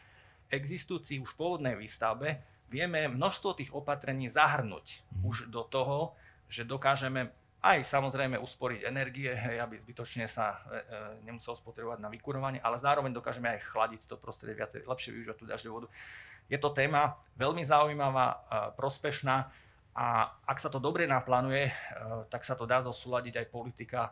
existujúcej 0.52 1.18
už 1.24 1.34
pôvodnej 1.34 1.74
výstavbe 1.74 2.38
vieme 2.70 3.10
množstvo 3.10 3.58
tých 3.58 3.72
opatrení 3.74 4.30
zahrnúť 4.30 5.02
mm. 5.02 5.26
už 5.26 5.36
do 5.50 5.66
toho, 5.66 6.14
že 6.50 6.66
dokážeme 6.66 7.34
aj 7.66 7.82
samozrejme 7.82 8.38
usporiť 8.38 8.86
energie, 8.86 9.34
hej, 9.34 9.58
aby 9.58 9.82
zbytočne 9.82 10.30
sa 10.30 10.54
e, 10.54 10.58
e, 10.58 10.94
nemusel 11.26 11.58
spotrebovať 11.58 11.98
na 11.98 12.14
vykurovanie, 12.14 12.62
ale 12.62 12.78
zároveň 12.78 13.10
dokážeme 13.10 13.58
aj 13.58 13.66
chladiť 13.74 14.02
to 14.06 14.22
prostredie 14.22 14.62
viacej, 14.62 14.86
lepšie 14.86 15.10
využívať 15.18 15.38
tú 15.42 15.46
dažďovú 15.50 15.76
vodu. 15.82 15.90
Je 16.46 16.62
to 16.62 16.70
téma 16.70 17.18
veľmi 17.42 17.66
zaujímavá, 17.66 18.26
e, 18.30 18.38
prospešná 18.78 19.50
a 19.96 20.28
ak 20.44 20.60
sa 20.60 20.68
to 20.68 20.84
dobre 20.84 21.08
naplánuje, 21.08 21.72
e, 21.72 21.74
tak 22.28 22.44
sa 22.44 22.60
to 22.60 22.68
dá 22.68 22.84
zosúľadiť 22.84 23.40
aj 23.40 23.48
politika 23.48 24.12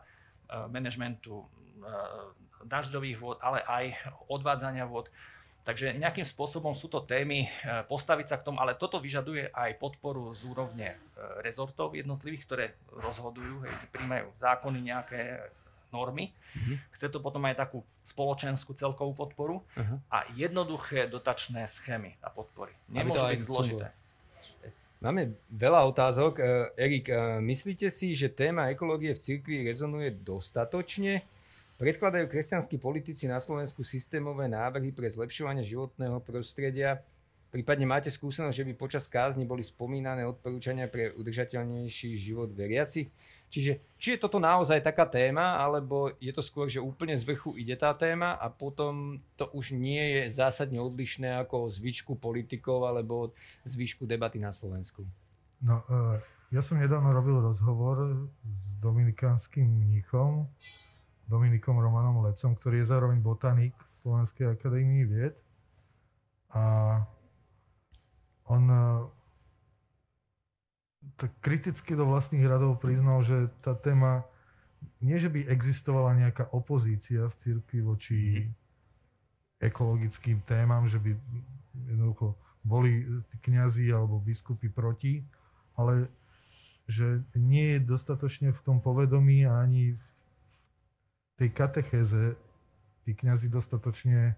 manažmentu 0.72 1.44
e, 1.44 1.46
dažďových 2.64 3.18
vod, 3.20 3.36
ale 3.44 3.60
aj 3.60 3.84
odvádzania 4.32 4.88
vod 4.88 5.12
Takže 5.64 5.96
nejakým 5.96 6.28
spôsobom 6.28 6.76
sú 6.76 6.92
to 6.92 7.00
témy, 7.00 7.48
postaviť 7.88 8.26
sa 8.28 8.36
k 8.36 8.44
tomu, 8.44 8.60
ale 8.60 8.76
toto 8.76 9.00
vyžaduje 9.00 9.48
aj 9.48 9.80
podporu 9.80 10.36
z 10.36 10.44
úrovne 10.44 10.92
rezortov 11.40 11.96
jednotlivých, 11.96 12.44
ktoré 12.44 12.64
rozhodujú, 12.92 13.64
hej, 13.64 13.72
príjmajú 13.88 14.28
zákony, 14.44 14.78
nejaké 14.84 15.40
normy. 15.88 16.36
Uh-huh. 16.36 16.76
Chce 16.98 17.08
to 17.08 17.16
potom 17.22 17.48
aj 17.48 17.56
takú 17.56 17.80
spoločenskú 18.04 18.76
celkovú 18.76 19.16
podporu 19.16 19.64
uh-huh. 19.72 20.04
a 20.12 20.28
jednoduché 20.36 21.08
dotačné 21.08 21.64
schémy 21.70 22.20
a 22.20 22.28
podpory. 22.28 22.76
Nemôže 22.92 23.24
byť 23.24 23.40
zložité. 23.40 23.86
Máme 25.04 25.36
veľa 25.52 25.84
otázok. 25.84 26.40
E, 26.40 26.42
Erik, 26.80 27.12
myslíte 27.44 27.92
si, 27.92 28.16
že 28.16 28.32
téma 28.32 28.72
ekológie 28.72 29.12
v 29.12 29.20
cirkvi 29.20 29.60
rezonuje 29.60 30.16
dostatočne? 30.16 31.20
Predkladajú 31.76 32.24
kresťanskí 32.32 32.80
politici 32.80 33.28
na 33.28 33.36
Slovensku 33.36 33.84
systémové 33.84 34.48
návrhy 34.48 34.96
pre 34.96 35.04
zlepšovanie 35.12 35.60
životného 35.60 36.24
prostredia. 36.24 37.04
Prípadne 37.52 37.84
máte 37.84 38.08
skúsenosť, 38.08 38.56
že 38.56 38.64
by 38.64 38.72
počas 38.80 39.04
kázni 39.04 39.44
boli 39.44 39.60
spomínané 39.60 40.24
odporúčania 40.24 40.88
pre 40.88 41.12
udržateľnejší 41.12 42.16
život 42.16 42.48
veriacich? 42.56 43.12
Čiže 43.54 43.78
či 44.02 44.18
je 44.18 44.22
toto 44.26 44.42
naozaj 44.42 44.82
taká 44.82 45.06
téma, 45.06 45.62
alebo 45.62 46.10
je 46.18 46.34
to 46.34 46.42
skôr, 46.42 46.66
že 46.66 46.82
úplne 46.82 47.14
z 47.14 47.22
vrchu 47.22 47.54
ide 47.54 47.78
tá 47.78 47.94
téma 47.94 48.34
a 48.34 48.50
potom 48.50 49.22
to 49.38 49.46
už 49.54 49.78
nie 49.78 50.02
je 50.18 50.34
zásadne 50.34 50.82
odlišné 50.82 51.38
ako 51.46 51.70
zvyšku 51.70 52.18
politikov 52.18 52.82
alebo 52.82 53.30
zvyšku 53.62 54.10
debaty 54.10 54.42
na 54.42 54.50
Slovensku? 54.50 55.06
No, 55.62 55.86
e, 55.86 56.18
ja 56.50 56.66
som 56.66 56.82
nedávno 56.82 57.14
robil 57.14 57.38
rozhovor 57.38 58.26
s 58.42 58.74
dominikánskym 58.82 59.62
mníchom, 59.62 60.50
Dominikom 61.30 61.78
Romanom 61.78 62.26
Lecom, 62.26 62.58
ktorý 62.58 62.82
je 62.82 62.90
zároveň 62.90 63.22
botanik 63.22 63.78
v 63.78 63.96
Slovenskej 64.02 64.50
akadémii 64.50 65.06
vied. 65.06 65.38
A 66.58 66.64
on 68.50 68.66
e, 68.66 68.82
tak 71.16 71.30
kriticky 71.40 71.94
do 71.94 72.08
vlastných 72.08 72.44
radov 72.44 72.82
priznal, 72.82 73.22
že 73.22 73.48
tá 73.62 73.72
téma, 73.76 74.26
nie 74.98 75.16
že 75.16 75.30
by 75.30 75.46
existovala 75.46 76.18
nejaká 76.18 76.50
opozícia 76.50 77.30
v 77.30 77.34
cirkvi 77.38 77.80
voči 77.80 78.18
mhm. 78.20 78.52
ekologickým 79.62 80.38
témam, 80.44 80.84
že 80.90 80.98
by 80.98 81.14
jednoducho 81.90 82.34
boli 82.64 83.04
kňazi 83.44 83.92
alebo 83.92 84.18
biskupy 84.18 84.72
proti, 84.72 85.20
ale 85.76 86.08
že 86.88 87.24
nie 87.36 87.76
je 87.76 87.80
dostatočne 87.80 88.52
v 88.52 88.60
tom 88.64 88.80
povedomí 88.80 89.44
a 89.48 89.60
ani 89.60 89.96
v 89.96 91.32
tej 91.36 91.50
katechéze 91.52 92.36
tí 93.04 93.10
kňazi 93.12 93.52
dostatočne 93.52 94.36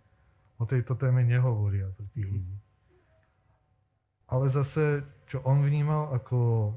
o 0.58 0.64
tejto 0.66 0.98
téme 0.98 1.22
nehovoria 1.22 1.90
pre 1.94 2.06
tých 2.14 2.26
ľudí. 2.26 2.54
Ale 4.26 4.50
zase, 4.50 5.06
čo 5.30 5.42
on 5.46 5.62
vnímal 5.62 6.10
ako, 6.14 6.74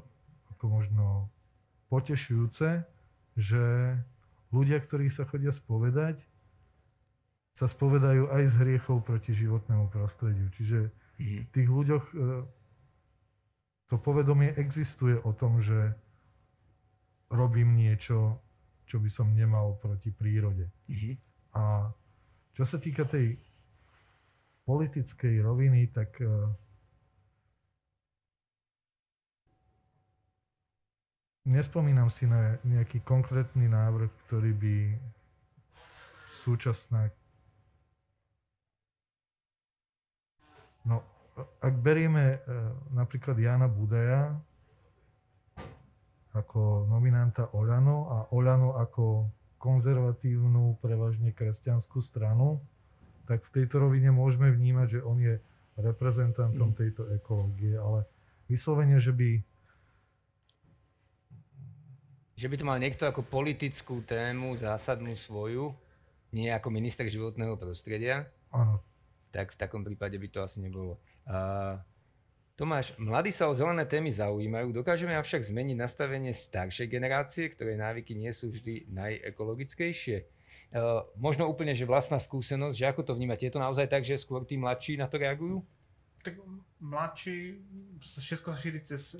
ako 0.54 0.64
možno 0.70 1.06
potešujúce, 1.90 2.86
že 3.34 3.64
ľudia, 4.54 4.78
ktorí 4.78 5.10
sa 5.10 5.26
chodia 5.26 5.50
spovedať, 5.50 6.22
sa 7.50 7.66
spovedajú 7.66 8.30
aj 8.30 8.42
z 8.46 8.54
hriechov 8.62 9.02
proti 9.02 9.34
životnému 9.34 9.90
prostrediu. 9.90 10.46
Čiže 10.54 10.94
v 11.18 11.48
tých 11.50 11.68
ľuďoch 11.68 12.04
e, 12.14 12.14
to 13.90 13.96
povedomie 13.98 14.54
existuje 14.54 15.18
o 15.18 15.34
tom, 15.34 15.58
že 15.58 15.98
robím 17.28 17.74
niečo 17.74 18.38
čo 18.90 18.98
by 18.98 19.06
som 19.06 19.30
nemal 19.30 19.78
proti 19.78 20.10
prírode. 20.10 20.66
Mm-hmm. 20.90 21.14
A 21.54 21.94
čo 22.50 22.66
sa 22.66 22.82
týka 22.82 23.06
tej 23.06 23.38
politickej 24.66 25.38
roviny, 25.38 25.94
tak 25.94 26.18
nespomínam 31.48 32.12
si 32.12 32.28
na 32.28 32.60
nejaký 32.66 33.00
konkrétny 33.04 33.68
návrh, 33.68 34.10
ktorý 34.26 34.52
by 34.56 34.76
súčasná 36.30 37.12
No, 40.80 41.04
ak 41.60 41.74
berieme 41.84 42.40
uh, 42.40 42.72
napríklad 42.96 43.36
Jana 43.36 43.68
Budaja, 43.68 44.32
ako 46.32 46.86
nominanta 46.88 47.52
Oľano 47.52 47.98
a 48.08 48.18
Oľano 48.32 48.80
ako 48.80 49.28
konzervatívnu, 49.60 50.80
prevažne 50.80 51.36
kresťanskú 51.36 52.00
stranu, 52.00 52.64
tak 53.28 53.44
v 53.44 53.60
tejto 53.60 53.82
rovine 53.82 54.08
môžeme 54.08 54.48
vnímať, 54.48 54.98
že 54.98 55.00
on 55.04 55.20
je 55.20 55.36
reprezentantom 55.76 56.72
mm. 56.72 56.76
tejto 56.80 57.02
ekológie, 57.12 57.76
ale 57.76 58.08
vyslovene, 58.48 58.96
že 58.98 59.12
by... 59.12 59.42
Že 62.40 62.48
by 62.48 62.56
to 62.56 62.64
mal 62.64 62.80
niekto 62.80 63.04
ako 63.04 63.20
politickú 63.20 64.00
tému, 64.00 64.56
zásadnú 64.56 65.12
svoju, 65.12 65.76
nie 66.32 66.48
ako 66.48 66.72
minister 66.72 67.04
životného 67.04 67.60
prostredia. 67.60 68.32
Áno. 68.48 68.80
Tak 69.28 69.52
v 69.52 69.60
takom 69.60 69.84
prípade 69.84 70.16
by 70.16 70.28
to 70.32 70.40
asi 70.40 70.56
nebolo. 70.64 70.96
Uh, 71.28 71.76
Tomáš, 72.56 72.96
mladí 72.96 73.28
sa 73.28 73.44
o 73.44 73.52
zelené 73.52 73.84
témy 73.84 74.08
zaujímajú, 74.08 74.72
dokážeme 74.72 75.12
avšak 75.20 75.52
zmeniť 75.52 75.76
nastavenie 75.76 76.32
staršej 76.32 76.88
generácie, 76.88 77.52
ktoré 77.52 77.76
návyky 77.76 78.16
nie 78.16 78.32
sú 78.32 78.48
vždy 78.48 78.88
najekologickejšie. 78.88 80.24
Uh, 80.72 81.04
možno 81.20 81.44
úplne, 81.44 81.76
že 81.76 81.84
vlastná 81.84 82.16
skúsenosť, 82.16 82.72
že 82.72 82.88
ako 82.88 83.04
to 83.04 83.12
vnímate? 83.20 83.44
Je 83.44 83.52
to 83.52 83.60
naozaj 83.60 83.84
tak, 83.84 84.00
že 84.00 84.16
skôr 84.16 84.48
tí 84.48 84.56
mladší 84.56 84.96
na 84.96 85.12
to 85.12 85.20
reagujú? 85.20 85.60
Tak 86.20 86.36
mladší, 86.84 87.56
všetko 88.04 88.52
sa 88.52 88.58
šíri 88.60 88.80
cez 88.84 89.16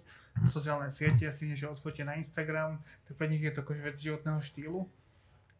sociálne 0.52 0.92
siete, 0.92 1.24
asi 1.24 1.48
že 1.56 1.68
odfotia 1.68 2.04
na 2.04 2.20
Instagram, 2.20 2.80
tak 3.08 3.16
pre 3.16 3.28
nich 3.28 3.40
je 3.40 3.52
to 3.56 3.64
akože 3.64 3.80
vec 3.80 3.96
životného 3.96 4.40
štýlu. 4.40 4.80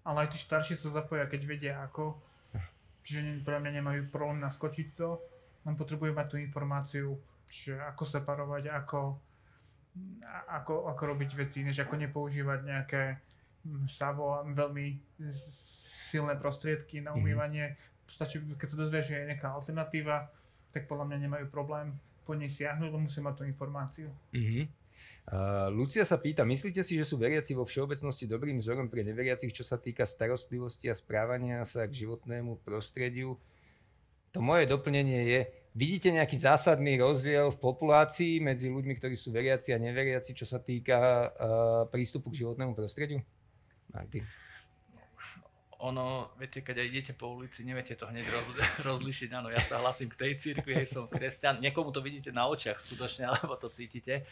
Ale 0.05 0.25
aj 0.25 0.37
tí 0.37 0.39
starší 0.41 0.77
sa 0.77 0.93
zapoja, 0.93 1.29
keď 1.29 1.41
vedia 1.45 1.75
ako. 1.85 2.21
Čiže 3.05 3.45
pre 3.45 3.57
mňa 3.57 3.81
nemajú 3.81 4.01
problém 4.13 4.41
naskočiť 4.45 4.89
to, 4.97 5.21
len 5.65 5.75
potrebujú 5.77 6.13
mať 6.13 6.27
tú 6.29 6.37
informáciu, 6.41 7.09
že 7.49 7.77
ako 7.77 8.05
separovať, 8.05 8.73
ako, 8.73 9.17
ako, 10.49 10.75
ako 10.93 11.03
robiť 11.05 11.31
veci, 11.37 11.65
než 11.65 11.81
ako 11.85 12.01
nepoužívať 12.01 12.61
nejaké 12.65 13.03
hm, 13.65 13.89
savo, 13.89 14.41
veľmi 14.45 15.01
silné 16.11 16.37
prostriedky 16.37 17.01
na 17.01 17.13
mhm. 17.13 17.19
umývanie. 17.21 17.65
Stačí, 18.11 18.43
keď 18.43 18.69
sa 18.69 18.77
dozvie, 18.77 19.01
že 19.07 19.15
je 19.17 19.29
nejaká 19.33 19.55
alternatíva, 19.55 20.29
tak 20.71 20.87
podľa 20.87 21.11
mňa 21.11 21.19
nemajú 21.27 21.47
problém 21.51 21.95
po 22.25 22.39
nej 22.39 22.51
siahnuť, 22.51 22.87
lebo 22.91 23.03
musí 23.03 23.19
mať 23.19 23.35
tú 23.41 23.45
informáciu. 23.47 24.09
Uh-huh. 24.31 24.65
Uh, 25.31 25.69
Lucia 25.71 26.03
sa 26.07 26.19
pýta, 26.19 26.43
myslíte 26.47 26.83
si, 26.83 26.99
že 26.99 27.07
sú 27.07 27.19
veriaci 27.19 27.55
vo 27.55 27.67
všeobecnosti 27.67 28.27
dobrým 28.27 28.59
vzorom 28.59 28.91
pre 28.91 29.07
neveriacich, 29.07 29.55
čo 29.55 29.63
sa 29.67 29.79
týka 29.79 30.07
starostlivosti 30.07 30.91
a 30.91 30.95
správania 30.95 31.63
sa 31.67 31.87
k 31.87 32.07
životnému 32.07 32.63
prostrediu? 32.63 33.39
To 34.31 34.39
moje 34.39 34.71
doplnenie 34.71 35.27
je, 35.27 35.41
vidíte 35.75 36.15
nejaký 36.15 36.39
zásadný 36.39 37.03
rozdiel 37.03 37.51
v 37.51 37.59
populácii 37.59 38.39
medzi 38.39 38.71
ľuďmi, 38.71 38.95
ktorí 38.95 39.19
sú 39.19 39.35
veriaci 39.35 39.75
a 39.75 39.83
neveriaci, 39.83 40.35
čo 40.35 40.47
sa 40.47 40.63
týka 40.63 40.99
uh, 40.99 41.31
prístupu 41.91 42.31
k 42.31 42.47
životnému 42.47 42.79
prostrediu? 42.79 43.23
Martin 43.91 44.23
ono, 45.81 46.37
viete, 46.37 46.61
keď 46.61 46.85
aj 46.85 46.87
idete 46.93 47.13
po 47.17 47.33
ulici, 47.33 47.65
neviete 47.65 47.97
to 47.97 48.05
hneď 48.05 48.29
roz, 48.29 48.47
rozlišiť. 48.89 49.31
Áno, 49.33 49.49
ja 49.49 49.65
sa 49.65 49.81
hlasím 49.81 50.13
k 50.13 50.21
tej 50.21 50.33
cirkvi, 50.37 50.77
hej, 50.77 50.89
som 50.93 51.09
kresťan. 51.09 51.61
Niekomu 51.65 51.89
to 51.91 52.05
vidíte 52.05 52.31
na 52.31 52.45
očiach 52.47 52.77
skutočne, 52.77 53.27
alebo 53.33 53.57
to 53.57 53.73
cítite. 53.73 54.29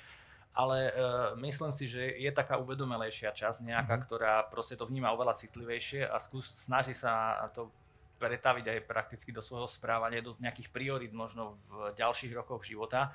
Ale 0.58 0.90
uh, 0.90 1.38
myslím 1.38 1.70
si, 1.70 1.86
že 1.86 2.18
je 2.18 2.30
taká 2.34 2.58
uvedomelejšia 2.58 3.30
časť 3.30 3.62
nejaká, 3.62 3.94
mm-hmm. 3.94 4.06
ktorá 4.10 4.34
proste 4.50 4.74
to 4.74 4.88
vníma 4.90 5.14
oveľa 5.14 5.38
citlivejšie 5.38 6.02
a 6.02 6.18
skús, 6.18 6.50
snaží 6.58 6.96
sa 6.96 7.38
to 7.54 7.70
pretaviť 8.18 8.66
aj 8.66 8.78
prakticky 8.90 9.30
do 9.30 9.38
svojho 9.38 9.70
správania, 9.70 10.18
do 10.18 10.34
nejakých 10.42 10.74
priorit 10.74 11.12
možno 11.14 11.54
v 11.70 11.94
ďalších 11.94 12.34
rokoch 12.34 12.66
života. 12.66 13.14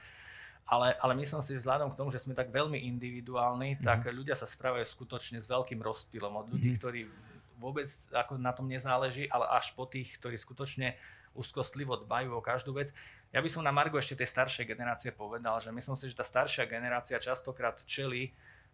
Ale, 0.63 0.95
ale 0.95 1.19
myslím 1.19 1.43
si, 1.43 1.59
vzhľadom 1.59 1.91
k 1.91 1.99
tomu, 1.99 2.07
že 2.15 2.23
sme 2.23 2.31
tak 2.31 2.47
veľmi 2.47 2.79
individuálni, 2.87 3.75
mm-hmm. 3.75 3.83
tak 3.83 4.07
ľudia 4.07 4.39
sa 4.39 4.47
správajú 4.47 4.87
skutočne 4.87 5.43
s 5.43 5.51
veľkým 5.51 5.83
rozstýlom 5.83 6.31
od 6.39 6.47
ľudí, 6.47 6.71
mm-hmm. 6.71 6.79
ktorí 6.79 7.01
vôbec 7.57 7.89
ako 8.13 8.37
na 8.37 8.53
tom 8.53 8.69
nezáleží, 8.69 9.29
ale 9.29 9.49
až 9.49 9.73
po 9.73 9.85
tých, 9.89 10.15
ktorí 10.17 10.37
skutočne 10.37 10.97
úzkostlivo 11.33 11.97
dbajú 11.97 12.37
o 12.37 12.45
každú 12.45 12.77
vec. 12.77 12.93
Ja 13.33 13.41
by 13.41 13.49
som 13.49 13.65
na 13.65 13.73
Margo 13.73 13.97
ešte 13.97 14.21
tej 14.21 14.29
staršej 14.29 14.69
generácie 14.69 15.09
povedal, 15.09 15.57
že 15.57 15.73
myslím 15.73 15.97
si, 15.97 16.05
že 16.09 16.21
tá 16.21 16.25
staršia 16.25 16.69
generácia 16.69 17.17
častokrát 17.17 17.81
čelí 17.89 18.29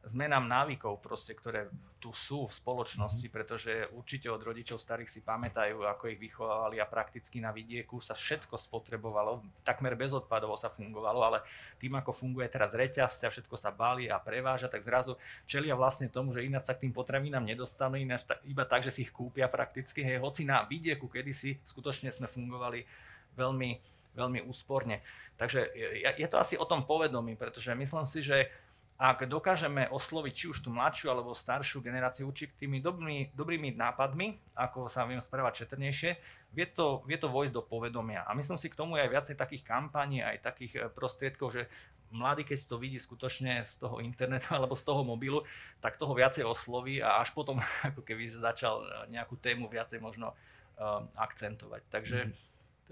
zmenám 0.07 0.47
návykov, 0.47 1.03
proste, 1.03 1.35
ktoré 1.35 1.67
tu 1.99 2.15
sú 2.15 2.47
v 2.47 2.55
spoločnosti, 2.55 3.27
mm-hmm. 3.27 3.35
pretože 3.35 3.71
určite 3.91 4.31
od 4.31 4.39
rodičov 4.39 4.79
starých 4.79 5.11
si 5.11 5.19
pamätajú, 5.19 5.83
ako 5.83 6.07
ich 6.07 6.19
vychovávali 6.19 6.79
a 6.79 6.87
prakticky 6.87 7.43
na 7.43 7.51
vidieku 7.51 7.99
sa 7.99 8.15
všetko 8.15 8.55
spotrebovalo, 8.55 9.43
takmer 9.67 9.99
bezodpadovo 9.99 10.55
sa 10.55 10.71
fungovalo, 10.71 11.19
ale 11.19 11.39
tým, 11.75 11.99
ako 11.99 12.15
funguje 12.15 12.47
teraz 12.47 12.71
reťazce 12.71 13.27
a 13.27 13.33
všetko 13.33 13.59
sa 13.59 13.75
balí 13.75 14.07
a 14.07 14.15
preváža, 14.15 14.71
tak 14.71 14.87
zrazu 14.87 15.19
čelia 15.43 15.75
vlastne 15.75 16.07
tomu, 16.07 16.31
že 16.31 16.47
ináč 16.47 16.71
sa 16.71 16.75
k 16.79 16.87
tým 16.87 16.95
potravinám 16.95 17.43
nedostanú, 17.43 17.99
ináč 17.99 18.23
iba 18.47 18.63
tak, 18.63 18.87
že 18.87 18.95
si 18.95 19.03
ich 19.03 19.11
kúpia 19.11 19.51
prakticky, 19.51 19.99
hej, 19.99 20.23
hoci 20.23 20.47
na 20.47 20.63
vidieku 20.63 21.11
kedysi 21.11 21.59
skutočne 21.67 22.15
sme 22.15 22.31
fungovali 22.31 22.87
veľmi, 23.35 23.69
veľmi 24.15 24.39
úsporne. 24.47 25.03
Takže 25.35 25.71
je, 25.75 26.11
je 26.15 26.27
to 26.27 26.39
asi 26.39 26.55
o 26.55 26.67
tom 26.67 26.83
povedomí, 26.83 27.35
pretože 27.35 27.71
myslím 27.75 28.07
si, 28.07 28.23
že 28.23 28.51
ak 28.99 29.31
dokážeme 29.31 29.87
osloviť 29.87 30.33
či 30.35 30.45
už 30.51 30.59
tú 30.59 30.75
mladšiu 30.75 31.07
alebo 31.07 31.31
staršiu 31.31 31.79
generáciu 31.79 32.27
určitými 32.27 32.83
dobrými, 32.83 33.31
dobrými 33.31 33.71
nápadmi, 33.71 34.35
ako 34.59 34.91
sa 34.91 35.07
viem 35.07 35.23
správať 35.23 35.63
četrnejšie, 35.63 36.19
vie 36.51 36.67
to, 36.67 36.99
vie 37.07 37.15
to 37.15 37.31
vojsť 37.31 37.55
do 37.55 37.63
povedomia. 37.63 38.27
A 38.27 38.35
myslím 38.35 38.59
si, 38.59 38.67
k 38.67 38.75
tomu 38.75 38.99
aj 38.99 39.07
viacej 39.07 39.35
takých 39.39 39.63
kampaní, 39.63 40.19
aj 40.19 40.43
takých 40.43 40.73
eh, 40.75 40.81
prostriedkov, 40.91 41.55
že 41.55 41.71
mladý, 42.11 42.43
keď 42.43 42.67
to 42.67 42.75
vidí 42.75 42.99
skutočne 42.99 43.63
z 43.63 43.73
toho 43.79 44.03
internetu 44.03 44.51
alebo 44.59 44.75
z 44.75 44.83
toho 44.83 45.07
mobilu, 45.07 45.47
tak 45.79 45.95
toho 45.95 46.11
viacej 46.11 46.43
osloví 46.43 46.99
a 46.99 47.23
až 47.23 47.31
potom 47.31 47.63
ako 47.87 48.03
keby 48.03 48.27
začal 48.35 48.83
eh, 48.83 49.15
nejakú 49.15 49.39
tému 49.39 49.71
viacej 49.71 50.03
možno 50.03 50.35
um, 50.75 51.07
akcentovať. 51.15 51.87
Takže 51.87 52.17
mm. 52.27 52.31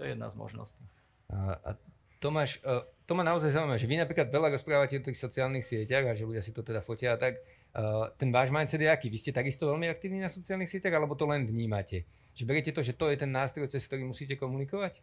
je 0.04 0.08
jedna 0.16 0.32
z 0.32 0.40
možností. 0.40 0.84
A, 1.28 1.60
a 1.60 1.70
Tomáš, 2.18 2.58
uh, 2.66 2.82
to 3.06 3.14
ma 3.14 3.22
naozaj 3.22 3.54
zaujíma, 3.54 3.78
že 3.78 3.86
vy 3.86 3.96
napríklad 3.96 4.28
veľa 4.28 4.58
rozprávate 4.58 4.98
o 4.98 5.04
tých 5.06 5.18
sociálnych 5.22 5.62
sieťach 5.62 6.10
a 6.10 6.12
že 6.18 6.26
ľudia 6.26 6.42
si 6.42 6.50
to 6.50 6.66
teda 6.66 6.82
fotia 6.82 7.14
a 7.14 7.18
tak. 7.18 7.38
Uh, 7.70 8.10
ten 8.18 8.34
váš 8.34 8.50
mindset 8.50 8.82
je 8.82 8.90
aký? 8.90 9.06
Vy 9.06 9.22
ste 9.22 9.30
takisto 9.30 9.70
veľmi 9.70 9.86
aktívni 9.86 10.18
na 10.18 10.28
sociálnych 10.28 10.68
sieťach 10.68 10.92
alebo 10.92 11.14
to 11.14 11.24
len 11.30 11.46
vnímate? 11.46 12.04
Že 12.34 12.42
beriete 12.44 12.74
to, 12.74 12.82
že 12.82 12.98
to 12.98 13.06
je 13.08 13.16
ten 13.18 13.30
nástroj, 13.30 13.70
cez 13.70 13.86
ktorý 13.86 14.02
musíte 14.02 14.34
komunikovať? 14.34 14.98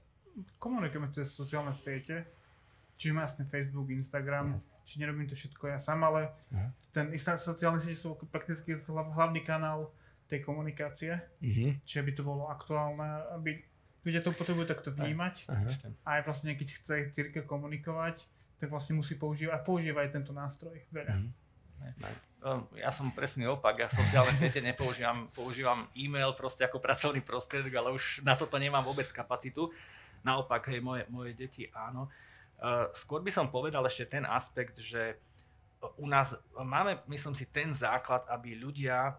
Komunikujeme 0.59 1.07
cez 1.15 1.31
sociálne 1.31 1.71
siete. 1.71 2.27
Čiže 2.95 3.11
má 3.11 3.27
jasne 3.27 3.43
Facebook, 3.47 3.91
Instagram, 3.91 4.55
yes. 4.55 4.63
či 4.87 5.03
nerobím 5.03 5.27
to 5.27 5.35
všetko 5.35 5.67
ja 5.67 5.79
sám, 5.83 6.07
ale 6.07 6.31
uh-huh. 6.47 6.71
ten 6.95 7.11
sociálne 7.19 7.75
siete 7.75 7.99
sú 7.99 8.15
prakticky 8.31 8.79
hlavný 8.87 9.43
kanál 9.43 9.91
tej 10.31 10.39
komunikácie. 10.47 11.19
Uh-huh. 11.43 11.75
Čiže 11.83 12.01
by 12.07 12.11
to 12.15 12.23
bolo 12.23 12.47
aktuálne, 12.47 13.35
aby 13.35 13.59
ľudia 14.05 14.21
to 14.21 14.31
potrebujú 14.31 14.69
takto 14.69 14.93
vnímať. 14.93 15.49
Aha. 15.49 15.73
A 16.05 16.09
aj 16.17 16.21
vlastne, 16.29 16.53
keď 16.53 16.67
chce 16.77 16.95
církev 17.11 17.49
komunikovať, 17.49 18.21
tak 18.61 18.69
vlastne 18.71 18.95
musí 18.95 19.17
používať, 19.19 19.51
a 19.51 19.59
používa 19.59 20.05
aj 20.05 20.15
tento 20.15 20.31
nástroj 20.31 20.79
veľa. 20.93 21.17
Mhm. 21.17 21.29
Ja 22.77 22.93
som 22.93 23.09
presný 23.11 23.49
opak, 23.49 23.81
ja 23.81 23.89
sociálne 23.89 24.31
siete 24.37 24.61
nepoužívam, 24.61 25.27
používam 25.33 25.89
e-mail 25.97 26.31
proste 26.37 26.63
ako 26.63 26.77
pracovný 26.77 27.19
prostriedok, 27.25 27.73
ale 27.73 27.89
už 27.97 28.21
na 28.21 28.37
toto 28.37 28.55
nemám 28.61 28.85
vôbec 28.85 29.09
kapacitu. 29.09 29.73
Naopak, 30.21 30.69
hej, 30.69 30.79
moje, 30.79 31.03
moje 31.09 31.33
deti 31.33 31.67
áno. 31.73 32.07
Skôr 32.93 33.25
by 33.25 33.33
som 33.33 33.51
povedal 33.51 33.83
ešte 33.89 34.17
ten 34.17 34.23
aspekt, 34.29 34.79
že 34.79 35.17
u 35.97 36.07
nás 36.07 36.33
máme, 36.55 37.01
myslím 37.11 37.35
si, 37.35 37.45
ten 37.45 37.75
základ, 37.75 38.25
aby 38.29 38.57
ľudia 38.57 39.17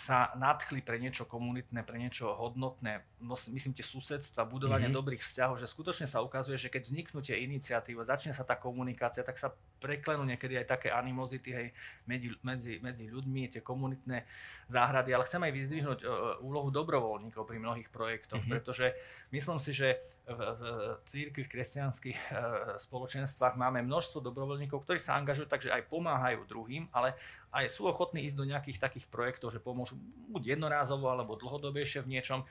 sa 0.00 0.32
nadchli 0.32 0.80
pre 0.80 0.96
niečo 0.96 1.28
komunitné, 1.28 1.84
pre 1.84 2.00
niečo 2.00 2.32
hodnotné, 2.32 3.04
no, 3.20 3.36
myslím 3.36 3.76
tie 3.76 3.84
susedstva, 3.84 4.48
budovanie 4.48 4.88
mm-hmm. 4.88 4.96
dobrých 4.96 5.20
vzťahov, 5.20 5.60
že 5.60 5.68
skutočne 5.68 6.08
sa 6.08 6.24
ukazuje, 6.24 6.56
že 6.56 6.72
keď 6.72 6.88
vzniknú 6.88 7.20
tie 7.20 7.36
iniciatívy, 7.44 8.08
začne 8.08 8.32
sa 8.32 8.48
tá 8.48 8.56
komunikácia, 8.56 9.20
tak 9.20 9.36
sa 9.36 9.52
preklenú 9.80 10.22
niekedy 10.28 10.60
aj 10.60 10.66
také 10.68 10.88
animozity 10.92 11.50
hej, 11.50 11.68
medzi, 12.04 12.28
medzi, 12.44 12.76
medzi 12.84 13.08
ľuďmi, 13.08 13.48
tie 13.48 13.64
komunitné 13.64 14.28
záhrady, 14.68 15.16
ale 15.16 15.26
chcem 15.26 15.40
aj 15.40 15.52
vyzdvihnúť 15.56 16.00
uh, 16.04 16.10
úlohu 16.44 16.68
dobrovoľníkov 16.68 17.42
pri 17.48 17.58
mnohých 17.58 17.88
projektoch, 17.88 18.44
mm-hmm. 18.44 18.52
pretože 18.52 18.92
myslím 19.32 19.58
si, 19.58 19.72
že 19.72 19.98
v, 20.28 20.36
v 20.36 20.62
církvi, 21.10 21.42
v 21.42 21.52
kresťanských 21.56 22.18
uh, 22.20 22.34
spoločenstvách 22.78 23.58
máme 23.58 23.82
množstvo 23.82 24.22
dobrovoľníkov, 24.22 24.84
ktorí 24.86 25.00
sa 25.00 25.18
angažujú, 25.18 25.48
takže 25.48 25.72
aj 25.72 25.88
pomáhajú 25.90 26.46
druhým, 26.46 26.86
ale 26.94 27.18
aj 27.50 27.72
sú 27.72 27.88
ochotní 27.88 28.28
ísť 28.30 28.36
do 28.38 28.46
nejakých 28.46 28.78
takých 28.78 29.06
projektov, 29.10 29.50
že 29.50 29.58
pomôžu 29.58 29.98
buď 30.30 30.54
jednorázovo 30.54 31.10
alebo 31.10 31.34
dlhodobejšie 31.34 32.06
v 32.06 32.20
niečom. 32.20 32.46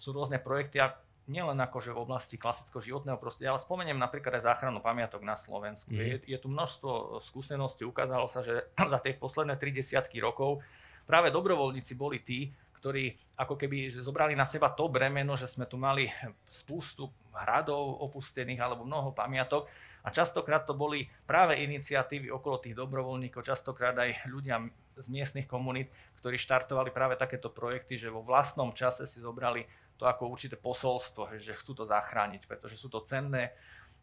Sú 0.00 0.16
rôzne 0.16 0.40
projekty 0.40 0.80
a 0.80 0.96
nielen 1.30 1.56
akože 1.62 1.94
v 1.94 2.02
oblasti 2.02 2.34
klasického 2.34 2.82
životného 2.82 3.16
prostredia, 3.16 3.54
ale 3.54 3.62
spomeniem 3.62 3.96
napríklad 3.96 4.42
aj 4.42 4.50
záchranu 4.50 4.82
pamiatok 4.82 5.22
na 5.22 5.38
Slovensku. 5.38 5.94
Mm. 5.94 6.02
Je, 6.02 6.16
je 6.34 6.38
tu 6.42 6.50
množstvo 6.50 7.22
skúseností, 7.22 7.86
ukázalo 7.86 8.26
sa, 8.26 8.42
že 8.42 8.68
za 8.92 8.98
tie 8.98 9.14
posledné 9.14 9.54
30 9.54 10.10
rokov 10.18 10.60
práve 11.06 11.30
dobrovoľníci 11.30 11.94
boli 11.94 12.20
tí, 12.26 12.50
ktorí 12.80 13.14
ako 13.38 13.54
keby 13.54 13.92
zobrali 13.92 14.34
na 14.34 14.48
seba 14.48 14.72
to 14.72 14.90
bremeno, 14.90 15.36
že 15.38 15.46
sme 15.46 15.68
tu 15.68 15.76
mali 15.78 16.10
spústu 16.48 17.12
hradov 17.30 18.02
opustených 18.10 18.58
alebo 18.58 18.82
mnoho 18.88 19.14
pamiatok 19.14 19.68
a 20.00 20.08
častokrát 20.08 20.64
to 20.64 20.72
boli 20.72 21.04
práve 21.28 21.60
iniciatívy 21.60 22.32
okolo 22.32 22.56
tých 22.56 22.72
dobrovoľníkov, 22.72 23.44
častokrát 23.44 23.92
aj 24.00 24.24
ľudia 24.32 24.64
z 24.96 25.06
miestnych 25.12 25.44
komunít, 25.44 25.92
ktorí 26.20 26.40
štartovali 26.40 26.88
práve 26.92 27.20
takéto 27.20 27.52
projekty, 27.52 28.00
že 28.00 28.12
vo 28.12 28.24
vlastnom 28.24 28.72
čase 28.72 29.04
si 29.04 29.20
zobrali 29.20 29.64
to 30.00 30.08
ako 30.08 30.32
určité 30.32 30.56
posolstvo, 30.56 31.36
že 31.36 31.52
chcú 31.60 31.76
to 31.76 31.84
zachrániť, 31.84 32.48
pretože 32.48 32.80
sú 32.80 32.88
to 32.88 33.04
cenné 33.04 33.52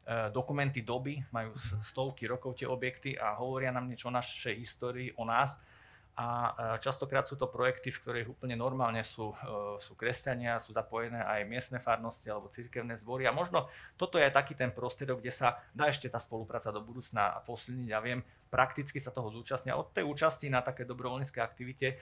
e, 0.05 0.29
dokumenty 0.29 0.85
doby, 0.85 1.17
majú 1.33 1.57
stovky 1.81 2.29
rokov 2.29 2.61
tie 2.61 2.69
objekty 2.69 3.17
a 3.17 3.33
hovoria 3.41 3.73
nám 3.73 3.89
niečo 3.89 4.13
o 4.13 4.13
našej 4.13 4.53
histórii, 4.53 5.09
o 5.17 5.25
nás 5.25 5.57
a 6.17 6.27
častokrát 6.81 7.29
sú 7.29 7.37
to 7.37 7.45
projekty, 7.45 7.93
v 7.93 8.01
ktorých 8.01 8.27
úplne 8.33 8.57
normálne 8.57 9.05
sú, 9.05 9.37
e, 9.37 9.77
sú 9.77 9.93
kresťania, 9.93 10.57
sú 10.57 10.73
zapojené 10.73 11.21
aj 11.21 11.45
miestne 11.45 11.77
farnosti 11.77 12.25
alebo 12.25 12.49
cirkevné 12.49 12.97
zbory 12.97 13.29
a 13.29 13.31
možno 13.31 13.69
toto 14.01 14.17
je 14.17 14.25
taký 14.33 14.57
ten 14.57 14.73
prostriedok, 14.73 15.21
kde 15.21 15.29
sa 15.29 15.61
dá 15.77 15.93
ešte 15.93 16.09
tá 16.09 16.17
spolupráca 16.17 16.73
do 16.73 16.81
budúcna 16.81 17.37
posilniť. 17.45 17.87
Ja 17.93 18.01
viem, 18.01 18.25
prakticky 18.49 18.97
sa 18.97 19.13
toho 19.13 19.29
zúčastnia. 19.29 19.77
Od 19.77 19.93
tej 19.93 20.09
účasti 20.09 20.49
na 20.49 20.65
také 20.65 20.89
dobrovoľníckej 20.89 21.37
aktivite 21.37 21.87
e, 21.93 21.95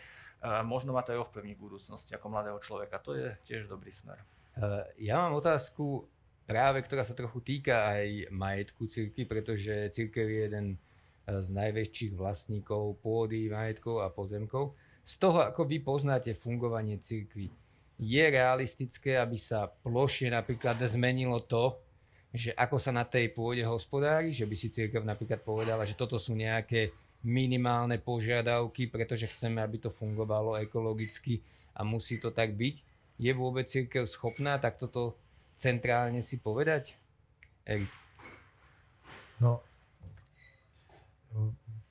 možno 0.63 0.95
ma 0.95 1.03
to 1.03 1.11
aj 1.11 1.27
ovplyvní 1.27 1.59
v 1.59 1.67
budúcnosti 1.67 2.15
ako 2.15 2.31
mladého 2.31 2.59
človeka. 2.63 3.03
To 3.03 3.19
je 3.19 3.35
tiež 3.43 3.67
dobrý 3.67 3.91
smer. 3.91 4.23
E, 4.55 5.03
ja 5.03 5.27
mám 5.27 5.35
otázku 5.35 6.07
práve, 6.47 6.79
ktorá 6.87 7.03
sa 7.03 7.11
trochu 7.11 7.43
týka 7.43 7.91
aj 7.99 8.31
majetku 8.31 8.87
cirkvi, 8.87 9.27
pretože 9.27 9.91
cirkev 9.91 10.23
je 10.23 10.39
jeden 10.47 10.65
z 11.25 11.47
najväčších 11.49 12.13
vlastníkov 12.13 13.01
pôdy, 13.01 13.49
majetkov 13.49 14.05
a 14.05 14.13
pozemkov. 14.13 14.77
Z 15.05 15.21
toho, 15.21 15.41
ako 15.41 15.65
vy 15.65 15.81
poznáte 15.81 16.33
fungovanie 16.37 16.97
cirkvy, 17.01 17.49
je 17.95 18.23
realistické, 18.27 19.15
aby 19.15 19.39
sa 19.39 19.71
plošne 19.85 20.33
napríklad 20.33 20.75
zmenilo 20.85 21.39
to, 21.39 21.79
že 22.35 22.51
ako 22.51 22.75
sa 22.75 22.91
na 22.91 23.07
tej 23.07 23.31
pôde 23.31 23.63
hospodári, 23.63 24.35
že 24.35 24.43
by 24.43 24.55
si 24.59 24.67
církev 24.67 25.01
napríklad 25.07 25.39
povedala, 25.39 25.87
že 25.87 25.95
toto 25.95 26.19
sú 26.19 26.35
nejaké 26.35 26.91
minimálne 27.23 27.95
požiadavky, 27.97 28.91
pretože 28.91 29.31
chceme, 29.31 29.63
aby 29.63 29.79
to 29.79 29.89
fungovalo 29.89 30.59
ekologicky 30.59 31.39
a 31.71 31.87
musí 31.87 32.19
to 32.19 32.29
tak 32.35 32.53
byť. 32.53 32.75
Je 33.15 33.31
vôbec 33.31 33.71
církev 33.71 34.03
schopná 34.03 34.59
tak 34.59 34.75
toto 34.75 35.15
centrálne 35.55 36.19
si 36.19 36.35
povedať? 36.35 36.99
Erik. 37.63 37.89
No, 39.39 39.63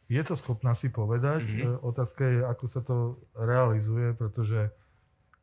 je 0.08 0.22
to 0.22 0.34
schopná 0.36 0.76
si 0.76 0.92
povedať. 0.92 1.48
Mm-hmm. 1.48 1.80
Otázka 1.80 2.22
je, 2.28 2.38
ako 2.44 2.64
sa 2.68 2.80
to 2.84 3.24
realizuje, 3.32 4.12
pretože 4.12 4.68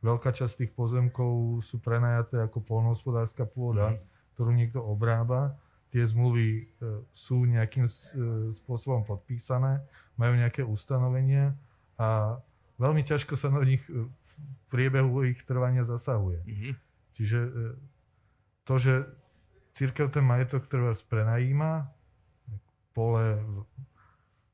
veľká 0.06 0.30
časť 0.34 0.66
tých 0.66 0.72
pozemkov 0.78 1.62
sú 1.66 1.82
prenajaté 1.82 2.42
ako 2.46 2.62
polnohospodárska 2.62 3.50
pôda, 3.50 3.94
mm-hmm. 3.94 4.34
ktorú 4.38 4.52
niekto 4.54 4.80
obrába. 4.82 5.58
Tie 5.92 6.08
zmluvy 6.08 6.48
e, 6.48 6.64
sú 7.12 7.44
nejakým 7.44 7.90
e, 7.90 7.92
spôsobom 8.56 9.04
podpísané, 9.04 9.84
majú 10.16 10.40
nejaké 10.40 10.64
ustanovenia 10.64 11.58
a 12.00 12.40
veľmi 12.80 13.04
ťažko 13.04 13.36
sa 13.36 13.52
do 13.52 13.66
nich 13.66 13.84
v 13.90 14.32
priebehu 14.72 15.28
ich 15.28 15.44
trvania 15.44 15.84
zasahuje. 15.84 16.40
Mm-hmm. 16.48 16.74
Čiže 17.12 17.40
to, 18.64 18.74
že 18.80 18.94
církev 19.76 20.08
ten 20.10 20.24
majetok 20.24 20.72
vás 20.72 21.04
prenajíma, 21.04 21.92
pole, 22.96 23.40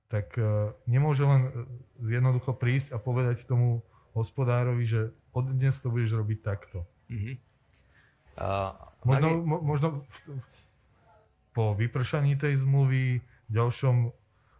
tak 0.07 0.39
e, 0.39 0.71
nemôže 0.87 1.27
len 1.27 1.41
e, 1.47 1.51
jednoducho 2.07 2.55
prísť 2.55 2.95
a 2.95 2.97
povedať 2.97 3.43
tomu 3.43 3.83
hospodárovi, 4.15 4.87
že 4.87 5.01
od 5.35 5.51
dnes 5.51 5.77
to 5.77 5.91
budeš 5.91 6.15
robiť 6.15 6.39
takto. 6.41 6.87
Mm-hmm. 7.11 7.35
Uh, 8.37 8.73
možno, 9.03 9.27
je... 9.27 9.35
mo, 9.43 9.57
možno 9.61 9.87
v, 10.05 10.13
v, 10.37 10.47
po 11.53 11.73
vypršaní 11.73 12.37
tej 12.37 12.61
zmluvy 12.61 13.21
v 13.21 13.51
ďalšom 13.51 14.13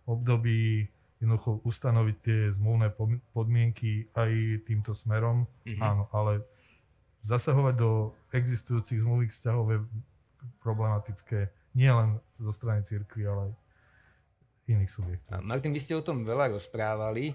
období 0.10 0.90
jednoducho 1.18 1.62
ustanoviť 1.66 2.16
tie 2.22 2.40
zmluvné 2.54 2.94
podmienky 3.34 4.06
aj 4.14 4.62
týmto 4.70 4.94
smerom, 4.94 5.50
mm-hmm. 5.66 5.82
áno, 5.82 6.06
ale 6.14 6.46
zasahovať 7.26 7.76
do 7.76 8.14
existujúcich 8.34 9.02
zmluvy 9.02 9.34
vzťahov 9.34 9.66
je 9.74 9.80
problematické 10.62 11.50
nielen 11.74 12.22
zo 12.38 12.54
strany 12.54 12.86
cirkvi, 12.86 13.26
ale 13.26 13.50
aj 13.50 13.54
iných 14.68 14.92
subjektov. 14.92 15.40
Martin, 15.44 15.72
vy 15.72 15.80
ste 15.80 15.96
o 15.96 16.04
tom 16.04 16.28
veľa 16.28 16.52
rozprávali. 16.52 17.32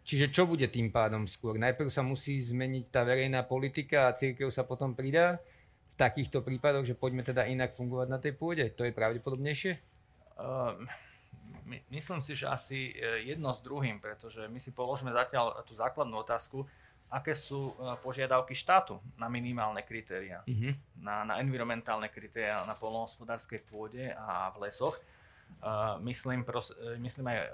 Čiže 0.00 0.32
čo 0.32 0.48
bude 0.48 0.64
tým 0.72 0.88
pádom 0.88 1.28
skôr? 1.28 1.60
Najprv 1.60 1.92
sa 1.92 2.00
musí 2.00 2.40
zmeniť 2.40 2.88
tá 2.88 3.04
verejná 3.04 3.44
politika 3.44 4.08
a 4.08 4.16
církev 4.16 4.48
sa 4.48 4.64
potom 4.64 4.96
pridá 4.96 5.36
v 5.36 5.94
takýchto 6.00 6.40
prípadoch, 6.40 6.88
že 6.88 6.96
poďme 6.96 7.20
teda 7.20 7.44
inak 7.44 7.76
fungovať 7.76 8.08
na 8.08 8.18
tej 8.18 8.32
pôde? 8.32 8.64
To 8.80 8.88
je 8.88 8.96
pravdepodobnejšie? 8.96 9.72
Uh, 10.40 10.72
my, 11.70 11.76
myslím 11.94 12.20
si, 12.24 12.34
že 12.34 12.50
asi 12.50 12.96
e, 12.98 13.30
jedno 13.30 13.54
s 13.54 13.62
druhým, 13.62 14.02
pretože 14.02 14.42
my 14.50 14.58
si 14.58 14.74
položíme 14.74 15.14
zatiaľ 15.14 15.62
tú 15.62 15.78
základnú 15.78 16.18
otázku, 16.18 16.66
aké 17.06 17.38
sú 17.38 17.70
e, 17.70 17.94
požiadavky 18.02 18.58
štátu 18.58 18.98
na 19.14 19.30
minimálne 19.30 19.86
kritéria, 19.86 20.42
uh-huh. 20.42 20.74
na, 20.98 21.22
na 21.22 21.34
environmentálne 21.38 22.10
kritéria 22.10 22.66
na 22.66 22.74
polnohospodárskej 22.74 23.62
pôde 23.70 24.10
a 24.10 24.50
v 24.50 24.66
lesoch 24.66 24.98
myslím, 26.00 26.44
pros, 26.44 26.72
e, 26.72 26.96
myslím 26.96 27.30
aj 27.30 27.38
uh, 27.38 27.48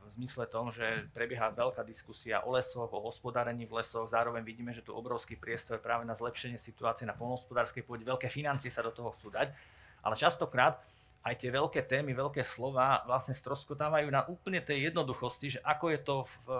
v 0.00 0.04
zmysle 0.16 0.44
tom, 0.48 0.72
že 0.72 1.08
prebieha 1.12 1.52
veľká 1.52 1.84
diskusia 1.84 2.40
o 2.40 2.56
lesoch, 2.56 2.88
o 2.88 3.00
hospodárení 3.04 3.68
v 3.68 3.84
lesoch. 3.84 4.08
Zároveň 4.08 4.40
vidíme, 4.40 4.72
že 4.72 4.80
tu 4.80 4.96
obrovský 4.96 5.36
priestor 5.36 5.76
práve 5.76 6.08
na 6.08 6.16
zlepšenie 6.16 6.56
situácie 6.56 7.04
na 7.04 7.12
polnohospodárskej 7.12 7.84
pôde. 7.84 8.08
Veľké 8.08 8.32
financie 8.32 8.72
sa 8.72 8.80
do 8.80 8.92
toho 8.92 9.12
chcú 9.12 9.28
dať. 9.28 9.52
Ale 10.00 10.16
častokrát 10.16 10.80
aj 11.24 11.34
tie 11.40 11.48
veľké 11.52 11.84
témy, 11.88 12.12
veľké 12.12 12.44
slova 12.44 13.00
vlastne 13.08 13.32
stroskotávajú 13.32 14.08
na 14.12 14.28
úplne 14.28 14.60
tej 14.60 14.92
jednoduchosti, 14.92 15.56
že 15.56 15.60
ako 15.64 15.86
je 15.92 16.00
to 16.04 16.16
v, 16.24 16.34
v, 16.44 16.52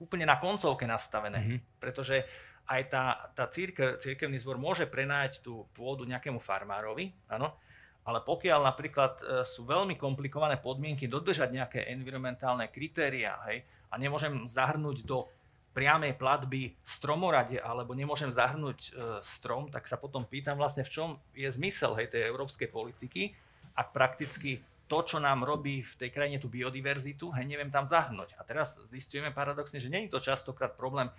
úplne 0.00 0.24
na 0.24 0.40
koncovke 0.40 0.88
nastavené. 0.88 1.40
Mm-hmm. 1.40 1.58
Pretože 1.80 2.24
aj 2.66 2.82
tá, 2.88 3.04
tá 3.36 3.44
církev, 3.46 4.00
církevný 4.00 4.40
zbor 4.40 4.56
môže 4.56 4.88
prenájať 4.88 5.44
tú 5.44 5.68
pôdu 5.76 6.08
nejakému 6.08 6.40
farmárovi, 6.40 7.12
áno, 7.30 7.54
ale 8.06 8.22
pokiaľ 8.22 8.60
napríklad 8.62 9.12
e, 9.18 9.22
sú 9.42 9.66
veľmi 9.66 9.98
komplikované 9.98 10.62
podmienky 10.62 11.10
dodržať 11.10 11.50
nejaké 11.50 11.90
environmentálne 11.90 12.70
kritéria, 12.70 13.34
hej, 13.50 13.66
a 13.90 13.98
nemôžem 13.98 14.46
zahrnúť 14.46 15.02
do 15.02 15.26
priamej 15.74 16.16
platby 16.16 16.72
stromorade, 16.86 17.60
alebo 17.60 17.92
nemôžem 17.92 18.30
zahrnúť 18.30 18.78
e, 18.80 18.90
strom, 19.26 19.68
tak 19.68 19.90
sa 19.90 19.98
potom 19.98 20.24
pýtam 20.24 20.56
vlastne, 20.56 20.86
v 20.86 20.94
čom 20.94 21.08
je 21.34 21.50
zmysel 21.50 21.98
hej, 21.98 22.08
tej 22.08 22.30
európskej 22.30 22.70
politiky, 22.70 23.34
ak 23.76 23.92
prakticky 23.92 24.62
to, 24.86 25.02
čo 25.02 25.18
nám 25.18 25.42
robí 25.42 25.82
v 25.82 25.94
tej 25.98 26.14
krajine 26.14 26.38
tú 26.38 26.46
biodiverzitu, 26.46 27.34
hej, 27.34 27.44
neviem 27.44 27.74
tam 27.74 27.82
zahrnúť. 27.82 28.38
A 28.38 28.46
teraz 28.46 28.78
zistujeme 28.88 29.34
paradoxne, 29.34 29.82
že 29.82 29.90
je 29.90 30.08
to 30.08 30.22
častokrát 30.22 30.78
problém 30.78 31.10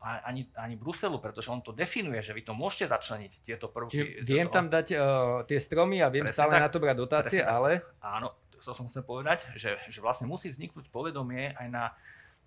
ani, 0.00 0.46
ani 0.54 0.76
Bruselu, 0.76 1.18
pretože 1.18 1.48
on 1.50 1.64
to 1.64 1.72
definuje, 1.72 2.20
že 2.20 2.36
vy 2.36 2.44
to 2.44 2.52
môžete 2.52 2.92
začleniť, 2.92 3.32
tieto 3.42 3.72
prvky. 3.72 3.96
Čiže 3.96 4.28
viem 4.28 4.46
tam 4.46 4.68
dať 4.68 4.86
uh, 4.92 5.00
tie 5.48 5.58
stromy 5.58 6.04
a 6.04 6.12
viem 6.12 6.28
stále 6.30 6.60
tak, 6.60 6.62
na 6.62 6.70
to 6.70 6.78
brať 6.78 6.96
dotácie, 6.96 7.40
ale... 7.42 7.82
Áno, 8.04 8.36
to 8.60 8.74
som 8.74 8.86
chcel 8.90 9.06
povedať, 9.06 9.46
že, 9.54 9.78
že 9.88 9.98
vlastne 10.02 10.26
musí 10.26 10.50
vzniknúť 10.50 10.90
povedomie 10.90 11.54
aj 11.54 11.66
na, 11.70 11.84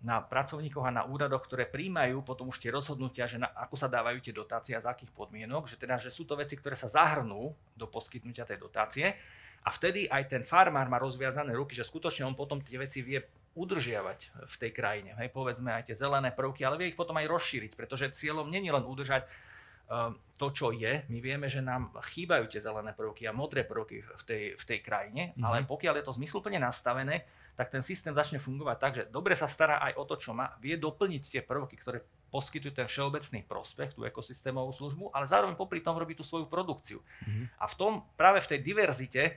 na 0.03 0.19
pracovníkoch 0.23 0.83
a 0.83 0.91
na 0.91 1.03
úradoch, 1.07 1.43
ktoré 1.43 1.67
príjmajú 1.67 2.23
potom 2.23 2.51
už 2.51 2.59
tie 2.59 2.71
rozhodnutia, 2.71 3.27
že 3.27 3.39
na, 3.39 3.51
ako 3.51 3.75
sa 3.75 3.91
dávajú 3.91 4.19
tie 4.23 4.33
dotácie 4.35 4.73
a 4.75 4.83
za 4.83 4.95
akých 4.95 5.11
podmienok, 5.15 5.67
že 5.67 5.75
teda, 5.79 5.99
že 5.99 6.11
sú 6.11 6.23
to 6.23 6.39
veci, 6.39 6.55
ktoré 6.55 6.75
sa 6.75 6.87
zahrnú 6.87 7.55
do 7.75 7.85
poskytnutia 7.87 8.47
tej 8.47 8.59
dotácie. 8.59 9.15
A 9.59 9.75
vtedy 9.75 10.07
aj 10.07 10.31
ten 10.31 10.43
farmár 10.47 10.87
má 10.87 10.95
rozviazané 10.95 11.51
ruky, 11.51 11.75
že 11.75 11.83
skutočne 11.83 12.23
on 12.23 12.35
potom 12.35 12.63
tie 12.63 12.79
veci 12.79 13.03
vie 13.03 13.19
udržiavať 13.59 14.47
v 14.47 14.55
tej 14.55 14.71
krajine. 14.71 15.11
Hej, 15.19 15.35
povedzme 15.35 15.75
aj 15.75 15.91
tie 15.91 15.99
zelené 15.99 16.31
prvky, 16.31 16.63
ale 16.63 16.79
vie 16.79 16.95
ich 16.95 16.99
potom 16.99 17.19
aj 17.19 17.27
rozšíriť, 17.27 17.75
pretože 17.75 18.15
cieľom 18.15 18.47
není 18.47 18.71
len 18.71 18.87
udržať 18.87 19.27
uh, 19.27 20.15
to, 20.39 20.47
čo 20.55 20.71
je. 20.71 21.03
My 21.11 21.19
vieme, 21.19 21.51
že 21.51 21.59
nám 21.59 21.91
chýbajú 22.15 22.47
tie 22.47 22.63
zelené 22.63 22.95
prvky 22.95 23.27
a 23.27 23.35
modré 23.35 23.67
prvky 23.67 24.07
v 24.07 24.23
tej, 24.23 24.43
v 24.55 24.63
tej 24.63 24.79
krajine, 24.79 25.35
mm-hmm. 25.35 25.43
ale 25.43 25.67
pokiaľ 25.67 25.99
je 25.99 26.05
to 26.07 26.15
zmysluplne 26.15 26.55
nastavené, 26.63 27.27
tak 27.59 27.75
ten 27.75 27.83
systém 27.83 28.15
začne 28.15 28.39
fungovať 28.39 28.77
tak, 28.79 28.93
že 28.95 29.03
dobre 29.11 29.35
sa 29.35 29.51
stará 29.51 29.83
aj 29.83 29.99
o 29.99 30.07
to, 30.07 30.15
čo 30.15 30.31
má, 30.31 30.55
vie 30.63 30.79
doplniť 30.79 31.23
tie 31.27 31.41
prvky, 31.43 31.75
ktoré 31.75 31.99
poskytujú 32.31 32.71
ten 32.71 32.87
všeobecný 32.87 33.43
prospech, 33.43 33.99
tú 33.99 34.07
ekosystémovú 34.07 34.71
službu, 34.71 35.11
ale 35.11 35.27
zároveň 35.27 35.59
popri 35.59 35.83
tom 35.83 35.99
robí 35.99 36.15
tú 36.15 36.23
svoju 36.23 36.47
produkciu. 36.47 37.03
Mm-hmm. 37.03 37.45
A 37.59 37.65
v 37.67 37.75
tom, 37.75 37.91
práve 38.15 38.39
v 38.39 38.55
tej 38.55 38.59
diverzite, 38.63 39.35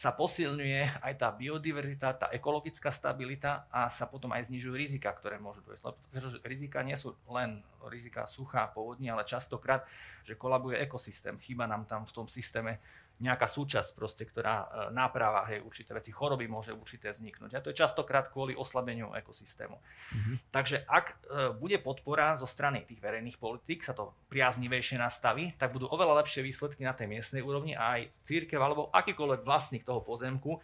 sa 0.00 0.16
posilňuje 0.16 1.04
aj 1.04 1.12
tá 1.20 1.28
biodiverzita, 1.28 2.16
tá 2.16 2.26
ekologická 2.32 2.88
stabilita 2.88 3.68
a 3.68 3.92
sa 3.92 4.08
potom 4.08 4.32
aj 4.32 4.48
znižujú 4.48 4.72
rizika, 4.72 5.12
ktoré 5.12 5.36
môžu 5.36 5.60
dojsť. 5.60 5.84
Lebo 5.84 6.00
rizika 6.48 6.80
nie 6.80 6.96
sú 6.96 7.12
len 7.28 7.60
rizika 7.92 8.24
suchá, 8.24 8.64
povodní, 8.72 9.12
ale 9.12 9.28
častokrát, 9.28 9.84
že 10.24 10.40
kolabuje 10.40 10.80
ekosystém. 10.80 11.36
Chýba 11.36 11.68
nám 11.68 11.84
tam 11.84 12.08
v 12.08 12.16
tom 12.16 12.32
systéme 12.32 12.80
nejaká 13.20 13.44
súčasť, 13.46 13.92
proste, 13.92 14.24
ktorá 14.24 14.64
e, 14.64 14.66
náprava 14.96 15.44
hej, 15.52 15.60
určité 15.60 15.92
veci, 15.92 16.08
choroby 16.08 16.48
môže 16.48 16.72
určité 16.72 17.12
vzniknúť. 17.12 17.52
A 17.52 17.60
to 17.60 17.68
je 17.70 17.76
častokrát 17.76 18.32
kvôli 18.32 18.56
oslabeniu 18.56 19.12
ekosystému. 19.12 19.76
Mm-hmm. 19.76 20.36
Takže 20.48 20.88
ak 20.88 21.06
e, 21.06 21.14
bude 21.60 21.76
podpora 21.84 22.32
zo 22.40 22.48
strany 22.48 22.88
tých 22.88 22.98
verejných 22.98 23.36
politík, 23.36 23.84
sa 23.84 23.92
to 23.92 24.16
priaznivejšie 24.32 24.96
nastaví, 24.96 25.52
tak 25.60 25.76
budú 25.76 25.86
oveľa 25.92 26.24
lepšie 26.24 26.40
výsledky 26.40 26.82
na 26.82 26.96
tej 26.96 27.12
miestnej 27.12 27.44
úrovni 27.44 27.76
a 27.76 28.00
aj 28.00 28.08
církev 28.24 28.56
alebo 28.56 28.88
akýkoľvek 28.90 29.44
vlastník 29.44 29.84
toho 29.84 30.00
pozemku 30.00 30.58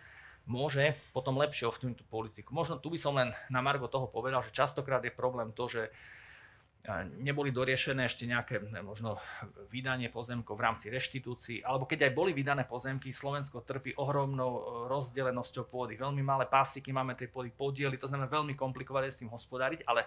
môže 0.46 0.94
potom 1.11 1.36
lepšie 1.42 1.66
ovplyvniť 1.68 1.98
tú 2.00 2.07
politiku. 2.07 2.54
Možno 2.54 2.78
tu 2.78 2.88
by 2.88 2.98
som 3.02 3.18
len 3.18 3.34
na 3.50 3.61
Margo 3.61 3.90
toho 3.90 4.07
povedal, 4.07 4.46
že 4.46 4.54
častokrát 4.54 5.02
je 5.02 5.12
problém 5.12 5.50
to, 5.50 5.66
že 5.66 5.90
neboli 7.18 7.51
doriešené 7.51 8.07
ešte 8.07 8.30
nejaké 8.30 8.62
možno 8.82 9.18
vydanie 9.74 10.07
pozemkov 10.07 10.55
v 10.55 10.64
rámci 10.70 10.87
reštitúcií, 10.87 11.66
alebo 11.66 11.82
keď 11.82 12.11
aj 12.11 12.12
boli 12.14 12.30
vydané 12.30 12.62
pozemky, 12.62 13.11
Slovensko 13.11 13.66
trpí 13.66 13.99
ohromnou 13.99 14.53
e, 14.55 14.61
rozdelenosťou 14.87 15.66
pôdy. 15.66 15.99
Veľmi 15.99 16.22
malé 16.22 16.47
pásiky 16.47 16.95
máme 16.95 17.18
tej 17.18 17.32
pôdy 17.34 17.51
podiely, 17.51 17.99
to 17.99 18.07
znamená 18.07 18.30
veľmi 18.30 18.55
komplikované 18.55 19.11
s 19.11 19.18
tým 19.18 19.30
hospodáriť, 19.32 19.82
ale 19.82 20.07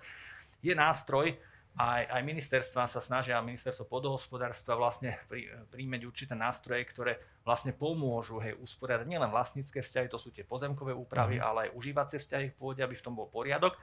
je 0.64 0.72
nástroj, 0.72 1.36
aj, 1.78 2.12
aj 2.12 2.22
ministerstva 2.26 2.90
sa 2.90 3.00
snažia, 3.00 3.40
ministerstvo 3.40 3.86
podohospodárstva 3.86 4.76
vlastne 4.76 5.16
prí, 5.30 5.48
príjmeť 5.70 6.02
určité 6.04 6.34
nástroje, 6.34 6.84
ktoré 6.90 7.22
vlastne 7.46 7.72
pomôžu 7.72 8.42
hej, 8.42 8.58
usporiadať 8.58 9.06
nielen 9.06 9.30
vlastnícke 9.30 9.80
vzťahy, 9.80 10.10
to 10.10 10.20
sú 10.20 10.34
tie 10.34 10.44
pozemkové 10.44 10.92
úpravy, 10.92 11.40
mm. 11.40 11.44
ale 11.46 11.60
aj 11.70 11.76
užívacie 11.78 12.18
vzťahy 12.20 12.48
v 12.52 12.58
pôde, 12.58 12.82
aby 12.82 12.98
v 12.98 13.06
tom 13.06 13.16
bol 13.16 13.30
poriadok. 13.30 13.78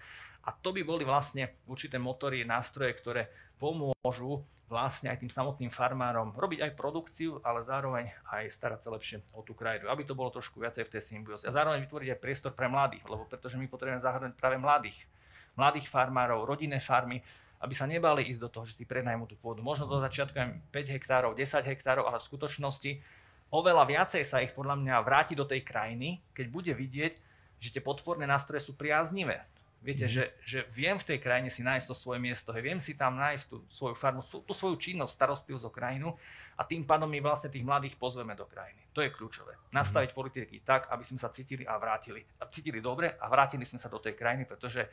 A 0.47 0.55
to 0.55 0.71
by 0.71 0.83
boli 0.87 1.03
vlastne 1.03 1.59
určité 1.67 1.99
motory, 1.99 2.47
nástroje, 2.47 2.95
ktoré 2.95 3.27
pomôžu 3.59 4.45
vlastne 4.67 5.11
aj 5.11 5.23
tým 5.23 5.31
samotným 5.31 5.71
farmárom 5.71 6.35
robiť 6.35 6.67
aj 6.67 6.73
produkciu, 6.75 7.39
ale 7.47 7.63
zároveň 7.63 8.11
aj 8.35 8.51
starať 8.51 8.81
sa 8.83 8.91
lepšie 8.91 9.17
o 9.35 9.43
tú 9.47 9.55
krajinu, 9.55 9.87
aby 9.87 10.03
to 10.03 10.19
bolo 10.19 10.35
trošku 10.35 10.59
viacej 10.59 10.91
v 10.91 10.93
tej 10.99 11.03
symbióze. 11.03 11.47
A 11.47 11.55
zároveň 11.55 11.87
vytvoriť 11.87 12.09
aj 12.15 12.23
priestor 12.23 12.53
pre 12.53 12.67
mladých, 12.67 13.07
lebo 13.07 13.27
pretože 13.31 13.59
my 13.59 13.67
potrebujeme 13.71 14.03
zahrnúť 14.03 14.35
práve 14.35 14.59
mladých, 14.59 14.99
mladých 15.55 15.87
farmárov, 15.87 16.43
rodinné 16.47 16.83
farmy, 16.83 17.23
aby 17.61 17.75
sa 17.75 17.89
nebali 17.89 18.29
ísť 18.29 18.41
do 18.41 18.51
toho, 18.53 18.65
že 18.69 18.77
si 18.77 18.85
prenajmú 18.85 19.25
tú 19.25 19.37
pôdu. 19.39 19.65
Možno 19.65 19.89
do 19.89 20.01
začiatku 20.03 20.37
5 20.71 20.73
hektárov, 20.73 21.33
10 21.33 21.65
hektárov, 21.65 22.05
ale 22.05 22.21
v 22.21 22.29
skutočnosti 22.29 22.91
oveľa 23.51 23.85
viacej 23.89 24.23
sa 24.27 24.43
ich 24.45 24.53
podľa 24.53 24.77
mňa 24.77 24.95
vráti 25.07 25.35
do 25.39 25.49
tej 25.49 25.65
krajiny, 25.65 26.21
keď 26.37 26.47
bude 26.53 26.73
vidieť, 26.77 27.15
že 27.57 27.73
tie 27.73 27.83
podporné 27.83 28.29
nástroje 28.29 28.69
sú 28.69 28.77
priaznivé. 28.77 29.49
Viete, 29.87 30.09
mm. 30.09 30.13
že, 30.13 30.25
že 30.43 30.59
viem 30.75 30.99
v 30.99 31.15
tej 31.15 31.19
krajine 31.23 31.53
si 31.53 31.63
nájsť 31.63 31.87
to 31.87 31.95
svoje 31.95 32.19
miesto, 32.19 32.51
hej, 32.51 32.65
viem 32.65 32.81
si 32.83 32.97
tam 32.99 33.15
nájsť 33.21 33.45
tú 33.47 33.63
svoju 33.71 33.95
farmu, 33.95 34.25
tú 34.25 34.53
svoju 34.57 34.77
činnosť, 34.81 35.15
starostlivosť 35.15 35.67
o 35.69 35.71
krajinu 35.71 36.09
a 36.59 36.67
tým 36.67 36.83
pádom 36.83 37.07
my 37.07 37.23
vlastne 37.23 37.53
tých 37.53 37.63
mladých 37.63 37.95
pozveme 37.95 38.35
do 38.35 38.49
krajiny. 38.49 38.83
To 38.97 39.05
je 39.05 39.15
kľúčové. 39.15 39.55
Nastaviť 39.71 40.11
mm. 40.11 40.17
politiky 40.17 40.57
tak, 40.67 40.91
aby 40.91 41.05
sme 41.07 41.23
sa 41.23 41.31
cítili 41.31 41.63
a 41.69 41.79
vrátili. 41.79 42.25
A 42.41 42.51
cítili 42.51 42.83
dobre 42.83 43.15
a 43.15 43.31
vrátili 43.31 43.63
sme 43.63 43.79
sa 43.79 43.87
do 43.87 44.03
tej 44.03 44.19
krajiny, 44.19 44.49
pretože 44.49 44.91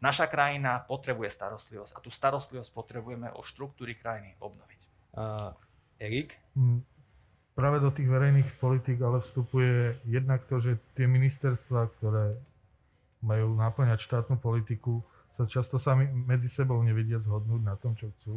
naša 0.00 0.26
krajina 0.26 0.82
potrebuje 0.84 1.30
starostlivosť 1.32 1.92
a 1.96 1.98
tú 2.00 2.10
starostlivosť 2.12 2.70
potrebujeme 2.72 3.28
o 3.36 3.44
štruktúry 3.44 3.96
krajiny 3.96 4.34
obnoviť. 4.40 4.80
Uh, 5.14 5.52
Erik? 6.00 6.34
Mm, 6.56 6.80
práve 7.52 7.78
do 7.84 7.92
tých 7.92 8.08
verejných 8.08 8.48
politik 8.56 8.96
ale 9.04 9.20
vstupuje 9.20 10.00
jednak 10.08 10.48
to, 10.48 10.58
že 10.58 10.80
tie 10.96 11.04
ministerstva, 11.04 11.92
ktoré 12.00 12.40
majú 13.20 13.52
náplňať 13.52 14.00
štátnu 14.00 14.40
politiku, 14.40 15.04
sa 15.36 15.44
často 15.44 15.76
sami 15.76 16.08
medzi 16.08 16.48
sebou 16.48 16.80
nevedia 16.80 17.20
zhodnúť 17.20 17.62
na 17.64 17.76
tom, 17.76 17.92
čo 17.92 18.08
chcú. 18.16 18.34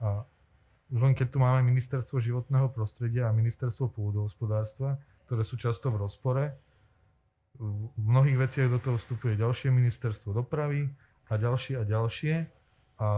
A 0.00 0.24
už 0.92 1.00
len 1.00 1.16
keď 1.16 1.32
tu 1.32 1.38
máme 1.40 1.64
ministerstvo 1.64 2.20
životného 2.20 2.68
prostredia 2.68 3.28
a 3.28 3.36
ministerstvo 3.36 3.88
pôdohospodárstva, 3.96 5.00
ktoré 5.24 5.42
sú 5.48 5.56
často 5.56 5.88
v 5.88 6.04
rozpore, 6.04 6.52
v 7.60 8.02
mnohých 8.02 8.38
veciach 8.48 8.68
do 8.72 8.78
toho 8.80 8.96
vstupuje 8.96 9.36
ďalšie 9.36 9.68
ministerstvo 9.68 10.32
dopravy 10.32 10.88
a 11.28 11.36
ďalšie 11.36 11.74
a 11.80 11.84
ďalšie. 11.84 12.34
A 13.02 13.08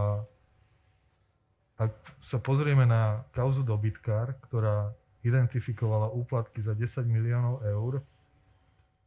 ak 1.75 1.91
sa 2.23 2.39
pozrieme 2.39 2.87
na 2.87 3.27
kauzu 3.35 3.63
dobytkár, 3.63 4.39
ktorá 4.47 4.95
identifikovala 5.25 6.13
úplatky 6.13 6.61
za 6.61 6.77
10 6.77 7.03
miliónov 7.09 7.65
eur, 7.65 8.05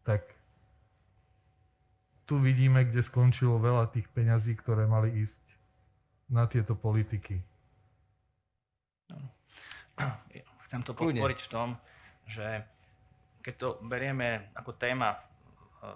tak 0.05 0.27
tu 2.29 2.37
vidíme, 2.37 2.85
kde 2.85 3.01
skončilo 3.01 3.57
veľa 3.57 3.89
tých 3.89 4.05
peňazí, 4.13 4.53
ktoré 4.61 4.85
mali 4.85 5.25
ísť 5.25 5.41
na 6.29 6.45
tieto 6.45 6.77
politiky. 6.77 7.41
Chcem 10.69 10.85
to 10.85 10.93
podporiť 10.93 11.39
v 11.49 11.49
tom, 11.49 11.69
že 12.29 12.61
keď 13.49 13.57
to 13.57 13.81
berieme 13.81 14.53
ako 14.53 14.77
téma 14.77 15.17
e, 15.17 15.19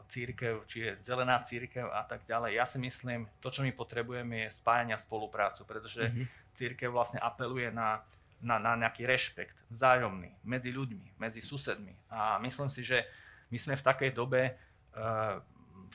církev, 0.08 0.64
či 0.64 0.88
je 0.88 0.90
zelená 1.04 1.44
církev 1.44 1.84
a 1.84 2.00
tak 2.08 2.24
ďalej, 2.24 2.56
ja 2.56 2.64
si 2.64 2.80
myslím, 2.80 3.28
to, 3.44 3.52
čo 3.52 3.60
my 3.60 3.76
potrebujeme, 3.76 4.48
je 4.48 4.56
spájania 4.56 4.96
spoluprácu, 4.96 5.68
pretože 5.68 6.00
mm-hmm. 6.00 6.56
církev 6.56 6.88
vlastne 6.88 7.20
apeluje 7.20 7.68
na, 7.68 8.00
na, 8.40 8.56
na 8.56 8.72
nejaký 8.80 9.04
rešpekt 9.04 9.52
vzájomný 9.68 10.32
medzi 10.48 10.72
ľuďmi, 10.72 11.20
medzi 11.20 11.44
susedmi. 11.44 11.92
A 12.08 12.40
myslím 12.40 12.72
si, 12.72 12.88
že 12.88 13.04
my 13.52 13.60
sme 13.60 13.76
v 13.76 13.84
takej 13.84 14.16
dobe 14.16 14.56
uh, 14.96 15.36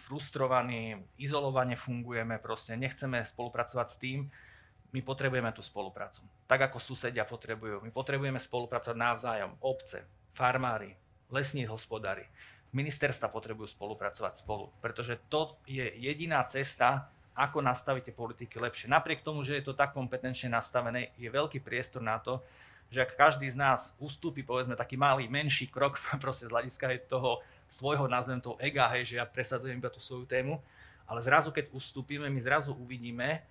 frustrovaní, 0.05 0.93
izolovane 1.17 1.73
fungujeme, 1.73 2.37
proste 2.37 2.77
nechceme 2.77 3.25
spolupracovať 3.25 3.87
s 3.89 3.97
tým, 3.97 4.29
my 4.93 5.01
potrebujeme 5.01 5.49
tú 5.57 5.65
spoluprácu. 5.65 6.21
Tak 6.45 6.69
ako 6.69 6.77
susedia 6.77 7.25
potrebujú. 7.25 7.81
My 7.81 7.89
potrebujeme 7.89 8.37
spolupracovať 8.37 8.93
navzájom. 8.93 9.57
Obce, 9.65 10.05
farmári, 10.37 10.93
lesní 11.32 11.67
hospodári, 11.67 12.28
ministerstva 12.75 13.32
potrebujú 13.32 13.71
spolupracovať 13.71 14.43
spolu. 14.43 14.71
Pretože 14.84 15.19
to 15.32 15.55
je 15.67 15.84
jediná 15.97 16.43
cesta, 16.47 17.07
ako 17.38 17.61
nastavíte 17.61 18.09
politiky 18.11 18.57
lepšie. 18.57 18.89
Napriek 18.89 19.21
tomu, 19.21 19.45
že 19.45 19.61
je 19.61 19.69
to 19.69 19.78
tak 19.78 19.93
kompetenčne 19.93 20.49
nastavené, 20.49 21.13
je 21.21 21.30
veľký 21.30 21.61
priestor 21.61 22.01
na 22.01 22.17
to, 22.17 22.41
že 22.89 23.03
ak 23.03 23.19
každý 23.19 23.51
z 23.51 23.59
nás 23.59 23.93
ustúpi, 24.01 24.41
povedzme, 24.41 24.73
taký 24.73 24.97
malý, 24.97 25.30
menší 25.30 25.69
krok 25.69 25.99
proste 26.23 26.49
z 26.49 26.53
hľadiska 26.53 26.89
toho 27.05 27.43
svojho, 27.67 28.07
nazvem 28.07 28.39
toho 28.39 28.55
ega, 28.63 28.88
hej, 28.95 29.13
že 29.13 29.15
ja 29.19 29.25
presadzujem 29.28 29.78
iba 29.78 29.91
tú 29.91 29.99
svoju 29.99 30.25
tému, 30.25 30.57
ale 31.07 31.19
zrazu, 31.23 31.51
keď 31.51 31.71
ustúpime, 31.71 32.28
my 32.28 32.39
zrazu 32.43 32.75
uvidíme, 32.75 33.43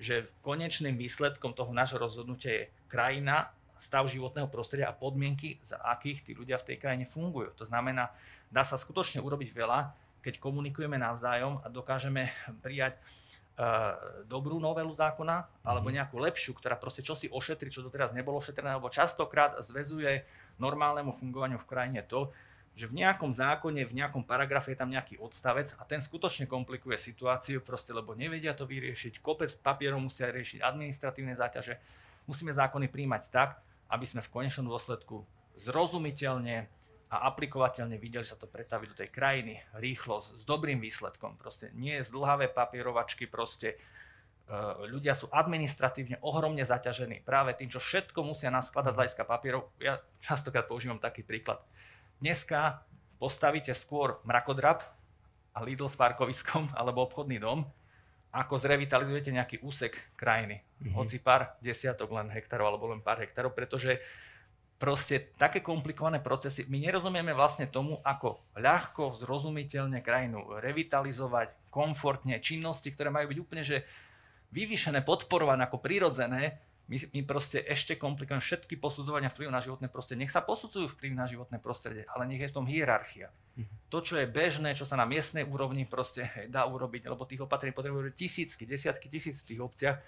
že 0.00 0.30
konečným 0.42 0.96
výsledkom 0.96 1.52
toho 1.52 1.70
nášho 1.74 1.98
rozhodnutia 1.98 2.50
je 2.50 2.64
krajina, 2.88 3.52
stav 3.80 4.06
životného 4.06 4.46
prostredia 4.46 4.92
a 4.92 4.94
podmienky, 4.94 5.56
za 5.64 5.80
akých 5.80 6.22
tí 6.22 6.32
ľudia 6.36 6.60
v 6.60 6.72
tej 6.72 6.76
krajine 6.76 7.08
fungujú. 7.08 7.50
To 7.56 7.64
znamená, 7.64 8.12
dá 8.52 8.60
sa 8.62 8.76
skutočne 8.76 9.24
urobiť 9.24 9.50
veľa, 9.56 9.90
keď 10.20 10.36
komunikujeme 10.36 11.00
navzájom 11.00 11.64
a 11.64 11.66
dokážeme 11.72 12.28
prijať 12.64 13.00
uh, 13.00 13.96
dobrú 14.28 14.60
novelu 14.60 14.92
zákona 14.92 15.64
alebo 15.64 15.88
mhm. 15.88 15.94
nejakú 15.96 16.16
lepšiu, 16.20 16.52
ktorá 16.54 16.76
proste 16.76 17.00
čosi 17.00 17.32
ošetri, 17.32 17.72
čo 17.72 17.80
doteraz 17.80 18.12
nebolo 18.12 18.36
ošetrené, 18.38 18.76
alebo 18.76 18.92
častokrát 18.92 19.58
zväzuje 19.64 20.22
normálnemu 20.60 21.16
fungovaniu 21.16 21.56
v 21.56 21.68
krajine 21.68 22.04
to, 22.04 22.28
že 22.78 22.86
v 22.86 23.02
nejakom 23.02 23.34
zákone, 23.34 23.82
v 23.82 23.96
nejakom 23.98 24.22
paragrafe 24.22 24.72
je 24.72 24.78
tam 24.78 24.88
nejaký 24.88 25.18
odstavec 25.18 25.74
a 25.76 25.82
ten 25.84 25.98
skutočne 25.98 26.46
komplikuje 26.46 26.96
situáciu, 26.96 27.60
proste 27.60 27.90
lebo 27.90 28.14
nevedia 28.14 28.54
to 28.54 28.64
vyriešiť, 28.64 29.18
kopec 29.20 29.50
papierov 29.58 30.00
musia 30.00 30.30
riešiť, 30.30 30.62
administratívne 30.62 31.34
záťaže. 31.34 31.76
Musíme 32.30 32.54
zákony 32.54 32.86
príjmať 32.86 33.22
tak, 33.28 33.58
aby 33.90 34.06
sme 34.06 34.22
v 34.22 34.32
konečnom 34.32 34.70
dôsledku 34.70 35.26
zrozumiteľne 35.58 36.70
a 37.10 37.16
aplikovateľne 37.26 37.98
videli 37.98 38.22
sa 38.22 38.38
to 38.38 38.46
pretaviť 38.46 38.86
do 38.94 38.96
tej 39.02 39.10
krajiny 39.10 39.58
rýchlo, 39.74 40.22
s 40.22 40.46
dobrým 40.46 40.78
výsledkom. 40.78 41.34
Proste 41.34 41.74
nie 41.74 41.98
je 41.98 42.06
zdlhavé 42.06 42.46
papierovačky, 42.54 43.26
proste 43.26 43.74
e, 43.74 43.76
ľudia 44.86 45.18
sú 45.18 45.26
administratívne 45.26 46.22
ohromne 46.22 46.62
zaťažení 46.62 47.26
práve 47.26 47.58
tým, 47.58 47.66
čo 47.66 47.82
všetko 47.82 48.22
musia 48.22 48.54
naskladať 48.54 48.94
z 48.94 48.98
hľadiska 49.02 49.24
papierov. 49.26 49.74
Ja 49.82 49.98
častokrát 50.22 50.70
používam 50.70 51.02
taký 51.02 51.26
príklad 51.26 51.58
Dneska 52.20 52.84
postavíte 53.16 53.72
skôr 53.72 54.20
mrakodrap 54.28 54.84
a 55.56 55.64
Lidl 55.64 55.88
s 55.88 55.96
parkoviskom 55.96 56.68
alebo 56.78 57.08
obchodný 57.08 57.40
dom, 57.40 57.64
ako 58.30 58.62
zrevitalizujete 58.62 59.34
nejaký 59.34 59.56
úsek 59.66 59.98
krajiny. 60.14 60.62
Mm-hmm. 60.62 60.94
Hoci 60.94 61.18
pár 61.18 61.58
desiatok 61.58 62.14
len 62.14 62.30
hektárov 62.30 62.70
alebo 62.70 62.90
len 62.90 63.02
pár 63.02 63.18
hektárov, 63.18 63.50
pretože 63.50 63.98
proste 64.80 65.36
také 65.36 65.60
komplikované 65.60 66.24
procesy, 66.24 66.64
my 66.64 66.80
nerozumieme 66.80 67.36
vlastne 67.36 67.68
tomu, 67.68 68.00
ako 68.00 68.40
ľahko, 68.56 69.18
zrozumiteľne 69.20 70.00
krajinu 70.00 70.56
revitalizovať, 70.56 71.68
komfortne, 71.68 72.40
činnosti, 72.40 72.88
ktoré 72.88 73.12
majú 73.12 73.28
byť 73.30 73.38
úplne 73.38 73.62
že 73.66 73.84
vyvýšené, 74.50 75.04
podporované 75.04 75.68
ako 75.68 75.84
prirodzené, 75.84 76.58
my, 76.90 76.98
my 77.14 77.22
proste 77.22 77.62
ešte 77.62 77.94
komplikujeme 77.94 78.42
všetky 78.42 78.74
posudzovania 78.74 79.30
vplyvu 79.30 79.46
na 79.46 79.62
životné 79.62 79.86
prostredie. 79.86 80.26
Nech 80.26 80.34
sa 80.34 80.42
posudzujú 80.42 80.90
vplyv 80.98 81.12
na 81.14 81.30
životné 81.30 81.62
prostredie, 81.62 82.02
ale 82.10 82.26
nech 82.26 82.42
je 82.42 82.50
v 82.50 82.56
tom 82.58 82.66
hierarchia. 82.66 83.30
To, 83.90 83.98
čo 83.98 84.20
je 84.20 84.30
bežné, 84.30 84.78
čo 84.78 84.86
sa 84.86 84.94
na 84.94 85.08
miestnej 85.08 85.42
úrovni 85.42 85.82
proste 85.82 86.30
dá 86.46 86.62
urobiť, 86.68 87.10
lebo 87.10 87.26
tých 87.26 87.42
opatrení 87.42 87.74
potrebujú 87.74 88.14
tisícky, 88.14 88.62
desiatky 88.62 89.10
tisíc 89.10 89.42
v 89.42 89.54
tých 89.54 89.60
obciach, 89.60 89.98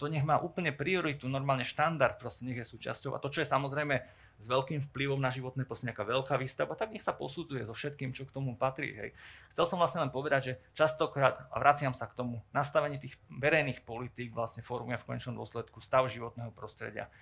to 0.00 0.08
nech 0.08 0.24
má 0.24 0.40
úplne 0.40 0.72
prioritu, 0.72 1.28
normálne 1.28 1.64
štandard, 1.64 2.16
proste 2.16 2.48
nech 2.48 2.56
je 2.56 2.64
súčasťou. 2.64 3.12
A 3.12 3.20
to, 3.20 3.28
čo 3.28 3.44
je 3.44 3.52
samozrejme 3.52 4.00
s 4.40 4.48
veľkým 4.48 4.88
vplyvom 4.88 5.20
na 5.20 5.28
životné 5.28 5.68
proste 5.68 5.92
nejaká 5.92 6.08
veľká 6.08 6.40
výstava, 6.40 6.72
tak 6.72 6.96
nech 6.96 7.04
sa 7.04 7.12
posudzuje 7.12 7.68
so 7.68 7.76
všetkým, 7.76 8.16
čo 8.16 8.24
k 8.24 8.32
tomu 8.32 8.56
patrí. 8.56 8.96
Hej. 8.96 9.12
Chcel 9.52 9.68
som 9.68 9.76
vlastne 9.76 10.00
len 10.00 10.08
povedať, 10.08 10.40
že 10.40 10.52
častokrát, 10.72 11.44
a 11.52 11.60
vraciam 11.60 11.92
sa 11.92 12.08
k 12.08 12.16
tomu, 12.16 12.40
nastavenie 12.56 12.96
tých 12.96 13.20
verejných 13.28 13.84
politík 13.84 14.32
vlastne 14.32 14.64
formuje 14.64 14.96
v 14.96 15.04
konečnom 15.04 15.36
dôsledku 15.36 15.84
stav 15.84 16.08
životného 16.08 16.48
prostredia. 16.56 17.12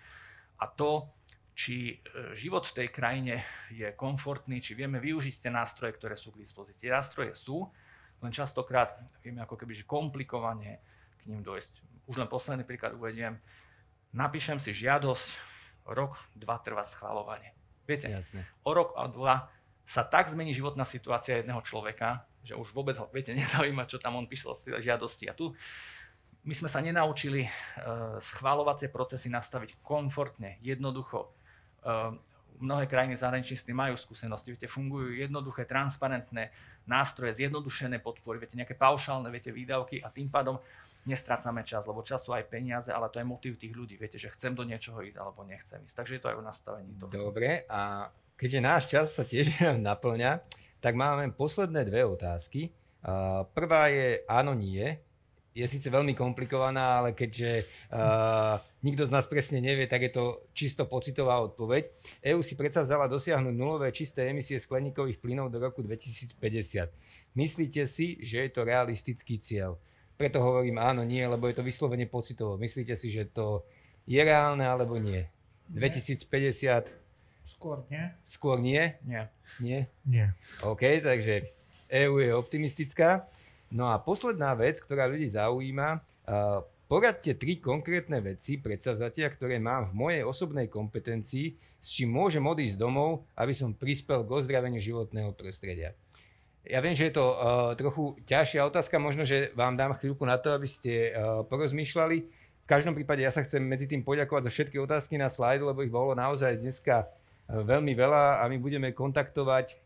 A 0.62 0.70
to, 0.70 1.10
či 1.58 1.98
e, 1.98 2.38
život 2.38 2.62
v 2.70 2.76
tej 2.84 2.88
krajine 2.94 3.42
je 3.74 3.90
komfortný, 3.98 4.62
či 4.62 4.78
vieme 4.78 5.02
využiť 5.02 5.42
tie 5.42 5.50
nástroje, 5.50 5.98
ktoré 5.98 6.14
sú 6.14 6.30
k 6.30 6.46
dispozícii. 6.46 6.86
Tie 6.86 6.94
nástroje 6.94 7.34
sú, 7.34 7.66
len 8.22 8.30
častokrát 8.30 9.02
vieme 9.26 9.42
ako 9.42 9.58
keby 9.58 9.74
že 9.74 9.82
komplikovane 9.82 10.78
k 11.18 11.22
ním 11.26 11.42
dojsť 11.42 11.88
už 12.08 12.16
len 12.16 12.26
posledný 12.26 12.64
príklad 12.64 12.96
uvediem, 12.96 13.36
napíšem 14.16 14.56
si 14.56 14.72
žiadosť, 14.72 15.36
rok, 15.92 16.16
dva 16.32 16.56
trvá 16.64 16.88
schváľovanie. 16.88 17.52
Viete, 17.84 18.08
Jasne. 18.08 18.48
o 18.64 18.70
rok 18.72 18.96
a 18.96 19.08
dva 19.08 19.52
sa 19.88 20.04
tak 20.04 20.32
zmení 20.32 20.52
životná 20.56 20.84
situácia 20.88 21.40
jedného 21.40 21.60
človeka, 21.64 22.24
že 22.44 22.56
už 22.56 22.72
vôbec 22.72 22.96
ho, 22.96 23.08
viete, 23.12 23.36
nezaujíma, 23.36 23.84
čo 23.84 24.00
tam 24.00 24.16
on 24.16 24.24
píšel 24.24 24.56
z 24.56 24.80
žiadosti. 24.80 25.28
A 25.28 25.36
tu 25.36 25.52
my 26.48 26.54
sme 26.56 26.72
sa 26.72 26.80
nenaučili 26.80 27.44
uh, 27.44 28.16
schváľovacie 28.16 28.88
procesy 28.88 29.28
nastaviť 29.28 29.84
komfortne, 29.84 30.56
jednoducho. 30.64 31.28
Uh, 31.84 32.16
mnohé 32.58 32.90
krajiny 32.90 33.14
zahraničí 33.14 33.54
s 33.54 33.64
tým 33.64 33.78
majú 33.78 33.94
skúsenosti, 33.94 34.54
viete, 34.54 34.66
fungujú 34.66 35.14
jednoduché, 35.14 35.64
transparentné 35.64 36.50
nástroje, 36.84 37.38
zjednodušené 37.38 38.02
podpory, 38.02 38.42
viete, 38.42 38.58
nejaké 38.58 38.74
paušálne, 38.74 39.30
viete, 39.30 39.54
výdavky 39.54 40.02
a 40.02 40.10
tým 40.10 40.26
pádom 40.26 40.58
nestrácame 41.06 41.64
čas, 41.64 41.86
lebo 41.86 42.04
čas 42.04 42.20
sú 42.20 42.34
aj 42.36 42.44
peniaze, 42.50 42.90
ale 42.92 43.08
to 43.08 43.22
je 43.22 43.26
motiv 43.26 43.56
tých 43.56 43.72
ľudí, 43.72 43.94
viete, 43.96 44.20
že 44.20 44.28
chcem 44.34 44.52
do 44.52 44.66
niečoho 44.66 45.00
ísť 45.00 45.16
alebo 45.16 45.46
nechcem 45.46 45.80
ísť. 45.86 45.94
Takže 45.94 46.12
je 46.18 46.20
to 46.20 46.28
aj 46.28 46.36
o 46.36 46.44
nastavení 46.44 46.92
toho. 47.00 47.08
Dobre, 47.08 47.64
a 47.70 48.10
keďže 48.36 48.60
náš 48.60 48.82
čas 48.90 49.06
sa 49.16 49.24
tiež 49.24 49.64
naplňa, 49.88 50.44
tak 50.82 50.94
máme 50.94 51.32
posledné 51.32 51.86
dve 51.88 52.04
otázky. 52.04 52.70
Prvá 53.54 53.88
je 53.88 54.22
áno, 54.26 54.52
nie. 54.54 54.84
Je 55.54 55.66
síce 55.66 55.90
veľmi 55.90 56.14
komplikovaná, 56.14 57.02
ale 57.02 57.18
keďže 57.18 57.66
uh, 57.90 58.62
nikto 58.82 59.06
z 59.06 59.10
nás 59.10 59.26
presne 59.26 59.58
nevie, 59.58 59.90
tak 59.90 60.06
je 60.06 60.12
to 60.14 60.24
čisto 60.54 60.86
pocitová 60.86 61.42
odpoveď. 61.42 61.90
EU 62.30 62.40
si 62.42 62.54
predsa 62.54 62.82
vzala 62.86 63.10
dosiahnuť 63.10 63.54
nulové 63.54 63.90
čisté 63.90 64.30
emisie 64.30 64.62
skleníkových 64.62 65.18
plynov 65.18 65.50
do 65.50 65.58
roku 65.58 65.82
2050. 65.82 66.38
Myslíte 67.34 67.82
si, 67.90 68.18
že 68.22 68.46
je 68.46 68.50
to 68.50 68.62
realistický 68.62 69.38
cieľ? 69.42 69.78
Preto 70.18 70.42
hovorím 70.42 70.82
áno, 70.82 71.06
nie, 71.06 71.22
lebo 71.22 71.46
je 71.46 71.58
to 71.58 71.66
vyslovene 71.66 72.06
pocitovo. 72.10 72.58
Myslíte 72.58 72.98
si, 72.98 73.14
že 73.14 73.26
to 73.30 73.62
je 74.06 74.18
reálne 74.18 74.66
alebo 74.66 74.98
nie? 74.98 75.26
2050 75.70 76.26
Skôr 77.58 77.82
nie. 77.90 78.06
Skôr 78.22 78.56
nie? 78.62 78.94
Nie. 79.02 79.34
Nie? 79.58 79.90
Nie. 80.06 80.30
OK, 80.62 81.02
takže 81.02 81.50
EU 81.90 82.22
je 82.22 82.30
optimistická. 82.30 83.26
No 83.74 83.90
a 83.90 83.98
posledná 83.98 84.54
vec, 84.54 84.78
ktorá 84.78 85.10
ľudí 85.10 85.26
zaujíma, 85.26 85.98
uh, 85.98 86.62
poradte 86.88 87.36
tri 87.36 87.60
konkrétne 87.60 88.18
veci, 88.24 88.56
predsavzatia, 88.56 89.28
ktoré 89.36 89.60
mám 89.60 89.92
v 89.92 89.94
mojej 89.94 90.22
osobnej 90.24 90.72
kompetencii, 90.72 91.54
s 91.78 91.88
čím 91.94 92.10
môžem 92.10 92.42
odísť 92.42 92.80
domov, 92.80 93.28
aby 93.36 93.52
som 93.52 93.76
prispel 93.76 94.24
k 94.24 94.34
ozdraveniu 94.34 94.80
životného 94.80 95.36
prostredia. 95.36 95.94
Ja 96.66 96.82
viem, 96.82 96.96
že 96.96 97.08
je 97.08 97.16
to 97.16 97.24
uh, 97.24 97.36
trochu 97.78 98.18
ťažšia 98.26 98.66
otázka, 98.66 98.96
možno, 98.98 99.22
že 99.22 99.54
vám 99.54 99.78
dám 99.78 99.94
chvíľku 100.00 100.26
na 100.26 100.40
to, 100.40 100.52
aby 100.52 100.66
ste 100.66 101.12
uh, 101.12 101.44
porozmýšľali. 101.46 102.16
V 102.64 102.66
každom 102.66 102.92
prípade 102.92 103.24
ja 103.24 103.32
sa 103.32 103.40
chcem 103.40 103.62
medzi 103.62 103.88
tým 103.88 104.04
poďakovať 104.04 104.48
za 104.48 104.52
všetky 104.52 104.76
otázky 104.76 105.16
na 105.16 105.32
slajdu, 105.32 105.70
lebo 105.70 105.80
ich 105.80 105.92
bolo 105.92 106.12
naozaj 106.12 106.60
dneska 106.60 107.08
veľmi 107.48 107.96
veľa 107.96 108.44
a 108.44 108.48
my 108.52 108.60
budeme 108.60 108.92
kontaktovať 108.92 109.80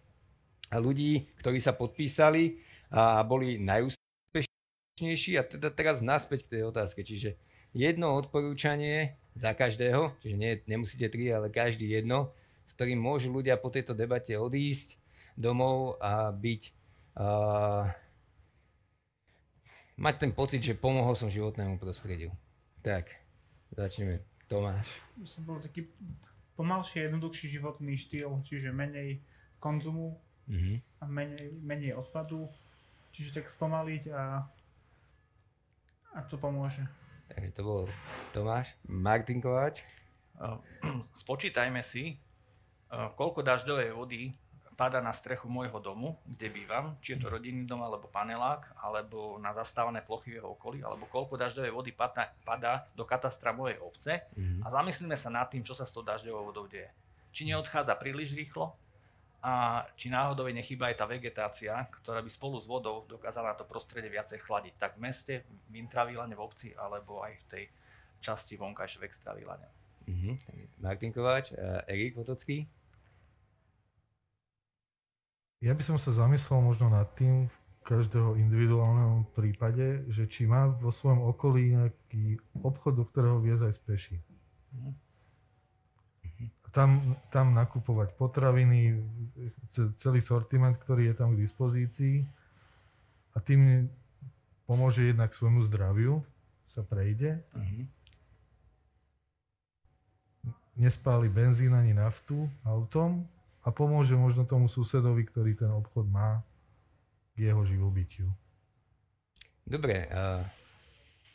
ľudí, 0.74 1.30
ktorí 1.38 1.62
sa 1.62 1.78
podpísali 1.78 2.58
a 2.90 3.22
boli 3.22 3.62
najúspešnejší 3.62 4.01
a 5.00 5.42
teda 5.42 5.72
teraz 5.72 6.04
naspäť 6.04 6.44
k 6.44 6.58
tej 6.58 6.62
otázke. 6.68 7.00
Čiže 7.00 7.40
jedno 7.72 8.12
odporúčanie 8.12 9.16
za 9.32 9.56
každého, 9.56 10.12
čiže 10.20 10.36
nie, 10.36 10.52
nemusíte 10.68 11.08
tri, 11.08 11.32
ale 11.32 11.48
každý 11.48 11.88
jedno, 11.88 12.36
s 12.68 12.76
ktorým 12.76 13.00
môžu 13.00 13.32
ľudia 13.32 13.56
po 13.56 13.72
tejto 13.72 13.96
debate 13.96 14.36
odísť 14.36 15.00
domov 15.32 15.96
a 15.96 16.28
byť 16.28 16.62
uh, 17.16 17.88
mať 19.96 20.14
ten 20.20 20.32
pocit, 20.36 20.60
že 20.60 20.76
pomohol 20.76 21.16
som 21.16 21.32
životnému 21.32 21.80
prostrediu. 21.80 22.28
Tak, 22.84 23.08
začneme. 23.72 24.20
Tomáš. 24.52 24.84
Som 25.24 25.48
bol 25.48 25.56
taký 25.64 25.88
pomalší, 26.52 27.08
jednoduchší 27.08 27.56
životný 27.56 27.96
štýl, 27.96 28.44
čiže 28.44 28.68
menej 28.68 29.24
konzumu 29.56 30.20
mm-hmm. 30.44 30.76
a 31.00 31.04
menej, 31.08 31.48
menej 31.64 31.92
odpadu. 31.96 32.52
Čiže 33.16 33.40
tak 33.40 33.48
spomaliť 33.48 34.12
a, 34.12 34.44
a 36.12 36.20
to 36.28 36.36
pomôže. 36.36 36.84
Takže 37.32 37.50
to 37.56 37.62
bol 37.64 37.82
Tomáš. 38.36 38.68
Martin 38.84 39.40
Kováč. 39.40 39.80
Spočítajme 41.24 41.80
si, 41.80 42.20
koľko 42.92 43.40
dažďovej 43.40 43.90
vody 43.96 44.22
pada 44.76 45.04
na 45.04 45.12
strechu 45.12 45.46
môjho 45.46 45.78
domu, 45.78 46.16
kde 46.24 46.48
bývam, 46.48 46.96
či 47.04 47.14
je 47.14 47.22
to 47.22 47.30
rodinný 47.30 47.68
dom, 47.68 47.84
alebo 47.84 48.08
panelák, 48.08 48.72
alebo 48.80 49.36
na 49.36 49.52
zastávané 49.52 50.00
plochy 50.00 50.34
v 50.34 50.36
jeho 50.40 50.56
okolí, 50.56 50.80
alebo 50.80 51.06
koľko 51.06 51.38
dažďovej 51.38 51.72
vody 51.72 51.90
padá, 51.92 52.32
padá 52.42 52.88
do 52.96 53.04
katastra 53.04 53.52
mojej 53.52 53.78
obce 53.78 54.26
mm-hmm. 54.32 54.64
a 54.64 54.66
zamyslíme 54.72 55.16
sa 55.16 55.28
nad 55.28 55.46
tým, 55.52 55.62
čo 55.62 55.76
sa 55.76 55.84
s 55.84 55.92
tou 55.92 56.02
dažďovou 56.02 56.50
vodou 56.50 56.66
deje. 56.66 56.88
Či 57.32 57.48
neodchádza 57.52 57.96
príliš 57.96 58.34
rýchlo 58.34 58.74
a 59.42 59.82
či 59.98 60.06
náhodou 60.06 60.46
nechýba 60.46 60.94
aj 60.94 61.02
tá 61.02 61.06
vegetácia, 61.10 61.74
ktorá 62.00 62.22
by 62.22 62.30
spolu 62.30 62.62
s 62.62 62.70
vodou 62.70 63.02
dokázala 63.10 63.58
to 63.58 63.66
prostredie 63.66 64.06
viacej 64.06 64.38
chladiť, 64.38 64.74
tak 64.78 64.94
v 64.94 65.10
meste, 65.10 65.34
v 65.66 65.82
intravílane, 65.82 66.38
v 66.38 66.44
obci, 66.46 66.70
alebo 66.78 67.26
aj 67.26 67.34
v 67.34 67.44
tej 67.50 67.64
časti 68.22 68.54
vonkajšie 68.54 69.02
v 69.02 69.06
extravílane. 69.10 69.66
Mm-hmm. 70.06 70.34
Martin 70.78 71.10
Kováč, 71.10 71.50
Erik 71.90 72.14
Votocký. 72.14 72.70
Ja 75.58 75.74
by 75.74 75.82
som 75.82 75.98
sa 75.98 76.14
zamyslel 76.14 76.62
možno 76.62 76.90
nad 76.90 77.10
tým 77.18 77.50
v 77.50 77.56
každého 77.82 78.38
individuálneho 78.38 79.26
prípade, 79.34 80.06
že 80.06 80.30
či 80.30 80.46
má 80.46 80.70
vo 80.70 80.94
svojom 80.94 81.18
okolí 81.34 81.74
nejaký 81.74 82.38
obchod, 82.62 82.94
do 82.94 83.04
ktorého 83.10 83.42
viesť 83.42 83.70
aj 83.70 83.74
speší. 83.74 84.16
A 84.78 84.94
tam, 86.72 87.16
tam 87.28 87.52
nakupovať 87.52 88.16
potraviny, 88.16 88.98
celý 90.00 90.20
sortiment, 90.24 90.74
ktorý 90.74 91.12
je 91.12 91.14
tam 91.14 91.36
k 91.36 91.42
dispozícii 91.44 92.24
a 93.32 93.40
tým 93.40 93.88
pomôže 94.64 95.04
jednak 95.04 95.36
svojmu 95.36 95.68
zdraviu, 95.68 96.24
sa 96.72 96.80
prejde. 96.80 97.44
Uh-huh. 97.52 97.84
Nespáli 100.80 101.28
benzín 101.28 101.76
ani 101.76 101.92
naftu 101.92 102.48
autom, 102.64 103.28
a 103.62 103.68
pomôže 103.70 104.18
možno 104.18 104.42
tomu 104.42 104.66
susedovi, 104.66 105.22
ktorý 105.22 105.54
ten 105.54 105.70
obchod 105.70 106.10
má 106.10 106.42
k 107.38 107.46
jeho 107.50 107.62
živobytiu. 107.62 108.26
Dobre, 109.62 110.10
uh, 110.10 110.42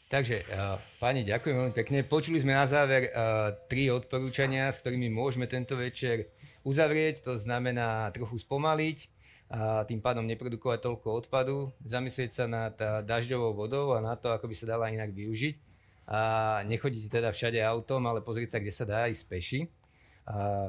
takže 0.08 0.48
uh, 0.48 0.80
páni, 1.00 1.28
ďakujem 1.28 1.56
veľmi 1.56 1.76
pekne. 1.76 2.04
Počuli 2.08 2.40
sme 2.40 2.56
na 2.56 2.68
záver 2.68 3.12
uh, 3.12 3.56
tri 3.68 3.92
odporúčania, 3.92 4.72
s 4.72 4.80
ktorými 4.80 5.12
môžeme 5.12 5.48
tento 5.48 5.76
večer 5.76 6.32
uzavrieť. 6.64 7.24
To 7.28 7.40
znamená 7.40 8.12
trochu 8.12 8.40
spomaliť, 8.40 8.98
a 9.48 9.88
tým 9.88 10.04
pádom 10.04 10.28
neprodukovať 10.28 10.84
toľko 10.84 11.08
odpadu, 11.24 11.72
zamyslieť 11.88 12.32
sa 12.36 12.46
nad 12.52 12.76
dažďovou 13.08 13.56
vodou 13.56 13.96
a 13.96 14.04
na 14.04 14.20
to, 14.20 14.28
ako 14.36 14.52
by 14.52 14.56
sa 14.60 14.68
dala 14.68 14.92
inak 14.92 15.16
využiť. 15.16 15.56
A 16.08 16.20
nechodiť 16.68 17.08
teda 17.08 17.32
všade 17.32 17.60
autom, 17.64 18.04
ale 18.12 18.20
pozrieť 18.20 18.56
sa, 18.56 18.60
kde 18.60 18.74
sa 18.76 18.84
dá 18.84 19.08
ísť 19.08 19.24
peši. 19.28 19.62
A 20.28 20.68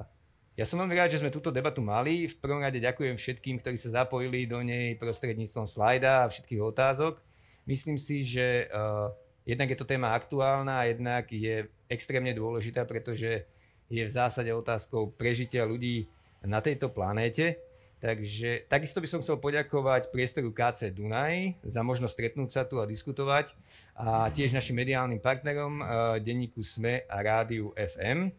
ja 0.59 0.67
som 0.67 0.79
veľmi 0.79 0.95
rád, 0.95 1.15
že 1.15 1.23
sme 1.23 1.35
túto 1.35 1.55
debatu 1.55 1.83
mali. 1.83 2.31
V 2.31 2.39
prvom 2.39 2.63
rade 2.63 2.79
ďakujem 2.79 3.19
všetkým, 3.19 3.63
ktorí 3.63 3.79
sa 3.79 4.03
zapojili 4.03 4.47
do 4.47 4.63
nej 4.63 4.95
prostredníctvom 4.99 5.67
slajda 5.67 6.27
a 6.27 6.31
všetkých 6.31 6.63
otázok. 6.63 7.19
Myslím 7.67 7.99
si, 7.99 8.27
že 8.27 8.67
uh, 8.71 9.11
jednak 9.49 9.73
je 9.73 9.79
to 9.81 9.89
téma 9.89 10.13
aktuálna 10.13 10.85
a 10.85 10.89
jednak 10.93 11.25
je 11.33 11.65
extrémne 11.89 12.29
dôležitá, 12.37 12.85
pretože 12.85 13.49
je 13.89 14.03
v 14.05 14.13
zásade 14.13 14.53
otázkou 14.53 15.09
prežitia 15.17 15.65
ľudí 15.65 16.05
na 16.45 16.61
tejto 16.61 16.93
planéte. 16.93 17.57
Takže 17.99 18.69
takisto 18.71 19.03
by 19.03 19.09
som 19.11 19.21
chcel 19.25 19.43
poďakovať 19.43 20.15
priestoru 20.15 20.55
KC 20.55 20.95
Dunaj 20.95 21.59
za 21.67 21.83
možnosť 21.83 22.15
stretnúť 22.15 22.51
sa 22.53 22.63
tu 22.63 22.79
a 22.79 22.87
diskutovať 22.87 23.51
a 23.99 24.31
tiež 24.31 24.55
našim 24.55 24.79
mediálnym 24.79 25.19
partnerom 25.19 25.83
uh, 25.83 25.89
denníku 26.23 26.63
SME 26.63 27.03
a 27.11 27.17
rádiu 27.19 27.75
FM. 27.75 28.31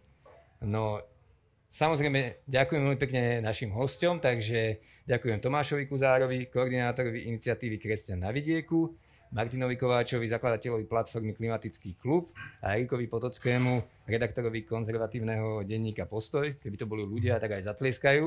No, 0.64 1.04
Samozrejme, 1.70 2.50
ďakujem 2.50 2.82
veľmi 2.82 2.98
pekne 3.00 3.22
našim 3.46 3.70
hostom, 3.78 4.18
takže 4.18 4.82
ďakujem 5.06 5.38
Tomášovi 5.38 5.86
Kuzárovi, 5.86 6.50
koordinátorovi 6.50 7.30
iniciatívy 7.30 7.78
Kresťan 7.78 8.26
na 8.26 8.34
vidieku, 8.34 8.98
Martinovi 9.30 9.78
Kováčovi, 9.78 10.26
zakladateľovi 10.26 10.90
platformy 10.90 11.38
Klimatický 11.38 11.94
klub 12.02 12.34
a 12.66 12.74
Erikovi 12.74 13.06
Potockému, 13.06 14.06
redaktorovi 14.10 14.66
konzervatívneho 14.66 15.62
denníka 15.62 16.10
Postoj. 16.10 16.58
Keby 16.58 16.76
to 16.82 16.90
boli 16.90 17.06
ľudia, 17.06 17.38
tak 17.38 17.62
aj 17.62 17.70
zatlieskajú. 17.70 18.26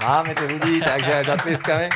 Máme 0.00 0.32
tu 0.32 0.44
ľudí, 0.48 0.80
takže 0.80 1.12
aj 1.12 1.24
zatlieskame. 1.28 1.86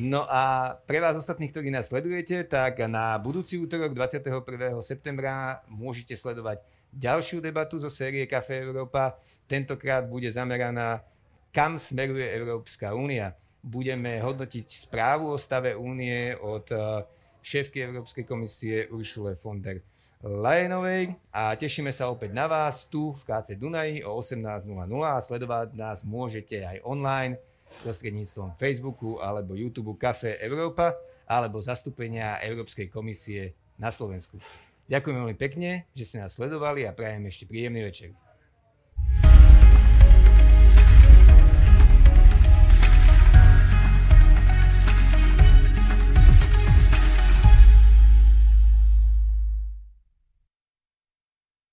No 0.00 0.24
a 0.24 0.72
pre 0.88 1.04
vás 1.04 1.14
ostatných, 1.20 1.52
ktorí 1.52 1.68
nás 1.68 1.92
sledujete, 1.92 2.48
tak 2.48 2.80
na 2.88 3.20
budúci 3.20 3.60
útorok 3.60 3.92
21. 3.92 4.72
septembra 4.80 5.60
môžete 5.68 6.16
sledovať 6.16 6.64
ďalšiu 6.96 7.44
debatu 7.44 7.76
zo 7.76 7.92
série 7.92 8.24
Café 8.24 8.64
Európa. 8.64 9.20
Tentokrát 9.44 10.08
bude 10.08 10.32
zameraná, 10.32 11.04
kam 11.52 11.76
smeruje 11.76 12.24
Európska 12.24 12.96
únia. 12.96 13.36
Budeme 13.58 14.22
hodnotiť 14.22 14.66
správu 14.88 15.34
o 15.34 15.38
stave 15.38 15.74
únie 15.74 16.34
od 16.38 16.66
6. 16.68 17.18
šéfky 17.42 17.80
Európskej 17.80 18.24
komisie 18.28 18.86
Uršule 18.92 19.38
von 19.40 19.62
der 19.62 19.80
Leyenovej 20.18 21.14
a 21.30 21.54
tešíme 21.54 21.94
sa 21.94 22.10
opäť 22.10 22.34
na 22.34 22.50
vás 22.50 22.84
tu 22.90 23.14
v 23.14 23.22
KC 23.22 23.54
Dunaji 23.54 24.02
o 24.02 24.18
18.00 24.18 24.66
a 25.06 25.22
sledovať 25.22 25.78
nás 25.78 26.02
môžete 26.02 26.58
aj 26.58 26.82
online 26.82 27.38
prostredníctvom 27.86 28.58
Facebooku 28.58 29.22
alebo 29.22 29.54
YouTube 29.54 29.94
Café 29.94 30.42
Európa 30.42 30.98
alebo 31.24 31.62
zastúpenia 31.62 32.42
Európskej 32.42 32.90
komisie 32.90 33.54
na 33.78 33.94
Slovensku. 33.94 34.42
Ďakujem 34.90 35.16
veľmi 35.22 35.36
pekne, 35.38 35.86
že 35.94 36.04
ste 36.08 36.16
nás 36.18 36.34
sledovali 36.34 36.88
a 36.88 36.96
prajem 36.96 37.28
ešte 37.30 37.46
príjemný 37.46 37.86
večer. 37.86 38.27